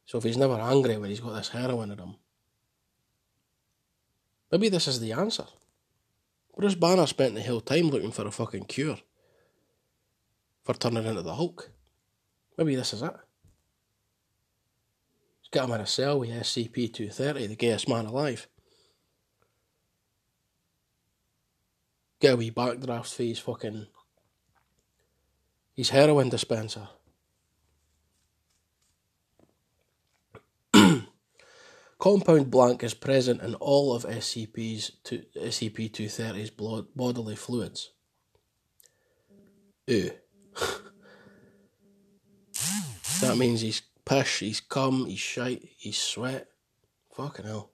So 0.06 0.20
if 0.20 0.24
he's 0.24 0.38
never 0.38 0.54
angry 0.54 0.98
when 0.98 1.10
he's 1.10 1.20
got 1.20 1.34
this 1.34 1.50
heroin 1.50 1.92
in 1.92 1.98
him, 1.98 2.16
maybe 4.52 4.70
this 4.70 4.88
is 4.88 5.00
the 5.00 5.12
answer. 5.12 5.46
Bruce 6.56 6.76
Banner 6.76 7.06
spent 7.08 7.36
the 7.36 7.44
whole 7.44 7.62
time 7.62 7.90
looking 7.90 8.12
for 8.12 8.26
a 8.26 8.32
fucking 8.32 8.66
cure 8.66 9.00
for 10.64 10.74
turning 10.76 11.06
into 11.06 11.22
the 11.22 11.36
Hulk. 11.36 11.72
Maybe 12.58 12.76
this 12.76 12.94
is 12.94 13.02
it. 13.02 13.14
Got 15.52 15.70
him 15.70 15.76
in 15.76 15.82
a 15.82 15.88
cell 15.88 16.20
with 16.20 16.30
SCP 16.30 16.94
230, 16.94 17.48
the 17.48 17.56
gayest 17.56 17.88
man 17.88 18.06
alive. 18.06 18.48
Get 22.20 22.34
a 22.34 22.38
wee 22.38 22.52
backdraft 22.52 23.14
for 23.14 23.24
his 23.24 23.40
fucking 23.40 23.88
his 25.76 25.90
heroin 25.92 26.30
dispenser. 26.30 26.88
Compound 32.00 32.50
blank 32.50 32.84
is 32.84 32.96
present 32.96 33.42
in 33.42 33.54
all 33.56 33.94
of 33.96 34.04
SCP's 34.04 34.92
to, 35.04 35.24
SCP-230's 35.36 36.50
bodily 36.96 37.36
fluids. 37.36 37.92
Ew. 39.86 40.12
that 43.22 43.38
means 43.38 43.62
he's 43.62 43.84
piss, 44.08 44.40
he's 44.40 44.62
cum, 44.62 45.06
he's 45.06 45.20
shite, 45.20 45.68
he's 45.78 45.98
sweat. 45.98 46.48
Fucking 47.14 47.46
hell. 47.46 47.72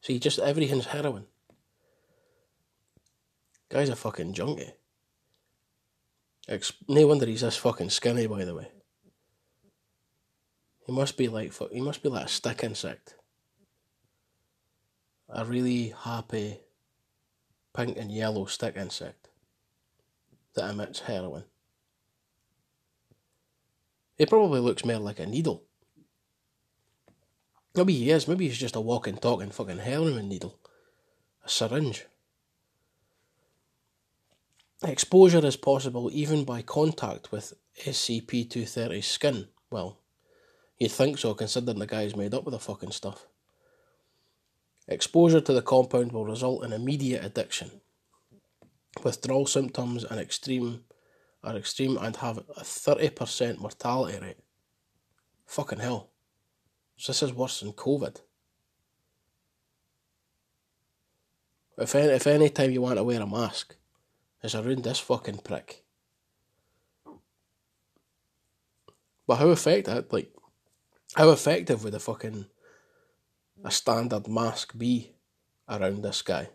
See, 0.00 0.18
just 0.18 0.38
everything's 0.38 0.86
heroin. 0.86 1.26
Guy's 3.70 3.88
a 3.88 3.96
fucking 3.96 4.34
junkie. 4.34 4.74
no 6.88 7.06
wonder 7.06 7.26
he's 7.26 7.40
this 7.40 7.56
fucking 7.56 7.90
skinny, 7.90 8.26
by 8.26 8.44
the 8.44 8.54
way. 8.54 8.68
He 10.86 10.92
must 10.92 11.16
be 11.16 11.28
like 11.28 11.52
he 11.72 11.80
must 11.80 12.02
be 12.02 12.10
like 12.10 12.26
a 12.26 12.28
stick 12.28 12.62
insect. 12.62 13.16
a 15.30 15.44
really 15.44 15.94
happy 16.04 16.60
pink 17.74 17.96
and 17.96 18.12
yellow 18.12 18.44
stick 18.44 18.76
insect 18.76 19.28
that 20.54 20.70
emits 20.70 21.00
heroin. 21.00 21.44
He 24.16 24.26
probably 24.26 24.60
looks 24.60 24.84
more 24.84 24.98
like 24.98 25.18
a 25.18 25.26
needle. 25.26 25.64
Maybe 27.74 27.94
he 27.94 28.10
is. 28.10 28.28
Maybe 28.28 28.46
he's 28.46 28.58
just 28.58 28.76
a 28.76 28.80
walking, 28.80 29.16
talking 29.16 29.50
fucking 29.50 29.78
heroin 29.78 30.28
needle. 30.28 30.58
A 31.44 31.48
syringe. 31.48 32.06
Exposure 34.82 35.44
is 35.44 35.56
possible 35.56 36.10
even 36.12 36.44
by 36.44 36.62
contact 36.62 37.32
with 37.32 37.54
SCP 37.84 38.48
230's 38.48 39.06
skin. 39.06 39.48
Well, 39.70 39.98
you'd 40.78 40.92
think 40.92 41.18
so, 41.18 41.34
considering 41.34 41.78
the 41.78 41.86
guy's 41.86 42.14
made 42.14 42.34
up 42.34 42.44
with 42.44 42.52
the 42.52 42.60
fucking 42.60 42.92
stuff. 42.92 43.26
Exposure 44.86 45.40
to 45.40 45.52
the 45.52 45.62
compound 45.62 46.12
will 46.12 46.26
result 46.26 46.64
in 46.64 46.72
immediate 46.72 47.24
addiction. 47.24 47.80
Withdrawal 49.02 49.46
symptoms 49.46 50.04
and 50.04 50.20
extreme 50.20 50.84
are 51.44 51.56
extreme 51.56 51.98
and 51.98 52.16
have 52.16 52.38
a 52.38 52.62
30% 52.62 53.58
mortality 53.58 54.18
rate. 54.18 54.38
Fucking 55.46 55.78
hell. 55.78 56.10
So 56.96 57.12
this 57.12 57.22
is 57.22 57.32
worse 57.32 57.60
than 57.60 57.72
COVID. 57.72 58.20
If 61.76 61.94
any, 61.94 62.12
if 62.12 62.26
any 62.26 62.48
time 62.50 62.70
you 62.70 62.80
want 62.80 62.98
to 62.98 63.04
wear 63.04 63.20
a 63.20 63.26
mask, 63.26 63.76
it's 64.42 64.54
around 64.54 64.84
this 64.84 65.00
fucking 65.00 65.38
prick. 65.38 65.84
But 69.26 69.36
how 69.36 69.50
effective, 69.50 69.94
uh, 69.94 70.02
like, 70.10 70.32
how 71.14 71.30
effective 71.30 71.82
would 71.82 71.94
a 71.94 71.98
fucking 71.98 72.46
a 73.64 73.70
standard 73.70 74.28
mask 74.28 74.76
be 74.76 75.12
around 75.68 76.02
this 76.02 76.22
guy? 76.22 76.50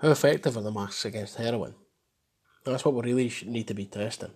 How 0.00 0.10
effective 0.10 0.56
are 0.56 0.62
the 0.62 0.72
masks 0.72 1.04
against 1.04 1.36
heroin? 1.36 1.74
That's 2.64 2.84
what 2.84 2.94
we 2.94 3.12
really 3.12 3.32
need 3.44 3.68
to 3.68 3.74
be 3.74 3.86
testing. 3.86 4.32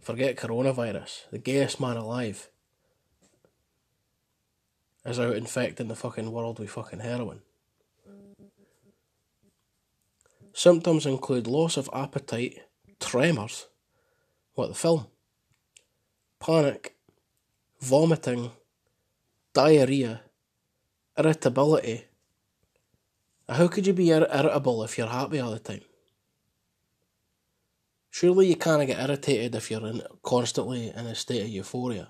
Forget 0.00 0.36
coronavirus. 0.36 1.30
The 1.30 1.38
gayest 1.38 1.80
man 1.80 1.96
alive 1.96 2.48
is 5.04 5.18
out 5.18 5.34
infecting 5.34 5.88
the 5.88 5.96
fucking 5.96 6.30
world 6.30 6.58
with 6.58 6.70
fucking 6.70 7.00
heroin. 7.00 7.40
Symptoms 10.52 11.06
include 11.06 11.46
loss 11.46 11.76
of 11.76 11.88
appetite, 11.92 12.60
tremors, 12.98 13.66
what 14.54 14.68
the 14.68 14.74
film, 14.74 15.06
panic, 16.38 16.96
vomiting, 17.80 18.50
diarrhea, 19.54 20.20
irritability. 21.16 22.04
How 23.48 23.68
could 23.68 23.86
you 23.86 23.94
be 23.94 24.10
irritable 24.10 24.84
if 24.84 24.98
you're 24.98 25.06
happy 25.06 25.40
all 25.40 25.52
the 25.52 25.58
time? 25.58 25.80
Surely 28.10 28.48
you 28.48 28.56
can't 28.56 28.86
get 28.86 29.00
irritated 29.00 29.54
if 29.54 29.70
you're 29.70 29.86
in, 29.86 30.02
constantly 30.22 30.88
in 30.88 31.06
a 31.06 31.14
state 31.14 31.42
of 31.42 31.48
euphoria. 31.48 32.08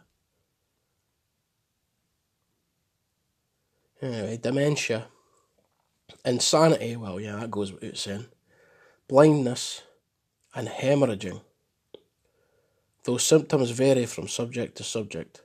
Anyway, 4.00 4.38
dementia, 4.38 5.08
insanity, 6.24 6.96
well, 6.96 7.20
yeah, 7.20 7.36
that 7.36 7.50
goes 7.50 7.70
without 7.70 7.98
saying, 7.98 8.26
blindness, 9.08 9.82
and 10.54 10.68
hemorrhaging. 10.68 11.42
Those 13.04 13.22
symptoms 13.22 13.70
vary 13.70 14.06
from 14.06 14.26
subject 14.26 14.76
to 14.78 14.84
subject. 14.84 15.42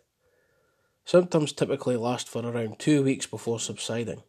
Symptoms 1.04 1.52
typically 1.52 1.98
last 1.98 2.30
for 2.30 2.46
around 2.46 2.80
two 2.80 3.04
weeks 3.04 3.26
before 3.26 3.60
subsiding. 3.60 4.24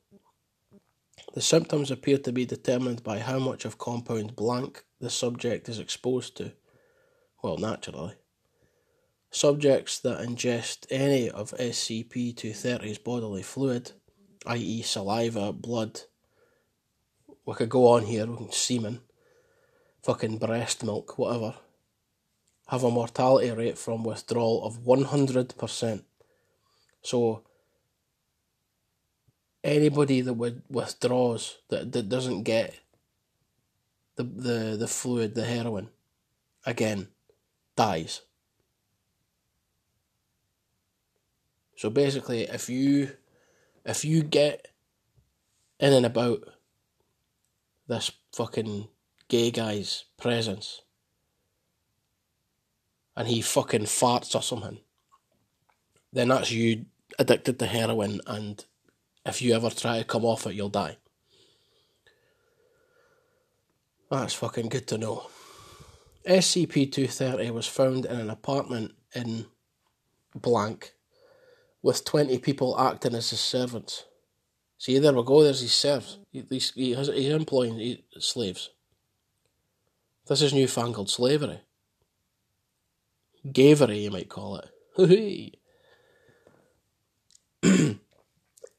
The 1.34 1.40
symptoms 1.40 1.90
appear 1.90 2.18
to 2.18 2.32
be 2.32 2.44
determined 2.44 3.02
by 3.02 3.20
how 3.20 3.38
much 3.38 3.64
of 3.64 3.78
compound 3.78 4.34
blank 4.36 4.84
the 5.00 5.10
subject 5.10 5.68
is 5.68 5.78
exposed 5.78 6.36
to. 6.38 6.52
Well, 7.42 7.58
naturally. 7.58 8.14
Subjects 9.30 9.98
that 10.00 10.20
ingest 10.26 10.86
any 10.90 11.28
of 11.28 11.50
SCP 11.52 12.34
230's 12.34 12.98
bodily 12.98 13.42
fluid 13.42 13.92
i.e., 14.46 14.82
saliva, 14.82 15.52
blood. 15.52 16.02
We 17.44 17.54
could 17.54 17.68
go 17.68 17.88
on 17.88 18.04
here, 18.04 18.26
semen, 18.50 19.00
fucking 20.02 20.38
breast 20.38 20.84
milk, 20.84 21.18
whatever, 21.18 21.54
have 22.68 22.84
a 22.84 22.90
mortality 22.90 23.50
rate 23.50 23.78
from 23.78 24.04
withdrawal 24.04 24.64
of 24.64 24.84
100%. 24.84 26.02
So, 27.02 27.42
anybody 29.62 30.20
that 30.20 30.34
would 30.34 30.62
withdraws, 30.68 31.58
that, 31.68 31.92
that 31.92 32.08
doesn't 32.08 32.42
get 32.44 32.74
the, 34.16 34.24
the, 34.24 34.76
the 34.78 34.88
fluid, 34.88 35.34
the 35.34 35.44
heroin, 35.44 35.90
again, 36.64 37.08
dies. 37.76 38.22
So 41.76 41.90
basically, 41.90 42.42
if 42.44 42.70
you 42.70 43.10
if 43.84 44.04
you 44.04 44.22
get 44.22 44.68
in 45.78 45.92
and 45.92 46.06
about 46.06 46.42
this 47.86 48.10
fucking 48.34 48.88
gay 49.28 49.50
guy's 49.50 50.04
presence 50.16 50.82
and 53.14 53.28
he 53.28 53.42
fucking 53.42 53.82
farts 53.82 54.34
or 54.34 54.42
something, 54.42 54.78
then 56.12 56.28
that's 56.28 56.50
you 56.50 56.86
addicted 57.18 57.58
to 57.58 57.66
heroin 57.66 58.20
and 58.26 58.64
if 59.24 59.42
you 59.42 59.54
ever 59.54 59.70
try 59.70 59.98
to 59.98 60.04
come 60.04 60.24
off 60.24 60.46
it, 60.46 60.54
you'll 60.54 60.68
die. 60.68 60.96
That's 64.10 64.34
fucking 64.34 64.68
good 64.68 64.86
to 64.88 64.98
know. 64.98 65.28
SCP 66.26 66.90
230 66.92 67.50
was 67.50 67.66
found 67.66 68.04
in 68.04 68.18
an 68.18 68.30
apartment 68.30 68.92
in 69.14 69.46
blank 70.34 70.92
with 71.82 72.04
20 72.04 72.38
people 72.38 72.78
acting 72.78 73.14
as 73.14 73.30
his 73.30 73.40
servants. 73.40 74.04
See, 74.78 74.98
there 74.98 75.12
we 75.12 75.24
go, 75.24 75.42
there's 75.42 75.60
his 75.60 75.72
serfs. 75.72 76.18
He's, 76.30 76.72
he 76.72 76.92
has, 76.92 77.08
he's 77.08 77.32
employing 77.32 77.98
slaves. 78.18 78.70
This 80.26 80.42
is 80.42 80.52
newfangled 80.52 81.08
slavery. 81.08 81.60
Gavery, 83.46 84.02
you 84.02 84.10
might 84.10 84.28
call 84.28 84.56
it. 84.56 85.56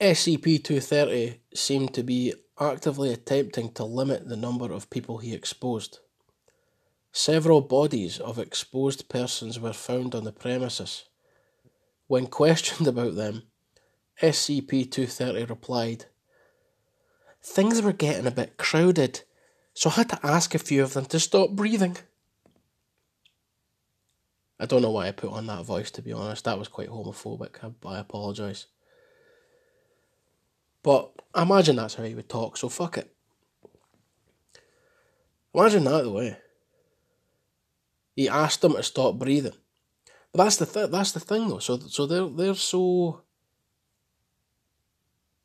SCP 0.02 0.64
230 0.64 1.40
seemed 1.54 1.94
to 1.94 2.04
be 2.04 2.34
actively 2.60 3.12
attempting 3.12 3.72
to 3.74 3.84
limit 3.84 4.28
the 4.28 4.38
number 4.38 4.72
of 4.72 4.90
people 4.90 5.20
he 5.20 5.34
exposed. 5.34 6.00
Several 7.12 7.62
bodies 7.62 8.20
of 8.20 8.40
exposed 8.40 9.10
persons 9.10 9.60
were 9.60 9.74
found 9.74 10.14
on 10.14 10.24
the 10.24 10.32
premises. 10.32 11.06
When 12.08 12.28
questioned 12.28 12.88
about 12.88 13.16
them, 13.16 13.44
SCP 14.22 14.92
230 14.92 15.46
replied, 15.46 16.06
Things 17.44 17.82
were 17.82 17.94
getting 17.94 18.28
a 18.28 18.32
bit 18.32 18.58
crowded, 18.58 19.22
so 19.74 19.90
I 19.90 19.94
had 19.94 20.10
to 20.10 20.20
ask 20.26 20.54
a 20.54 20.60
few 20.60 20.84
of 20.84 20.94
them 20.94 21.06
to 21.06 21.20
stop 21.20 21.52
breathing. 21.52 21.98
I 24.60 24.66
don't 24.66 24.82
know 24.82 24.92
why 24.92 25.08
I 25.08 25.12
put 25.12 25.32
on 25.32 25.46
that 25.48 25.66
voice, 25.66 25.92
to 25.92 26.02
be 26.02 26.12
honest. 26.12 26.46
That 26.46 26.58
was 26.58 26.68
quite 26.68 26.90
homophobic. 26.90 27.58
I, 27.64 27.88
I 27.88 28.00
apologise. 28.00 28.66
But 30.88 31.12
imagine 31.36 31.76
that's 31.76 31.96
how 31.96 32.04
he 32.04 32.16
would 32.16 32.30
talk, 32.30 32.56
so 32.56 32.70
fuck 32.70 32.98
it. 32.98 33.14
Imagine 35.54 35.84
that 35.84 36.04
the 36.04 36.12
way. 36.12 36.38
He 38.16 38.30
asked 38.30 38.62
them 38.62 38.72
to 38.72 38.82
stop 38.84 39.20
breathing. 39.20 39.58
But 40.32 40.46
that's 40.46 40.56
the 40.56 40.66
th- 40.66 40.90
that's 40.90 41.12
the 41.12 41.20
thing 41.20 41.50
though. 41.50 41.60
So 41.60 41.78
so 41.78 42.06
they're 42.06 42.30
they're 42.30 42.56
so 42.56 43.24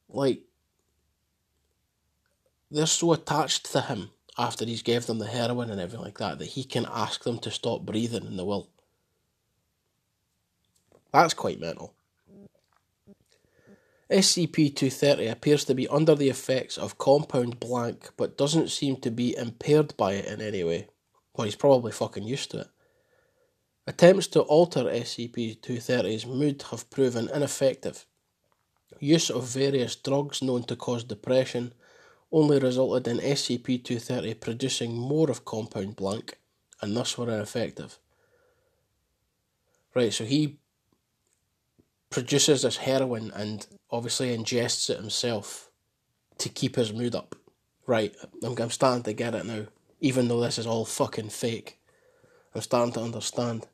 like 0.09 0.43
they're 2.71 2.87
so 2.87 3.13
attached 3.13 3.73
to 3.73 3.81
him 3.81 4.11
after 4.39 4.65
he's 4.65 4.83
gave 4.83 5.07
them 5.07 5.19
the 5.19 5.27
heroin 5.27 5.71
and 5.71 5.81
everything 5.81 6.05
like 6.05 6.19
that 6.19 6.39
that 6.39 6.51
he 6.51 6.63
can 6.63 6.87
ask 6.89 7.25
them 7.25 7.41
to 7.41 7.51
stop 7.51 7.85
breathing 7.85 8.27
and 8.27 8.39
they 8.39 8.45
will. 8.45 8.71
That's 11.13 11.35
quite 11.35 11.59
mental. 11.59 11.97
SCP 14.13 14.77
230 14.77 15.27
appears 15.27 15.65
to 15.65 15.75
be 15.75 15.89
under 15.89 16.15
the 16.15 16.29
effects 16.29 16.77
of 16.77 16.99
compound 16.99 17.59
blank 17.59 18.11
but 18.19 18.37
doesn't 18.37 18.69
seem 18.69 18.97
to 18.97 19.11
be 19.11 19.35
impaired 19.37 19.97
by 19.97 20.13
it 20.13 20.27
in 20.27 20.43
any 20.43 20.63
way. 20.63 20.89
Well, 21.35 21.47
he's 21.47 21.57
probably 21.57 21.93
fucking 21.93 22.25
used 22.25 22.51
to 22.51 22.61
it. 22.61 22.67
Attempts 23.87 24.27
to 24.29 24.43
alter 24.43 24.85
SCP-230's 24.85 26.27
mood 26.27 26.63
have 26.71 26.91
proven 26.91 27.31
ineffective. 27.35 28.05
Use 29.01 29.31
of 29.31 29.49
various 29.49 29.97
drugs 29.97 30.43
known 30.43 30.65
to 30.65 30.77
cause 30.77 31.05
depression 31.05 31.73
only 32.31 32.59
resulted 32.59 33.09
in 33.09 33.19
SCP-230 33.19 34.39
producing 34.41 34.95
more 34.95 35.31
of 35.31 35.47
compound 35.47 35.97
blank 35.97 36.37
and 36.83 36.95
thus 36.95 37.17
were 37.17 37.33
ineffective. 37.33 37.99
Right, 39.95 40.13
so 40.13 40.25
he 40.25 40.59
produces 42.13 42.63
this 42.63 42.77
heroin 42.77 43.33
and 43.35 43.67
obviously 43.91 44.37
ingests 44.37 44.89
it 44.89 44.99
himself 44.99 45.71
to 46.39 46.49
keep 46.49 46.77
his 46.77 46.93
mood 46.93 47.15
up. 47.15 47.35
Right, 47.87 48.15
I'm, 48.45 48.57
I'm 48.59 48.71
starting 48.71 49.03
to 49.05 49.13
get 49.13 49.35
it 49.35 49.47
now. 49.47 49.67
Even 50.01 50.29
though 50.29 50.41
this 50.41 50.59
is 50.59 50.67
all 50.67 50.85
fucking 50.85 51.31
fake, 51.31 51.79
I'm 52.55 52.61
starting 52.61 52.93
to 52.95 53.03
understand. 53.03 53.67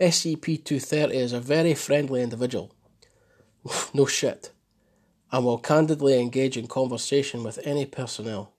SCP 0.00 0.64
230 0.64 1.16
is 1.16 1.32
a 1.32 1.40
very 1.40 1.74
friendly 1.74 2.22
individual. 2.22 2.72
no 3.94 4.06
shit. 4.06 4.52
And 5.32 5.44
will 5.44 5.58
candidly 5.58 6.18
engage 6.18 6.56
in 6.56 6.68
conversation 6.68 7.42
with 7.42 7.58
any 7.64 7.84
personnel. 7.84 8.52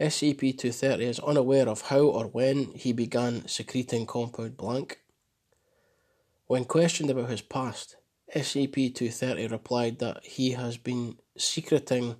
SCP 0.00 0.56
230 0.56 1.04
is 1.04 1.20
unaware 1.20 1.68
of 1.68 1.82
how 1.82 2.00
or 2.00 2.26
when 2.26 2.66
he 2.74 2.92
began 2.92 3.48
secreting 3.48 4.06
compound 4.06 4.56
blank. 4.56 5.00
When 6.46 6.64
questioned 6.64 7.10
about 7.10 7.30
his 7.30 7.42
past, 7.42 7.96
SCP 8.34 8.94
230 8.94 9.48
replied 9.48 9.98
that 9.98 10.24
he 10.24 10.52
has 10.52 10.76
been 10.76 11.16
secreting, 11.36 12.16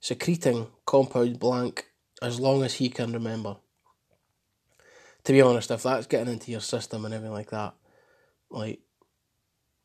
secreting 0.00 0.68
compound 0.86 1.38
blank 1.38 1.86
as 2.22 2.40
long 2.40 2.62
as 2.62 2.74
he 2.74 2.88
can 2.88 3.12
remember. 3.12 3.56
To 5.24 5.32
be 5.32 5.42
honest, 5.42 5.70
if 5.70 5.82
that's 5.82 6.06
getting 6.06 6.32
into 6.32 6.50
your 6.50 6.60
system 6.60 7.04
and 7.04 7.12
everything 7.12 7.34
like 7.34 7.50
that, 7.50 7.74
like 8.50 8.80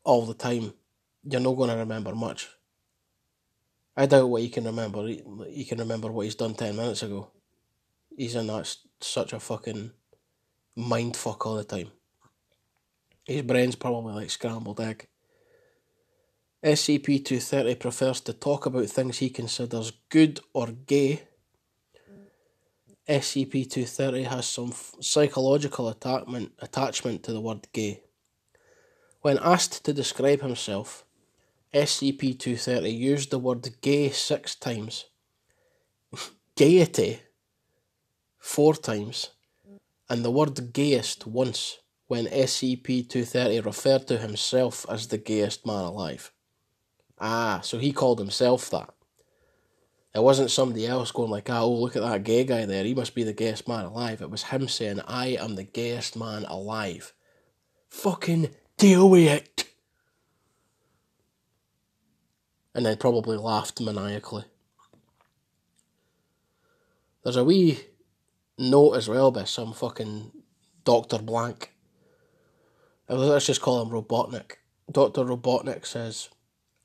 all 0.02 0.24
the 0.24 0.34
time, 0.34 0.72
you're 1.22 1.40
not 1.40 1.56
going 1.56 1.70
to 1.70 1.76
remember 1.76 2.14
much. 2.14 2.48
I 3.96 4.06
doubt 4.06 4.30
what 4.30 4.42
he 4.42 4.48
can 4.48 4.64
remember. 4.64 5.06
He, 5.06 5.22
he 5.48 5.64
can 5.64 5.78
remember 5.78 6.10
what 6.10 6.24
he's 6.24 6.34
done 6.34 6.54
10 6.54 6.74
minutes 6.74 7.02
ago. 7.02 7.30
He's 8.16 8.34
in 8.34 8.46
that 8.46 8.74
such 9.00 9.34
a 9.34 9.40
fucking 9.40 9.92
mind 10.74 11.16
fuck 11.16 11.44
all 11.46 11.56
the 11.56 11.64
time. 11.64 11.90
His 13.24 13.42
brain's 13.42 13.76
probably 13.76 14.14
like 14.14 14.30
scrambled 14.30 14.80
egg. 14.80 15.08
SCP 16.62 17.24
230 17.24 17.74
prefers 17.76 18.20
to 18.22 18.32
talk 18.32 18.66
about 18.66 18.86
things 18.86 19.18
he 19.18 19.30
considers 19.30 19.92
good 20.08 20.40
or 20.52 20.68
gay. 20.68 21.22
SCP 23.08 23.70
230 23.70 24.22
has 24.24 24.46
some 24.46 24.70
f- 24.70 24.94
psychological 25.00 25.88
attachment, 25.90 26.52
attachment 26.60 27.22
to 27.22 27.32
the 27.32 27.40
word 27.40 27.66
gay. 27.72 28.02
When 29.20 29.38
asked 29.38 29.84
to 29.84 29.92
describe 29.92 30.40
himself, 30.40 31.04
SCP 31.74 32.38
230 32.38 32.90
used 32.90 33.30
the 33.30 33.38
word 33.38 33.68
gay 33.82 34.10
six 34.10 34.54
times, 34.54 35.06
gaiety 36.56 37.20
four 38.38 38.74
times, 38.74 39.30
and 40.08 40.24
the 40.24 40.30
word 40.30 40.72
gayest 40.72 41.26
once 41.26 41.78
when 42.06 42.26
SCP 42.26 43.08
230 43.08 43.60
referred 43.60 44.06
to 44.08 44.18
himself 44.18 44.84
as 44.88 45.08
the 45.08 45.18
gayest 45.18 45.66
man 45.66 45.84
alive. 45.84 46.32
Ah, 47.18 47.60
so 47.62 47.78
he 47.78 47.92
called 47.92 48.18
himself 48.18 48.68
that. 48.70 48.90
It 50.14 50.22
wasn't 50.22 50.50
somebody 50.50 50.86
else 50.86 51.10
going 51.10 51.30
like, 51.30 51.50
ah, 51.50 51.62
oh, 51.62 51.72
look 51.72 51.96
at 51.96 52.02
that 52.02 52.22
gay 52.22 52.44
guy 52.44 52.66
there. 52.66 52.84
He 52.84 52.94
must 52.94 53.14
be 53.14 53.24
the 53.24 53.32
gayest 53.32 53.66
man 53.66 53.84
alive. 53.84 54.22
It 54.22 54.30
was 54.30 54.44
him 54.44 54.68
saying, 54.68 55.00
I 55.08 55.28
am 55.28 55.56
the 55.56 55.64
gayest 55.64 56.16
man 56.16 56.44
alive. 56.44 57.12
Fucking 57.88 58.50
deal 58.76 59.10
with 59.10 59.26
it. 59.26 59.64
And 62.74 62.86
then 62.86 62.96
probably 62.96 63.36
laughed 63.36 63.80
maniacally. 63.80 64.44
There's 67.24 67.36
a 67.36 67.44
wee 67.44 67.80
note 68.58 68.92
as 68.92 69.08
well 69.08 69.30
by 69.30 69.44
some 69.44 69.72
fucking 69.72 70.30
Dr. 70.84 71.18
Blank. 71.18 71.73
Let's 73.08 73.46
just 73.46 73.60
call 73.60 73.82
him 73.82 73.90
Robotnik. 73.90 74.52
Dr. 74.90 75.24
Robotnik 75.24 75.84
says, 75.84 76.30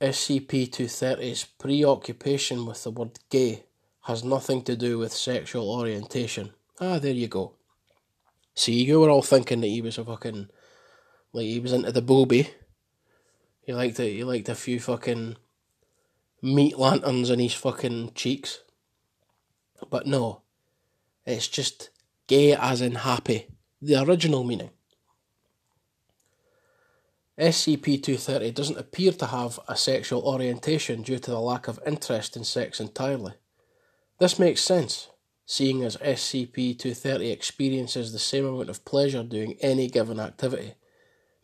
SCP 0.02 0.70
230's 0.70 1.46
preoccupation 1.46 2.66
with 2.66 2.84
the 2.84 2.92
word 2.92 3.20
gay 3.30 3.64
has 4.04 4.24
nothing 4.24 4.62
to 4.64 4.76
do 4.76 4.98
with 4.98 5.14
sexual 5.14 5.70
orientation. 5.70 6.52
Ah, 6.80 7.00
there 7.00 7.14
you 7.14 7.28
go. 7.28 7.54
See, 8.56 8.84
you 8.84 9.00
were 9.00 9.10
all 9.10 9.22
thinking 9.22 9.62
that 9.62 9.68
he 9.68 9.82
was 9.82 9.98
a 9.98 10.04
fucking. 10.04 10.50
Like, 11.32 11.46
he 11.46 11.60
was 11.60 11.74
into 11.74 11.92
the 11.92 12.02
booby. 12.02 12.50
He 13.62 13.74
liked 13.74 14.00
it, 14.00 14.14
he 14.14 14.24
liked 14.24 14.50
a 14.50 14.56
few 14.56 14.80
fucking 14.80 15.38
meat 16.42 16.78
lanterns 16.78 17.30
in 17.30 17.40
his 17.40 17.54
fucking 17.54 18.14
cheeks. 18.16 18.62
But 19.90 20.08
no, 20.08 20.42
it's 21.26 21.48
just 21.48 21.92
gay 22.28 22.56
as 22.56 22.82
in 22.82 22.96
happy. 22.96 23.48
The 23.82 24.02
original 24.02 24.44
meaning. 24.44 24.72
SCP 27.40 28.04
230 28.04 28.52
doesn't 28.52 28.78
appear 28.78 29.14
to 29.14 29.28
have 29.28 29.60
a 29.70 29.76
sexual 29.78 30.22
orientation 30.24 31.02
due 31.02 31.20
to 31.20 31.32
the 31.32 31.40
lack 31.40 31.70
of 31.70 31.80
interest 31.86 32.36
in 32.36 32.44
sex 32.44 32.82
entirely. 32.82 33.34
This 34.20 34.38
makes 34.38 34.62
sense, 34.62 35.08
seeing 35.46 35.84
as 35.84 35.96
SCP 35.98 36.78
230 36.78 37.32
experiences 37.32 38.12
the 38.12 38.20
same 38.20 38.46
amount 38.46 38.70
of 38.70 38.84
pleasure 38.84 39.24
doing 39.24 39.56
any 39.62 39.88
given 39.88 40.20
activity, 40.20 40.74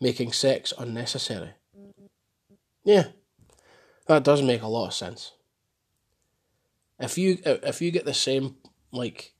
making 0.01 0.33
sex 0.33 0.73
unnecessary. 0.77 1.51
Yeah, 2.83 3.05
that 4.07 4.25
does 4.25 4.41
make 4.41 4.61
a 4.61 4.67
lot 4.67 4.87
of 4.87 4.93
sense. 4.93 5.31
If 6.99 7.17
you 7.17 7.37
if 7.45 7.81
you 7.81 7.91
get 7.91 8.05
the 8.05 8.13
same 8.13 8.57
like 8.91 9.33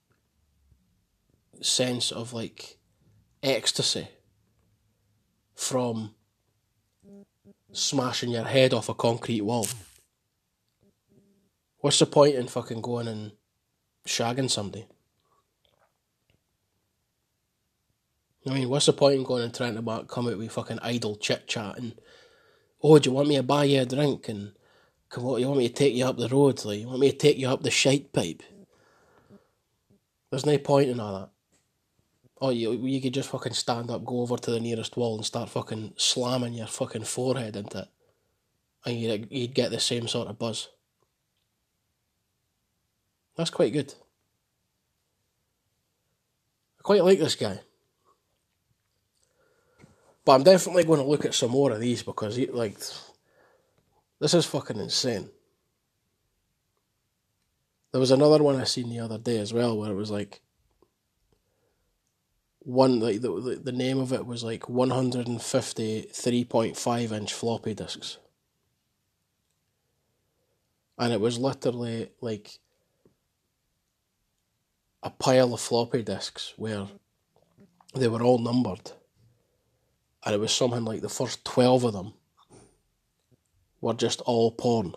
sense 1.62 2.12
of 2.12 2.34
like 2.34 2.78
ecstasy 3.44 4.08
from 5.54 6.16
smashing 7.76 8.32
your 8.32 8.46
head 8.46 8.74
off 8.74 8.90
a 8.90 8.94
concrete 8.94 9.42
wall. 9.42 9.68
What's 11.80 12.00
the 12.00 12.06
point 12.06 12.36
in 12.36 12.48
fucking 12.48 12.82
going 12.82 13.08
and 13.08 13.32
shagging 14.08 14.50
somebody? 14.50 14.88
I 18.48 18.54
mean, 18.54 18.70
what's 18.70 18.86
the 18.86 18.94
point 18.94 19.16
in 19.16 19.24
going 19.24 19.44
and 19.44 19.54
trying 19.54 19.76
to 19.76 20.06
come 20.08 20.28
out 20.28 20.38
with 20.38 20.52
fucking 20.52 20.80
idle 20.82 21.16
chit 21.16 21.48
chat 21.48 21.78
and, 21.78 21.96
oh, 22.82 22.98
do 23.00 23.10
you 23.10 23.16
want 23.16 23.28
me 23.28 23.36
to 23.36 23.44
buy 23.44 23.66
you 23.66 23.82
a 23.82 23.86
drink 23.86 24.30
and 24.30 24.54
come 25.10 25.26
on, 25.26 25.40
you 25.40 25.48
want 25.48 25.60
me 25.60 25.68
to 25.68 25.74
take 25.74 25.96
you 25.96 26.06
up 26.06 26.18
the 26.18 26.30
road, 26.30 26.64
like 26.64 26.80
you 26.80 26.88
want 26.88 27.00
me 27.00 27.12
to 27.12 27.18
take 27.18 27.38
you 27.38 27.50
up 27.50 27.64
the 27.64 27.72
shite 27.72 28.14
pipe? 28.14 28.44
There's 30.30 30.46
no 30.46 30.58
point 30.58 30.90
in 30.90 31.00
all 31.00 31.20
that. 31.20 31.30
Oh, 32.42 32.50
you 32.50 32.74
you 32.74 33.02
could 33.02 33.14
just 33.14 33.30
fucking 33.30 33.54
stand 33.54 33.90
up, 33.90 34.04
go 34.04 34.20
over 34.20 34.38
to 34.38 34.52
the 34.52 34.60
nearest 34.60 34.98
wall, 34.98 35.16
and 35.16 35.26
start 35.26 35.50
fucking 35.50 35.94
slamming 35.96 36.54
your 36.54 36.68
fucking 36.68 37.06
forehead 37.06 37.56
into 37.56 37.80
it, 37.80 37.88
and 38.86 39.00
you'd 39.00 39.32
you'd 39.32 39.54
get 39.54 39.72
the 39.72 39.80
same 39.80 40.08
sort 40.08 40.28
of 40.28 40.38
buzz. 40.38 40.68
That's 43.36 43.50
quite 43.50 43.74
good. 43.74 43.94
I 46.80 46.82
quite 46.84 47.04
like 47.04 47.20
this 47.20 47.36
guy. 47.36 47.62
But 50.24 50.34
I'm 50.34 50.44
definitely 50.44 50.86
going 50.86 51.00
to 51.00 51.06
look 51.06 51.24
at 51.24 51.36
some 51.36 51.52
more 51.52 51.72
of 51.72 51.80
these 51.80 52.02
because, 52.02 52.36
he, 52.36 52.48
like, 52.48 52.80
this 54.20 54.34
is 54.34 54.46
fucking 54.46 54.80
insane. 54.80 55.30
There 57.92 58.00
was 58.02 58.12
another 58.12 58.42
one 58.42 58.60
I 58.60 58.64
seen 58.64 58.90
the 58.90 59.00
other 59.00 59.20
day 59.20 59.38
as 59.38 59.54
well 59.54 59.78
where 59.78 59.92
it 59.92 59.96
was 59.96 60.10
like 60.12 60.42
one 62.66 63.00
like 63.00 63.22
the 63.22 63.62
the 63.64 63.72
name 63.72 64.00
of 64.00 64.12
it 64.12 64.26
was 64.26 64.44
like 64.44 64.68
150 64.68 66.10
3.5 66.12 67.12
inch 67.12 67.34
floppy 67.34 67.76
disks. 67.76 68.18
And 70.98 71.14
it 71.14 71.20
was 71.20 71.38
literally 71.38 72.10
like 72.22 72.58
a 75.04 75.12
pile 75.12 75.54
of 75.54 75.60
floppy 75.60 76.02
disks 76.02 76.54
where 76.58 76.88
they 77.94 78.08
were 78.08 78.24
all 78.24 78.40
numbered. 78.40 78.92
And 80.26 80.34
it 80.34 80.40
was 80.40 80.52
something 80.52 80.86
like 80.86 81.02
the 81.02 81.10
first 81.10 81.46
12 81.46 81.84
of 81.84 81.94
them 81.94 82.14
were 83.80 83.94
just 83.94 84.22
all 84.22 84.52
porn. 84.52 84.96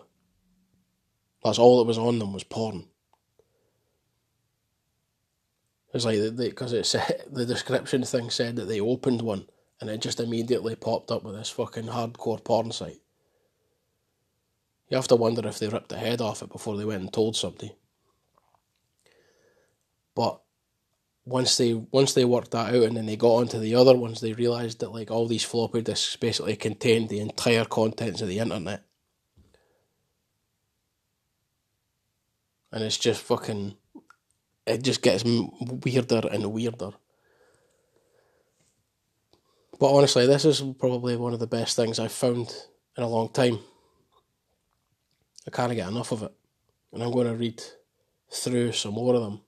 That's 1.43 1.59
all 1.59 1.77
that 1.77 1.87
was 1.87 1.99
on 1.99 2.17
them 2.17 2.33
was 2.33 2.43
porn 2.43 2.88
it's 5.93 6.05
like 6.05 6.35
because 6.35 6.73
it's 6.73 6.91
the 7.31 7.45
description 7.45 8.03
thing 8.03 8.29
said 8.29 8.55
that 8.57 8.65
they 8.65 8.79
opened 8.79 9.21
one 9.21 9.47
and 9.81 9.89
it 9.89 10.01
just 10.01 10.19
immediately 10.19 10.75
popped 10.75 11.11
up 11.11 11.23
with 11.23 11.35
this 11.35 11.49
fucking 11.49 11.85
hardcore 11.85 12.43
porn 12.43 12.71
site. 12.71 13.01
You 14.89 14.97
have 14.97 15.07
to 15.09 15.15
wonder 15.15 15.47
if 15.47 15.59
they 15.59 15.67
ripped 15.67 15.89
the 15.89 15.97
head 15.97 16.19
off 16.19 16.41
it 16.41 16.51
before 16.51 16.75
they 16.75 16.85
went 16.85 17.01
and 17.01 17.13
told 17.13 17.35
somebody. 17.35 17.75
But 20.15 20.41
once 21.25 21.57
they 21.57 21.73
once 21.73 22.13
they 22.13 22.25
worked 22.25 22.51
that 22.51 22.73
out 22.73 22.83
and 22.83 22.97
then 22.97 23.05
they 23.05 23.15
got 23.15 23.35
onto 23.35 23.59
the 23.59 23.75
other 23.75 23.95
ones, 23.95 24.19
they 24.19 24.33
realised 24.33 24.79
that 24.79 24.91
like 24.91 25.11
all 25.11 25.27
these 25.27 25.43
floppy 25.43 25.81
disks 25.81 26.15
basically 26.15 26.55
contained 26.55 27.09
the 27.09 27.19
entire 27.19 27.65
contents 27.65 28.21
of 28.21 28.27
the 28.27 28.39
internet. 28.39 28.83
And 32.71 32.83
it's 32.83 32.97
just 32.97 33.21
fucking 33.21 33.75
it 34.69 34.83
just 34.83 35.01
gets 35.01 35.23
weirder 35.25 36.29
and 36.31 36.53
weirder. 36.53 36.91
But 39.79 39.93
honestly, 39.93 40.27
this 40.27 40.45
is 40.45 40.61
probably 40.77 41.15
one 41.15 41.33
of 41.33 41.39
the 41.39 41.47
best 41.47 41.75
things 41.75 41.99
I've 41.99 42.11
found 42.11 42.53
in 42.97 43.03
a 43.03 43.07
long 43.07 43.29
time. 43.29 43.59
I 45.47 45.51
can't 45.51 45.73
get 45.73 45.87
enough 45.87 46.11
of 46.11 46.23
it. 46.23 46.33
And 46.91 47.01
I'm 47.01 47.11
going 47.11 47.27
to 47.27 47.35
read 47.35 47.63
through 48.29 48.73
some 48.73 48.93
more 48.93 49.15
of 49.15 49.21
them. 49.21 49.41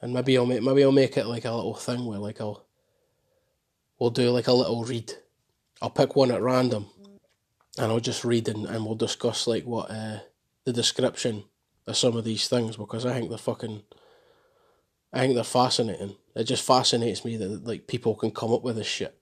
And 0.00 0.14
maybe 0.14 0.36
I'll 0.36 0.46
make 0.46 0.62
maybe 0.62 0.82
I'll 0.82 0.92
make 0.92 1.16
it 1.16 1.26
like 1.26 1.44
a 1.44 1.52
little 1.52 1.74
thing 1.74 2.04
where 2.04 2.18
like 2.18 2.40
I'll 2.40 2.64
we'll 3.98 4.10
do 4.10 4.30
like 4.30 4.48
a 4.48 4.52
little 4.52 4.84
read. 4.84 5.12
I'll 5.80 5.90
pick 5.90 6.16
one 6.16 6.30
at 6.30 6.42
random 6.42 6.86
and 7.78 7.90
I'll 7.90 8.00
just 8.00 8.24
read 8.24 8.48
and, 8.48 8.66
and 8.66 8.84
we'll 8.84 8.94
discuss 8.94 9.46
like 9.46 9.64
what 9.64 9.90
uh, 9.90 10.18
the 10.64 10.72
description 10.72 11.44
of 11.86 11.96
some 11.96 12.16
of 12.16 12.24
these 12.24 12.48
things 12.48 12.76
because 12.76 13.04
I 13.04 13.14
think 13.14 13.28
they're 13.28 13.38
fucking 13.38 13.82
I 15.12 15.20
think 15.20 15.34
they're 15.34 15.44
fascinating. 15.44 16.16
It 16.34 16.44
just 16.44 16.64
fascinates 16.64 17.24
me 17.24 17.36
that 17.36 17.66
like 17.66 17.86
people 17.86 18.14
can 18.14 18.30
come 18.30 18.52
up 18.52 18.62
with 18.62 18.76
this 18.76 18.86
shit. 18.86 19.18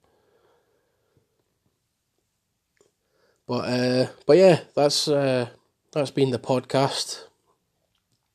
But 3.47 3.69
uh, 3.69 4.07
but 4.27 4.37
yeah, 4.37 4.61
that's 4.77 5.09
uh, 5.09 5.49
that's 5.93 6.13
been 6.13 6.31
the 6.31 6.39
podcast. 6.39 7.25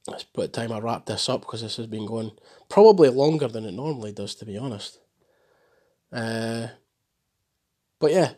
It's 0.09 0.25
about 0.33 0.53
time 0.53 0.71
I 0.71 0.79
wrap 0.79 1.05
this 1.05 1.29
up 1.29 1.41
because 1.41 1.61
this 1.61 1.77
has 1.77 1.87
been 1.87 2.05
going 2.05 2.31
probably 2.69 3.09
longer 3.09 3.47
than 3.47 3.65
it 3.65 3.71
normally 3.71 4.11
does, 4.11 4.35
to 4.35 4.45
be 4.45 4.57
honest. 4.57 4.99
Uh, 6.11 6.67
but 7.99 8.11
yeah, 8.11 8.33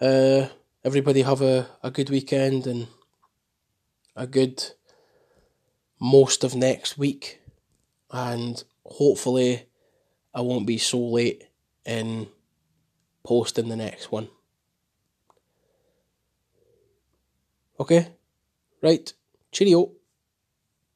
uh, 0.00 0.48
everybody 0.82 1.22
have 1.22 1.42
a, 1.42 1.68
a 1.82 1.90
good 1.90 2.10
weekend 2.10 2.66
and 2.66 2.88
a 4.16 4.26
good 4.26 4.72
most 6.00 6.42
of 6.42 6.54
next 6.56 6.98
week, 6.98 7.40
and 8.10 8.64
hopefully, 8.84 9.66
I 10.34 10.40
won't 10.40 10.66
be 10.66 10.78
so 10.78 10.98
late 10.98 11.44
in 11.84 12.28
posting 13.22 13.68
the 13.68 13.76
next 13.76 14.10
one. 14.10 14.28
Okay, 17.78 18.08
right, 18.82 19.12
cheerio. 19.52 19.92